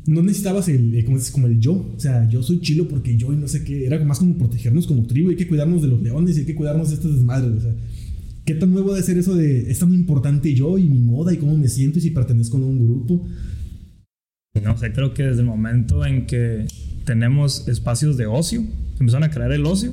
no 0.06 0.22
necesitabas 0.22 0.68
el, 0.68 0.94
eh, 0.94 1.04
como, 1.04 1.16
es, 1.16 1.30
como 1.30 1.46
el 1.46 1.58
yo. 1.58 1.72
O 1.96 2.00
sea, 2.00 2.28
yo 2.28 2.42
soy 2.42 2.60
chilo 2.60 2.88
porque 2.88 3.16
yo 3.16 3.32
y 3.32 3.36
no 3.36 3.48
sé 3.48 3.64
qué. 3.64 3.86
Era 3.86 4.02
más 4.04 4.18
como 4.18 4.36
protegernos 4.36 4.86
como 4.86 5.06
tribu. 5.06 5.30
Hay 5.30 5.36
que 5.36 5.48
cuidarnos 5.48 5.82
de 5.82 5.88
los 5.88 6.02
leones 6.02 6.36
y 6.36 6.40
hay 6.40 6.46
que 6.46 6.54
cuidarnos 6.54 6.90
de 6.90 6.96
estas 6.96 7.14
desmadres. 7.14 7.58
O 7.58 7.60
sea, 7.60 7.74
¿qué 8.44 8.54
tan 8.54 8.72
nuevo 8.72 8.94
de 8.94 9.02
ser 9.02 9.18
eso 9.18 9.34
de 9.34 9.70
es 9.70 9.78
tan 9.78 9.92
importante 9.94 10.54
yo 10.54 10.78
y 10.78 10.88
mi 10.88 10.98
moda 10.98 11.32
y 11.32 11.38
cómo 11.38 11.56
me 11.56 11.68
siento 11.68 11.98
y 11.98 12.02
si 12.02 12.10
pertenezco 12.10 12.56
a 12.58 12.60
un 12.60 12.84
grupo? 12.84 13.26
No 14.62 14.76
sé, 14.78 14.92
creo 14.92 15.14
que 15.14 15.24
desde 15.24 15.40
el 15.40 15.46
momento 15.46 16.06
en 16.06 16.26
que 16.26 16.66
tenemos 17.04 17.66
espacios 17.66 18.16
de 18.16 18.26
ocio, 18.26 18.64
empezaron 19.00 19.24
a 19.24 19.30
crear 19.30 19.52
el 19.52 19.66
ocio, 19.66 19.92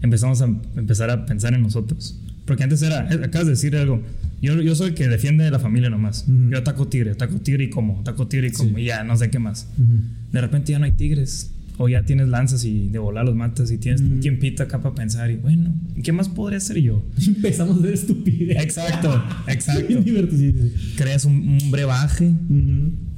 empezamos 0.00 0.40
a 0.40 0.46
empezar 0.76 1.10
a 1.10 1.26
pensar 1.26 1.52
en 1.52 1.62
nosotros. 1.62 2.18
Porque 2.46 2.62
antes 2.62 2.80
era, 2.82 3.02
acabas 3.02 3.46
de 3.46 3.52
decir 3.52 3.76
algo, 3.76 4.00
yo, 4.42 4.60
yo 4.60 4.74
soy 4.74 4.88
el 4.88 4.94
que 4.94 5.08
defiende 5.08 5.50
la 5.50 5.58
familia 5.58 5.88
nomás. 5.88 6.26
Ujú. 6.28 6.50
Yo 6.50 6.58
ataco 6.58 6.88
tigre, 6.88 7.12
ataco 7.12 7.40
tigre 7.40 7.64
y 7.64 7.70
como, 7.70 8.00
ataco 8.00 8.26
tigre 8.28 8.48
y 8.48 8.52
como, 8.52 8.78
y 8.78 8.84
ya, 8.86 9.04
no 9.04 9.16
sé 9.16 9.30
qué 9.30 9.38
más. 9.38 9.68
Ujú. 9.78 9.94
De 10.32 10.40
repente 10.40 10.72
ya 10.72 10.78
no 10.78 10.84
hay 10.84 10.92
tigres. 10.92 11.52
O 11.78 11.88
ya 11.88 12.04
tienes 12.04 12.28
lanzas 12.28 12.64
y 12.64 12.88
de 12.88 12.98
volar 12.98 13.24
los 13.24 13.34
matas 13.34 13.70
y 13.70 13.78
tienes 13.78 14.02
un 14.02 14.20
tiempito 14.20 14.62
acá 14.62 14.82
para 14.82 14.94
pensar 14.94 15.30
y 15.30 15.36
bueno, 15.36 15.74
¿qué 16.04 16.12
más 16.12 16.28
podría 16.28 16.58
hacer 16.58 16.78
yo? 16.78 17.02
Empezamos 17.26 17.78
a 17.78 17.80
ver 17.80 17.94
estupidez. 17.94 18.62
Exacto, 18.62 19.24
exacto. 19.48 19.94
Creas 20.96 21.24
un, 21.24 21.58
un 21.62 21.70
brebaje. 21.70 22.30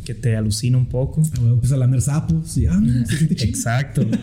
Que 0.05 0.15
te 0.15 0.37
alucina 0.37 0.77
un 0.77 0.87
poco. 0.87 1.23
Ah, 1.25 1.37
bueno, 1.41 1.55
Empieza 1.55 1.75
a 1.75 1.79
lamer 1.79 2.01
sapos. 2.01 2.57
Y, 2.57 2.67
ah, 2.67 2.81
se 3.09 3.17
siente 3.17 3.37
chido. 3.37 3.51
Exacto. 3.51 4.07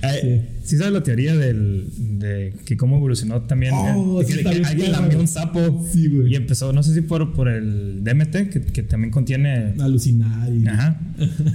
Eh, 0.00 0.60
¿Sí 0.62 0.76
sabes 0.76 0.92
la 0.92 1.02
teoría 1.02 1.34
del, 1.36 1.88
de 2.20 2.54
que 2.64 2.76
cómo 2.76 2.98
evolucionó 2.98 3.42
también? 3.42 3.74
Oh, 3.74 4.20
eh, 4.20 4.24
sí, 4.24 4.36
que, 4.36 4.44
que 4.44 4.64
alguien 4.64 4.92
lamió 4.92 5.18
un 5.18 5.26
sapo 5.26 5.84
Sí, 5.90 6.06
güey. 6.06 6.32
y 6.32 6.36
empezó, 6.36 6.72
no 6.72 6.84
sé 6.84 6.94
si 6.94 7.00
por, 7.00 7.32
por 7.32 7.48
el 7.48 8.04
DMT, 8.04 8.48
que, 8.48 8.62
que 8.72 8.82
también 8.84 9.10
contiene... 9.10 9.74
Alucinar. 9.80 10.52
Y, 10.52 10.68
Ajá. 10.68 11.00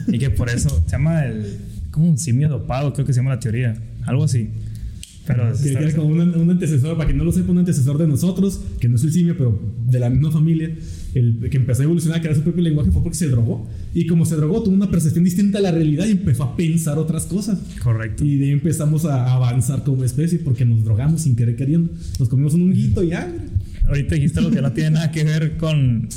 Y 0.07 0.17
que 0.17 0.29
por 0.29 0.49
eso 0.49 0.83
se 0.85 0.91
llama 0.91 1.25
el... 1.25 1.57
Como 1.91 2.09
un 2.09 2.17
simio 2.17 2.49
dopado, 2.49 2.91
creo 2.91 3.05
que 3.05 3.13
se 3.13 3.21
llama 3.21 3.29
la 3.29 3.39
teoría. 3.39 3.75
Algo 4.05 4.25
así. 4.25 4.49
Pero... 5.25 5.53
Que 5.61 5.71
era 5.71 5.93
como 5.93 6.07
un, 6.07 6.19
un 6.35 6.49
antecesor, 6.49 6.97
para 6.97 7.07
que 7.07 7.13
no 7.13 7.23
lo 7.23 7.31
sepa, 7.31 7.51
un 7.51 7.59
antecesor 7.59 7.97
de 7.97 8.07
nosotros, 8.07 8.59
que 8.81 8.89
no 8.89 8.97
es 8.97 9.03
el 9.05 9.13
simio, 9.13 9.37
pero 9.37 9.57
de 9.87 9.99
la 9.99 10.09
misma 10.09 10.31
familia, 10.31 10.75
el 11.13 11.47
que 11.49 11.57
empezó 11.57 11.81
a 11.81 11.85
evolucionar, 11.85 12.17
a 12.19 12.21
crear 12.21 12.35
su 12.35 12.41
propio 12.43 12.63
lenguaje, 12.63 12.91
fue 12.91 13.01
porque 13.03 13.17
se 13.17 13.27
drogó. 13.27 13.67
Y 13.93 14.07
como 14.07 14.25
se 14.25 14.35
drogó, 14.35 14.63
tuvo 14.63 14.73
una 14.75 14.89
percepción 14.89 15.23
distinta 15.23 15.59
a 15.59 15.61
la 15.61 15.71
realidad 15.71 16.05
y 16.07 16.11
empezó 16.11 16.43
a 16.43 16.55
pensar 16.55 16.97
otras 16.97 17.25
cosas. 17.25 17.59
Correcto. 17.83 18.25
Y 18.25 18.37
de 18.37 18.45
ahí 18.45 18.51
empezamos 18.51 19.05
a 19.05 19.33
avanzar 19.33 19.83
como 19.83 20.03
especie 20.03 20.39
porque 20.39 20.65
nos 20.65 20.83
drogamos 20.83 21.21
sin 21.21 21.35
querer 21.35 21.55
queriendo. 21.55 21.91
Nos 22.19 22.29
comimos 22.29 22.53
un 22.55 22.63
honguito 22.63 23.03
y 23.03 23.09
ya. 23.09 23.31
Ahorita 23.87 24.15
dijiste 24.15 24.39
algo 24.39 24.51
que 24.51 24.61
no 24.61 24.71
tiene 24.71 24.91
nada 24.91 25.11
que 25.11 25.23
ver 25.23 25.57
con. 25.57 26.07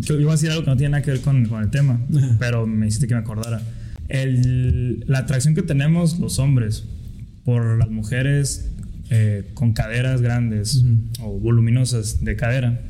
Yo 0.00 0.20
iba 0.20 0.32
a 0.32 0.34
decir 0.34 0.50
algo 0.50 0.64
que 0.64 0.70
no 0.70 0.76
tiene 0.76 0.92
nada 0.92 1.02
que 1.02 1.10
ver 1.10 1.20
con, 1.20 1.44
con 1.46 1.62
el 1.62 1.70
tema, 1.70 2.00
Ajá. 2.16 2.36
pero 2.38 2.66
me 2.66 2.86
hiciste 2.86 3.06
que 3.08 3.14
me 3.14 3.20
acordara. 3.20 3.60
El- 4.08 5.04
la 5.06 5.18
atracción 5.20 5.54
que 5.54 5.62
tenemos 5.62 6.18
los 6.18 6.38
hombres 6.38 6.84
por 7.44 7.78
las 7.78 7.90
mujeres 7.90 8.70
eh, 9.10 9.50
con 9.54 9.72
caderas 9.72 10.20
grandes 10.22 10.84
o 11.20 11.38
voluminosas 11.38 12.22
de 12.24 12.36
cadera 12.36 12.82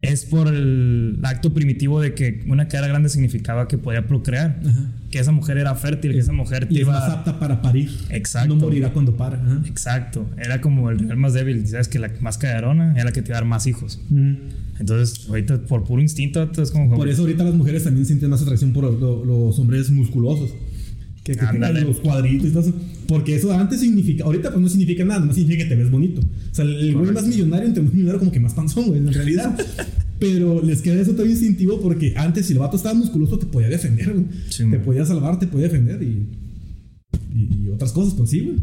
es 0.00 0.24
por 0.26 0.46
el 0.46 1.18
acto 1.24 1.52
primitivo 1.52 2.00
de 2.00 2.14
que 2.14 2.44
una 2.46 2.68
cadera 2.68 2.86
grande 2.86 3.08
significaba 3.08 3.66
que 3.66 3.78
podía 3.78 4.06
procrear, 4.06 4.60
Ajá. 4.64 4.92
que 5.10 5.18
esa 5.18 5.32
mujer 5.32 5.58
era 5.58 5.74
fértil, 5.74 6.12
que 6.12 6.18
esa 6.20 6.32
mujer 6.32 6.68
Y 6.70 6.80
es 6.82 6.86
más 6.86 7.02
apta 7.10 7.40
para 7.40 7.60
parir. 7.62 7.90
Exacto. 8.10 8.54
No 8.54 8.60
morirá 8.60 8.92
cuando 8.92 9.16
para. 9.16 9.38
Ajá. 9.42 9.62
Exacto, 9.66 10.24
era 10.38 10.60
como 10.60 10.90
el 10.90 11.00
rival 11.00 11.16
más 11.16 11.32
débil, 11.34 11.66
sabes 11.66 11.88
que 11.88 11.98
la 11.98 12.12
más 12.20 12.38
caderona 12.38 12.92
era 12.94 13.06
la 13.06 13.12
que 13.12 13.22
te 13.22 13.30
iba 13.30 13.38
a 13.38 13.40
dar 13.40 13.48
más 13.48 13.66
hijos. 13.66 14.00
Entonces, 14.78 15.28
ahorita 15.28 15.62
por 15.62 15.82
puro 15.82 16.00
instinto, 16.00 16.48
es 16.62 16.70
como. 16.70 16.94
Por 16.94 17.08
eso 17.08 17.22
ahorita 17.22 17.42
las 17.42 17.54
mujeres 17.54 17.82
también 17.82 18.06
sienten 18.06 18.30
más 18.30 18.40
atracción 18.42 18.72
por 18.72 18.84
lo- 18.84 19.24
los 19.24 19.58
hombres 19.58 19.90
musculosos. 19.90 20.54
Que, 21.34 21.38
que 21.40 21.46
Ándale. 21.46 21.80
los 21.82 21.98
cuadritos 21.98 22.48
y 22.48 22.50
todo 22.50 22.60
eso. 22.62 22.74
Porque 23.06 23.36
eso 23.36 23.52
antes 23.52 23.80
significa, 23.80 24.24
ahorita 24.24 24.50
pues 24.50 24.60
no 24.60 24.68
significa 24.68 25.04
nada, 25.04 25.24
no 25.24 25.32
significa 25.32 25.64
que 25.64 25.70
te 25.70 25.76
ves 25.76 25.90
bonito. 25.90 26.20
O 26.20 26.54
sea, 26.54 26.64
el 26.64 26.94
güey 26.94 27.10
más 27.12 27.26
millonario, 27.26 27.66
entre 27.68 27.82
más 27.82 27.92
millonario, 27.92 28.18
como 28.18 28.32
que 28.32 28.40
más 28.40 28.54
panzón, 28.54 28.86
güey, 28.88 28.98
en 29.00 29.12
realidad. 29.12 29.56
Pero 30.18 30.62
les 30.62 30.82
queda 30.82 31.00
eso 31.00 31.12
todavía 31.12 31.32
instintivo 31.32 31.80
porque 31.80 32.12
antes, 32.16 32.46
si 32.46 32.52
el 32.52 32.58
vato 32.58 32.76
estaba 32.76 32.94
musculoso, 32.94 33.38
te 33.38 33.46
podía 33.46 33.68
defender, 33.68 34.12
güey. 34.12 34.26
Sí, 34.48 34.64
te 34.70 34.78
podía 34.78 35.04
salvar, 35.04 35.38
te 35.38 35.46
podía 35.46 35.66
defender 35.68 36.02
y, 36.02 36.26
y, 37.34 37.64
y 37.64 37.68
otras 37.68 37.92
cosas, 37.92 38.14
pues 38.14 38.30
sí, 38.30 38.40
güey. 38.40 38.56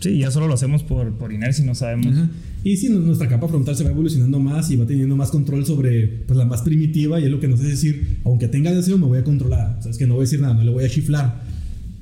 Sí, 0.00 0.18
ya 0.18 0.30
solo 0.30 0.46
lo 0.46 0.54
hacemos 0.54 0.82
por, 0.84 1.16
por 1.18 1.32
inercia 1.32 1.62
y 1.64 1.66
no 1.66 1.74
sabemos. 1.74 2.06
Ajá. 2.08 2.30
Y 2.64 2.76
sí, 2.76 2.88
nu- 2.88 3.00
nuestra 3.00 3.28
capa 3.28 3.48
frontal 3.48 3.74
se 3.76 3.84
va 3.84 3.90
evolucionando 3.90 4.38
más 4.38 4.70
y 4.70 4.76
va 4.76 4.86
teniendo 4.86 5.16
más 5.16 5.30
control 5.30 5.64
sobre 5.66 6.06
pues, 6.26 6.36
la 6.36 6.44
más 6.44 6.62
primitiva 6.62 7.20
y 7.20 7.24
es 7.24 7.30
lo 7.30 7.40
que 7.40 7.48
nos 7.48 7.60
hace 7.60 7.70
decir, 7.70 8.18
aunque 8.24 8.46
tenga 8.48 8.72
deseo, 8.72 8.98
me 8.98 9.06
voy 9.06 9.18
a 9.18 9.24
controlar. 9.24 9.76
O 9.78 9.82
sea, 9.82 9.90
es 9.90 9.98
que 9.98 10.06
no 10.06 10.14
voy 10.14 10.22
a 10.22 10.24
decir 10.24 10.40
nada, 10.40 10.54
no 10.54 10.62
le 10.62 10.70
voy 10.70 10.84
a 10.84 10.88
chiflar. 10.88 11.42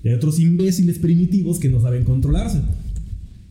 Y 0.06 0.08
hay 0.08 0.14
otros 0.14 0.38
imbéciles 0.38 1.00
primitivos 1.00 1.58
que 1.58 1.68
no 1.68 1.80
saben 1.80 2.04
controlarse. 2.04 2.60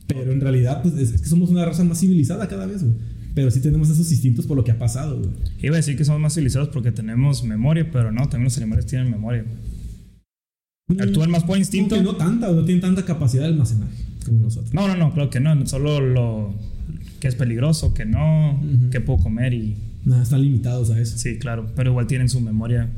Pero 0.07 0.31
en 0.31 0.39
realidad, 0.39 0.81
pues 0.81 0.93
es, 0.93 1.11
es 1.11 1.21
que 1.21 1.27
somos 1.27 1.49
una 1.49 1.65
raza 1.65 1.83
más 1.83 1.99
civilizada 1.99 2.47
cada 2.47 2.65
vez, 2.65 2.81
güey. 2.81 2.95
pero 3.33 3.51
sí 3.51 3.59
tenemos 3.59 3.89
esos 3.89 4.09
instintos 4.09 4.45
por 4.47 4.55
lo 4.55 4.63
que 4.63 4.71
ha 4.71 4.79
pasado, 4.79 5.17
güey. 5.17 5.31
Iba 5.61 5.75
a 5.75 5.77
decir 5.77 5.97
que 5.97 6.05
somos 6.05 6.21
más 6.21 6.33
civilizados 6.33 6.69
porque 6.69 6.93
tenemos 6.93 7.43
memoria, 7.43 7.91
pero 7.91 8.09
no, 8.09 8.21
también 8.29 8.45
los 8.45 8.55
animales 8.55 8.85
tienen 8.85 9.11
memoria. 9.11 9.43
Actúan 10.97 11.29
más 11.29 11.43
por 11.43 11.57
instinto. 11.57 12.01
No 12.01 12.15
tanta, 12.15 12.49
no 12.49 12.63
tienen 12.63 12.79
tanta 12.79 13.03
capacidad 13.03 13.43
de 13.43 13.49
almacenaje 13.49 14.05
como 14.25 14.39
nosotros. 14.39 14.73
No, 14.73 14.87
no, 14.87 14.95
no, 14.95 15.13
claro 15.13 15.29
que 15.29 15.41
no. 15.41 15.67
Solo 15.67 15.99
lo 15.99 16.55
que 17.19 17.27
es 17.27 17.35
peligroso, 17.35 17.93
que 17.93 18.05
no, 18.05 18.63
que 18.91 19.01
puedo 19.01 19.19
comer 19.19 19.53
y. 19.53 19.75
Nada, 20.05 20.23
están 20.23 20.41
limitados 20.41 20.89
a 20.91 21.01
eso. 21.01 21.17
Sí, 21.17 21.37
claro, 21.37 21.69
pero 21.75 21.89
igual 21.89 22.07
tienen 22.07 22.29
su 22.29 22.39
memoria. 22.39 22.89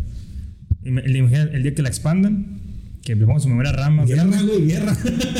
El, 0.84 1.00
el 1.00 1.64
día 1.64 1.74
que 1.74 1.82
la 1.82 1.90
expandan, 1.90 2.67
que 3.08 3.16
le 3.16 3.26
pongan 3.26 3.40
su 3.40 3.48
memoria 3.48 3.72
RAM 3.72 3.96
más 3.96 4.08
Guerra, 4.10 4.26
güey, 4.26 4.68
guerra. 4.68 4.98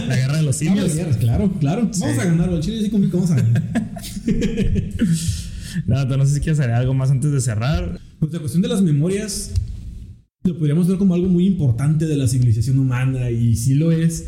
la 0.08 0.16
guerra 0.16 0.38
de 0.38 0.44
los 0.44 0.58
Vamos 0.64 0.80
a 0.80 0.88
simios. 0.88 0.96
guerra, 0.96 1.18
claro, 1.18 1.52
claro. 1.60 1.92
Vamos 2.00 2.18
a 2.18 2.24
ganar, 2.24 2.50
güey. 2.50 2.62
Chile 2.62 2.82
sí 2.82 2.90
confío 2.90 3.12
que 3.12 3.18
vamos 3.18 3.32
a 3.32 3.36
ganar. 3.36 3.64
Nada, 5.86 6.16
no 6.16 6.26
sé 6.26 6.36
si 6.36 6.40
quieres 6.40 6.60
hacer 6.62 6.72
algo 6.72 6.94
más 6.94 7.12
antes 7.12 7.30
de 7.30 7.42
cerrar. 7.42 8.00
Pues 8.20 8.32
la 8.32 8.40
cuestión 8.40 8.62
de 8.62 8.70
las 8.70 8.82
memorias 8.82 9.52
lo 10.46 10.58
podríamos 10.58 10.88
ver 10.88 10.98
como 10.98 11.14
algo 11.14 11.28
muy 11.28 11.46
importante 11.46 12.06
de 12.06 12.16
la 12.16 12.26
civilización 12.30 12.80
humana 12.80 13.30
y 13.32 13.58
sí 13.58 13.74
lo 13.74 13.92
es, 13.92 14.26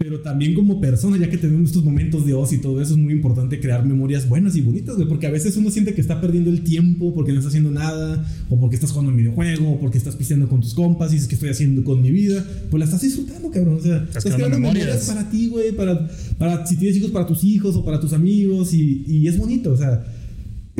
pero 0.00 0.20
también 0.20 0.54
como 0.54 0.80
persona, 0.80 1.18
ya 1.18 1.28
que 1.28 1.36
tenemos 1.36 1.68
estos 1.68 1.84
momentos 1.84 2.24
de 2.24 2.32
ocio 2.32 2.56
y 2.56 2.60
todo 2.62 2.80
eso, 2.80 2.94
es 2.94 2.98
muy 2.98 3.12
importante 3.12 3.60
crear 3.60 3.84
memorias 3.84 4.26
buenas 4.26 4.56
y 4.56 4.62
bonitas, 4.62 4.96
güey, 4.96 5.06
porque 5.06 5.26
a 5.26 5.30
veces 5.30 5.58
uno 5.58 5.70
siente 5.70 5.92
que 5.92 6.00
está 6.00 6.22
perdiendo 6.22 6.48
el 6.48 6.62
tiempo 6.62 7.12
porque 7.14 7.32
no 7.32 7.38
está 7.38 7.48
haciendo 7.48 7.70
nada, 7.70 8.24
o 8.48 8.58
porque 8.58 8.76
estás 8.76 8.92
jugando 8.92 9.10
un 9.10 9.18
videojuego, 9.18 9.72
o 9.72 9.78
porque 9.78 9.98
estás 9.98 10.16
pisteando 10.16 10.48
con 10.48 10.62
tus 10.62 10.72
compas 10.72 11.10
y 11.10 11.16
dices 11.16 11.28
que 11.28 11.34
estoy 11.34 11.50
haciendo 11.50 11.84
con 11.84 12.00
mi 12.00 12.10
vida, 12.10 12.42
pues 12.70 12.78
la 12.78 12.86
estás 12.86 13.02
disfrutando, 13.02 13.50
cabrón, 13.50 13.74
o 13.74 13.80
sea, 13.82 13.98
estás, 13.98 14.24
creando 14.24 14.46
creando 14.46 14.58
memorias. 14.58 14.86
memorias. 14.86 15.06
para 15.06 15.30
ti, 15.30 15.48
güey, 15.48 15.72
para, 15.72 16.08
para 16.38 16.66
si 16.66 16.78
tienes 16.78 16.96
hijos, 16.96 17.10
para 17.10 17.26
tus 17.26 17.44
hijos 17.44 17.76
o 17.76 17.84
para 17.84 18.00
tus 18.00 18.14
amigos, 18.14 18.72
y, 18.72 19.04
y 19.06 19.28
es 19.28 19.36
bonito, 19.36 19.70
o 19.70 19.76
sea, 19.76 20.02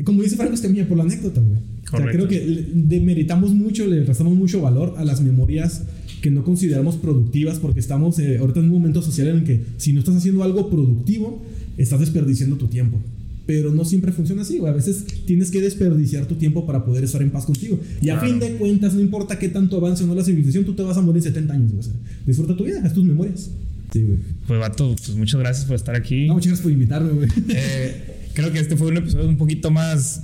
como 0.02 0.22
dice 0.22 0.36
Franco 0.36 0.54
Escamilla, 0.54 0.88
por 0.88 0.96
la 0.96 1.02
anécdota, 1.02 1.42
güey. 1.42 1.58
O 1.92 1.96
sea, 1.98 2.10
creo 2.10 2.26
que 2.26 2.70
demeritamos 2.72 3.52
mucho, 3.52 3.86
le 3.86 4.02
restamos 4.02 4.34
mucho 4.34 4.62
valor 4.62 4.94
a 4.96 5.04
las 5.04 5.20
memorias 5.20 5.82
que 6.20 6.30
no 6.30 6.44
consideramos 6.44 6.96
productivas 6.96 7.58
porque 7.58 7.80
estamos 7.80 8.18
eh, 8.18 8.38
ahorita 8.38 8.60
en 8.60 8.66
un 8.66 8.72
momento 8.72 9.02
social 9.02 9.28
en 9.28 9.36
el 9.38 9.44
que 9.44 9.64
si 9.78 9.92
no 9.92 10.00
estás 10.00 10.16
haciendo 10.16 10.42
algo 10.44 10.68
productivo, 10.70 11.42
estás 11.76 12.00
desperdiciando 12.00 12.56
tu 12.56 12.66
tiempo. 12.66 12.98
Pero 13.46 13.72
no 13.72 13.84
siempre 13.84 14.12
funciona 14.12 14.42
así, 14.42 14.58
güey. 14.58 14.72
A 14.72 14.76
veces 14.76 15.04
tienes 15.26 15.50
que 15.50 15.60
desperdiciar 15.60 16.26
tu 16.26 16.36
tiempo 16.36 16.66
para 16.66 16.84
poder 16.84 17.02
estar 17.04 17.20
en 17.22 17.30
paz 17.30 17.46
contigo. 17.46 17.80
Y 18.00 18.10
a 18.10 18.18
Claro. 18.18 18.28
fin 18.28 18.38
de 18.38 18.52
cuentas, 18.56 18.94
no 18.94 19.00
importa 19.00 19.38
qué 19.40 19.48
tanto 19.48 19.76
avance 19.78 20.04
o 20.04 20.06
no 20.06 20.14
la 20.14 20.22
civilización, 20.22 20.64
tú 20.64 20.74
te 20.74 20.82
vas 20.82 20.96
a 20.96 21.00
morir 21.00 21.16
en 21.18 21.22
70 21.32 21.54
años, 21.54 21.72
güey. 21.72 21.86
Disfruta 22.26 22.56
tu 22.56 22.64
vida, 22.64 22.80
haz 22.84 22.94
tus 22.94 23.04
memorias. 23.04 23.50
Sí, 23.92 24.02
güey. 24.04 24.18
Pues, 24.46 24.60
vato, 24.60 24.94
pues 24.94 25.16
muchas 25.16 25.40
gracias 25.40 25.66
por 25.66 25.74
estar 25.74 25.96
aquí. 25.96 26.26
No, 26.28 26.34
muchas 26.34 26.48
gracias 26.48 26.62
por 26.62 26.70
invitarme, 26.72 27.10
güey. 27.12 27.28
Eh, 27.48 28.28
creo 28.34 28.52
que 28.52 28.60
este 28.60 28.76
fue 28.76 28.86
un 28.88 28.98
episodio 28.98 29.28
un 29.28 29.36
poquito 29.36 29.72
más, 29.72 30.22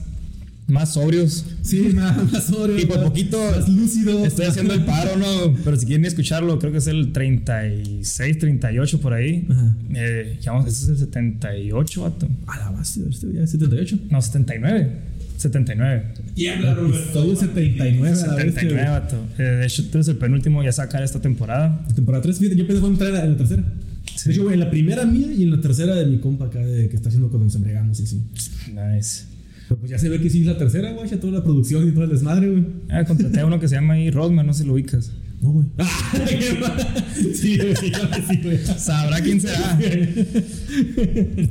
más 0.68 0.94
sobrios. 0.94 1.44
Sí, 1.62 1.90
más, 1.94 2.32
más 2.32 2.44
sobrio, 2.44 2.78
Y 2.78 2.86
por 2.86 2.98
más- 2.98 3.06
poquito 3.06 3.38
más 3.38 3.68
lúcido. 3.68 4.24
Estoy 4.24 4.46
haciendo 4.46 4.74
el 4.74 4.84
paro, 4.84 5.16
¿no? 5.16 5.54
Pero 5.64 5.76
si 5.76 5.86
quieren 5.86 6.04
escucharlo, 6.04 6.58
creo 6.58 6.72
que 6.72 6.78
es 6.78 6.86
el 6.86 7.12
36, 7.12 8.38
38 8.38 9.00
por 9.00 9.12
ahí. 9.14 9.46
Ajá. 9.50 9.76
Eh, 9.94 10.38
ya 10.40 10.52
vamos, 10.52 10.68
este 10.68 10.84
es 10.84 10.88
el 11.00 11.06
78, 11.06 12.02
vato. 12.02 12.28
A 12.46 12.58
la 12.58 12.70
base, 12.70 13.02
este 13.08 13.32
ya 13.32 13.42
es 13.42 13.50
78. 13.50 13.98
No, 14.10 14.20
79. 14.20 15.16
79. 15.36 16.04
Tiembla, 16.34 16.74
Roberto. 16.74 16.98
Episodio 16.98 17.36
79 17.36 18.08
a 18.22 18.26
la 18.26 18.34
vez. 18.36 18.54
79, 18.54 18.88
vato. 18.90 19.16
Eh, 19.38 19.42
de 19.42 19.66
hecho, 19.66 19.82
este 19.82 19.98
es 20.00 20.08
el 20.08 20.16
penúltimo 20.16 20.62
ya 20.62 20.72
sacar 20.72 21.02
esta 21.02 21.20
temporada. 21.20 21.86
Temporada 21.94 22.22
3, 22.22 22.38
fíjate, 22.38 22.56
yo 22.56 22.66
pensé 22.66 22.80
que 22.82 22.88
entrar 22.88 23.14
en 23.24 23.30
la 23.32 23.36
tercera. 23.36 23.64
Sí. 24.16 24.28
De 24.30 24.34
hecho, 24.34 24.42
güey, 24.44 24.54
en 24.54 24.60
la 24.60 24.70
primera 24.70 25.04
mía 25.04 25.26
y 25.30 25.42
en 25.42 25.50
la 25.50 25.60
tercera 25.60 25.94
de 25.94 26.06
mi 26.06 26.18
compa 26.18 26.46
acá 26.46 26.58
de, 26.60 26.88
que 26.88 26.96
está 26.96 27.08
haciendo 27.10 27.28
cuando 27.28 27.44
nos 27.44 27.54
embriagamos 27.54 28.00
y 28.00 28.04
así. 28.04 28.22
Nice. 28.72 29.24
Pues 29.68 29.90
ya 29.90 29.98
se 29.98 30.08
ve 30.08 30.20
que 30.20 30.30
sí 30.30 30.40
es 30.42 30.46
la 30.46 30.56
tercera, 30.58 30.92
güey, 30.92 31.08
ya 31.08 31.18
toda 31.18 31.32
la 31.32 31.42
producción 31.42 31.88
y 31.88 31.92
todo 31.92 32.04
el 32.04 32.10
desmadre, 32.10 32.50
güey. 32.50 32.66
Ah, 32.88 33.04
contraté 33.04 33.40
a 33.40 33.46
uno 33.46 33.58
que 33.58 33.68
se 33.68 33.74
llama 33.74 33.94
ahí 33.94 34.10
Rodman, 34.10 34.46
no 34.46 34.52
sé 34.52 34.62
si 34.62 34.68
lo 34.68 34.74
ubicas. 34.74 35.12
No, 35.46 35.52
güey. 35.52 35.66
sí, 37.34 37.56
güey, 37.58 37.76
sí, 37.76 37.90
claro 37.90 38.10
que 38.10 38.22
sí, 38.34 38.40
güey. 38.42 38.58
Sabrá 38.78 39.20
quién 39.20 39.40
será. 39.40 39.78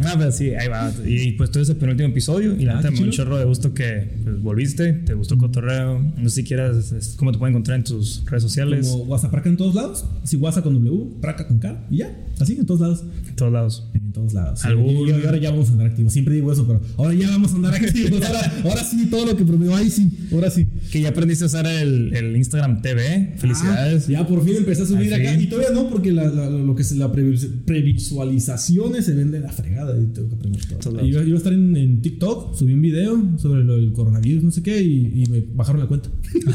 Ah, 0.04 0.16
pero 0.18 0.32
sí, 0.32 0.50
ahí 0.54 0.68
va. 0.68 0.92
Y 1.06 1.32
pues 1.34 1.52
todo 1.52 1.64
ese 1.64 1.76
penúltimo 1.76 2.10
epradio. 2.10 2.56
Y 2.60 2.66
la 2.66 2.74
Ah, 2.74 2.76
neta 2.78 2.92
me 2.92 3.00
un 3.02 3.10
chorro 3.12 3.38
de 3.38 3.46
gusto 3.46 3.74
que 3.74 4.10
pues, 4.24 4.42
volviste, 4.42 4.94
te 4.94 5.14
gustó 5.14 5.36
el 5.36 5.40
cotorreo. 5.40 6.00
No 6.18 6.30
sé 6.30 6.36
si 6.42 6.44
quieras, 6.44 7.14
cómo 7.18 7.32
te 7.32 7.38
pueden 7.38 7.54
encontrar 7.54 7.78
en 7.78 7.84
tus 7.84 8.24
redes 8.26 8.44
sociales, 8.44 8.88
Como 8.88 9.04
WhatsApp 9.06 9.46
en 9.46 9.58
todos 9.58 9.76
lados. 9.76 10.06
Sí, 10.24 10.36
WhatsApp 10.38 10.64
con 10.64 10.74
W, 10.74 11.22
Praca 11.22 11.48
con 11.48 11.60
K 11.60 11.86
y 11.90 11.98
ya. 11.98 12.16
Así, 12.40 12.54
en 12.54 12.66
todos 12.66 12.82
lados. 12.82 13.04
en 13.30 13.36
todos 13.36 13.54
lados. 13.54 13.88
En 13.94 14.12
todos 14.12 14.34
lados. 14.34 14.60
Sí, 14.62 14.68
¿Algún- 14.68 15.08
Y, 15.08 15.10
y 15.10 15.26
ahora 15.26 15.38
ya 15.38 15.52
vamos 15.52 15.70
a 15.70 15.72
andar 15.74 15.88
activos. 15.88 16.12
Siempre 16.14 16.34
digo 16.36 16.52
eso, 16.52 16.66
pero 16.68 16.82
ahora 16.98 17.14
ya 17.14 17.30
vamos 17.30 17.54
a 17.54 17.56
andar 17.56 17.76
activos. 17.76 18.22
Ahora, 18.26 18.54
ahora 18.64 18.84
sí, 18.84 19.06
todo 19.08 19.26
lo 19.26 19.38
que 19.38 19.46
prometo. 19.46 19.76
Ahí 19.76 19.90
sí, 19.90 20.10
ahora 20.34 20.50
sí. 20.50 20.68
Que 20.92 21.02
ya 21.02 21.10
aprendiste 21.10 21.44
a 21.46 21.48
usar 21.48 21.66
el, 21.68 22.14
el 22.16 22.36
Instagram 22.36 22.82
TV. 22.82 23.34
Felicidades. 23.38 23.80
Ah, 23.80 23.85
ya 24.08 24.26
por 24.28 24.44
fin 24.44 24.56
empecé 24.58 24.84
a 24.84 24.86
subir 24.86 25.14
acá. 25.14 25.40
Y 25.40 25.48
todavía 25.48 25.72
no, 25.74 25.90
porque 25.90 26.12
la, 26.12 26.30
la- 26.30 26.50
lo 26.50 26.76
que 26.76 26.82
es 26.84 26.92
la 26.94 27.12
previs- 27.12 27.50
previsualizaciones 27.66 29.06
se 29.06 29.14
vende 29.14 29.40
la 29.40 29.52
fregada. 29.52 29.98
Y 30.02 30.08
tengo 30.08 30.30
que 30.30 30.36
aprender 30.36 30.62
todo. 30.80 31.06
Iba, 31.06 31.24
iba 31.24 31.34
a 31.36 31.38
estar 31.38 31.54
en, 31.54 31.76
en 31.76 32.02
TikTok, 32.02 32.56
subí 32.56 32.74
un 32.74 32.82
video 32.82 33.38
sobre 33.38 33.64
lo 33.64 33.76
del 33.76 33.92
coronavirus, 33.94 34.44
no 34.44 34.52
sé 34.52 34.62
qué, 34.64 34.82
y, 34.82 35.24
y 35.24 35.26
me 35.30 35.42
bajaron 35.54 35.82
la 35.82 35.88
cuenta. 35.88 36.10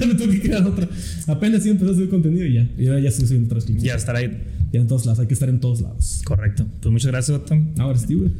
Ya 0.00 0.06
me 0.06 0.14
tuve 0.14 0.34
que 0.34 0.40
crear 0.40 0.66
otra. 0.66 0.88
Apenas 1.26 1.62
sí 1.62 1.70
empecé 1.70 1.90
a 1.90 1.94
subir 1.94 2.08
contenido 2.10 2.44
y 2.46 2.54
ya. 2.54 2.68
Y 2.78 2.86
ahora 2.86 3.00
ya 3.00 3.08
estoy 3.08 3.26
subiendo 3.26 3.46
otras 3.48 3.64
clips. 3.64 3.82
Ya 3.82 3.94
estar 3.94 4.16
ahí. 4.16 4.30
Ya 4.72 4.80
en 4.80 4.86
todos 4.86 5.06
lados, 5.06 5.20
hay 5.20 5.26
que 5.26 5.34
estar 5.34 5.48
en 5.48 5.60
todos 5.60 5.80
lados. 5.80 6.22
Correcto. 6.24 6.66
Pues 6.80 6.92
muchas 6.92 7.10
gracias, 7.10 7.38
Otto. 7.38 7.54
Ahora 7.78 7.98
sí, 7.98 8.14
güey. 8.14 8.30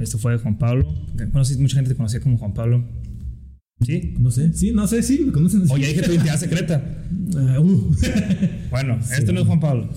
Esto 0.00 0.18
fue 0.18 0.36
Juan 0.38 0.58
Pablo. 0.58 0.86
Bueno, 1.16 1.44
sí, 1.44 1.56
mucha 1.58 1.76
gente 1.76 1.90
te 1.90 1.96
conocía 1.96 2.20
como 2.20 2.36
Juan 2.36 2.52
Pablo. 2.54 2.84
¿Sí? 3.84 4.14
No 4.18 4.30
sé, 4.30 4.52
sí, 4.54 4.72
no 4.72 4.86
sé, 4.86 5.02
sí, 5.02 5.22
me 5.26 5.32
conocen 5.32 5.62
así. 5.62 5.72
O 5.72 5.76
ya 5.76 5.88
dije 5.88 6.02
tu 6.02 6.12
identidad 6.12 6.38
secreta. 6.38 6.82
Ah, 7.36 7.60
uh. 7.60 7.94
Bueno, 8.70 8.98
este 9.16 9.32
no 9.32 9.40
es 9.40 9.46
Juan 9.46 9.60
Pablo. 9.60 9.88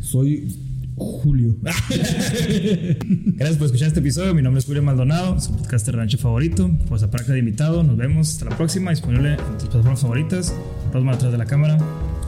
Soy 0.00 0.48
Julio. 0.96 1.56
Gracias 1.62 3.56
por 3.56 3.66
escuchar 3.66 3.88
este 3.88 4.00
episodio. 4.00 4.34
Mi 4.34 4.42
nombre 4.42 4.58
es 4.58 4.66
Julio 4.66 4.82
Maldonado, 4.82 5.40
su 5.40 5.56
podcaster 5.56 5.96
rancho 5.96 6.18
favorito. 6.18 6.70
Pues 6.88 7.02
a 7.02 7.10
práctica 7.10 7.32
de 7.32 7.38
invitado. 7.38 7.82
Nos 7.82 7.96
vemos. 7.96 8.28
Hasta 8.28 8.50
la 8.50 8.56
próxima. 8.56 8.90
Disponible 8.90 9.32
en 9.32 9.58
tus 9.58 9.68
plataformas 9.68 10.00
favoritas. 10.00 10.54
Rosman 10.92 11.14
atrás 11.14 11.32
de 11.32 11.38
la 11.38 11.46
cámara. 11.46 11.78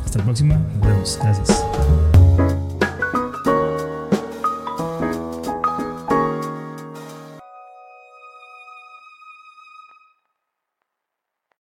Hasta 0.05 0.19
la 0.19 0.25
próxima. 0.25 0.55
Nos 0.79 0.87
vemos. 0.87 1.19
Gracias. 1.23 2.22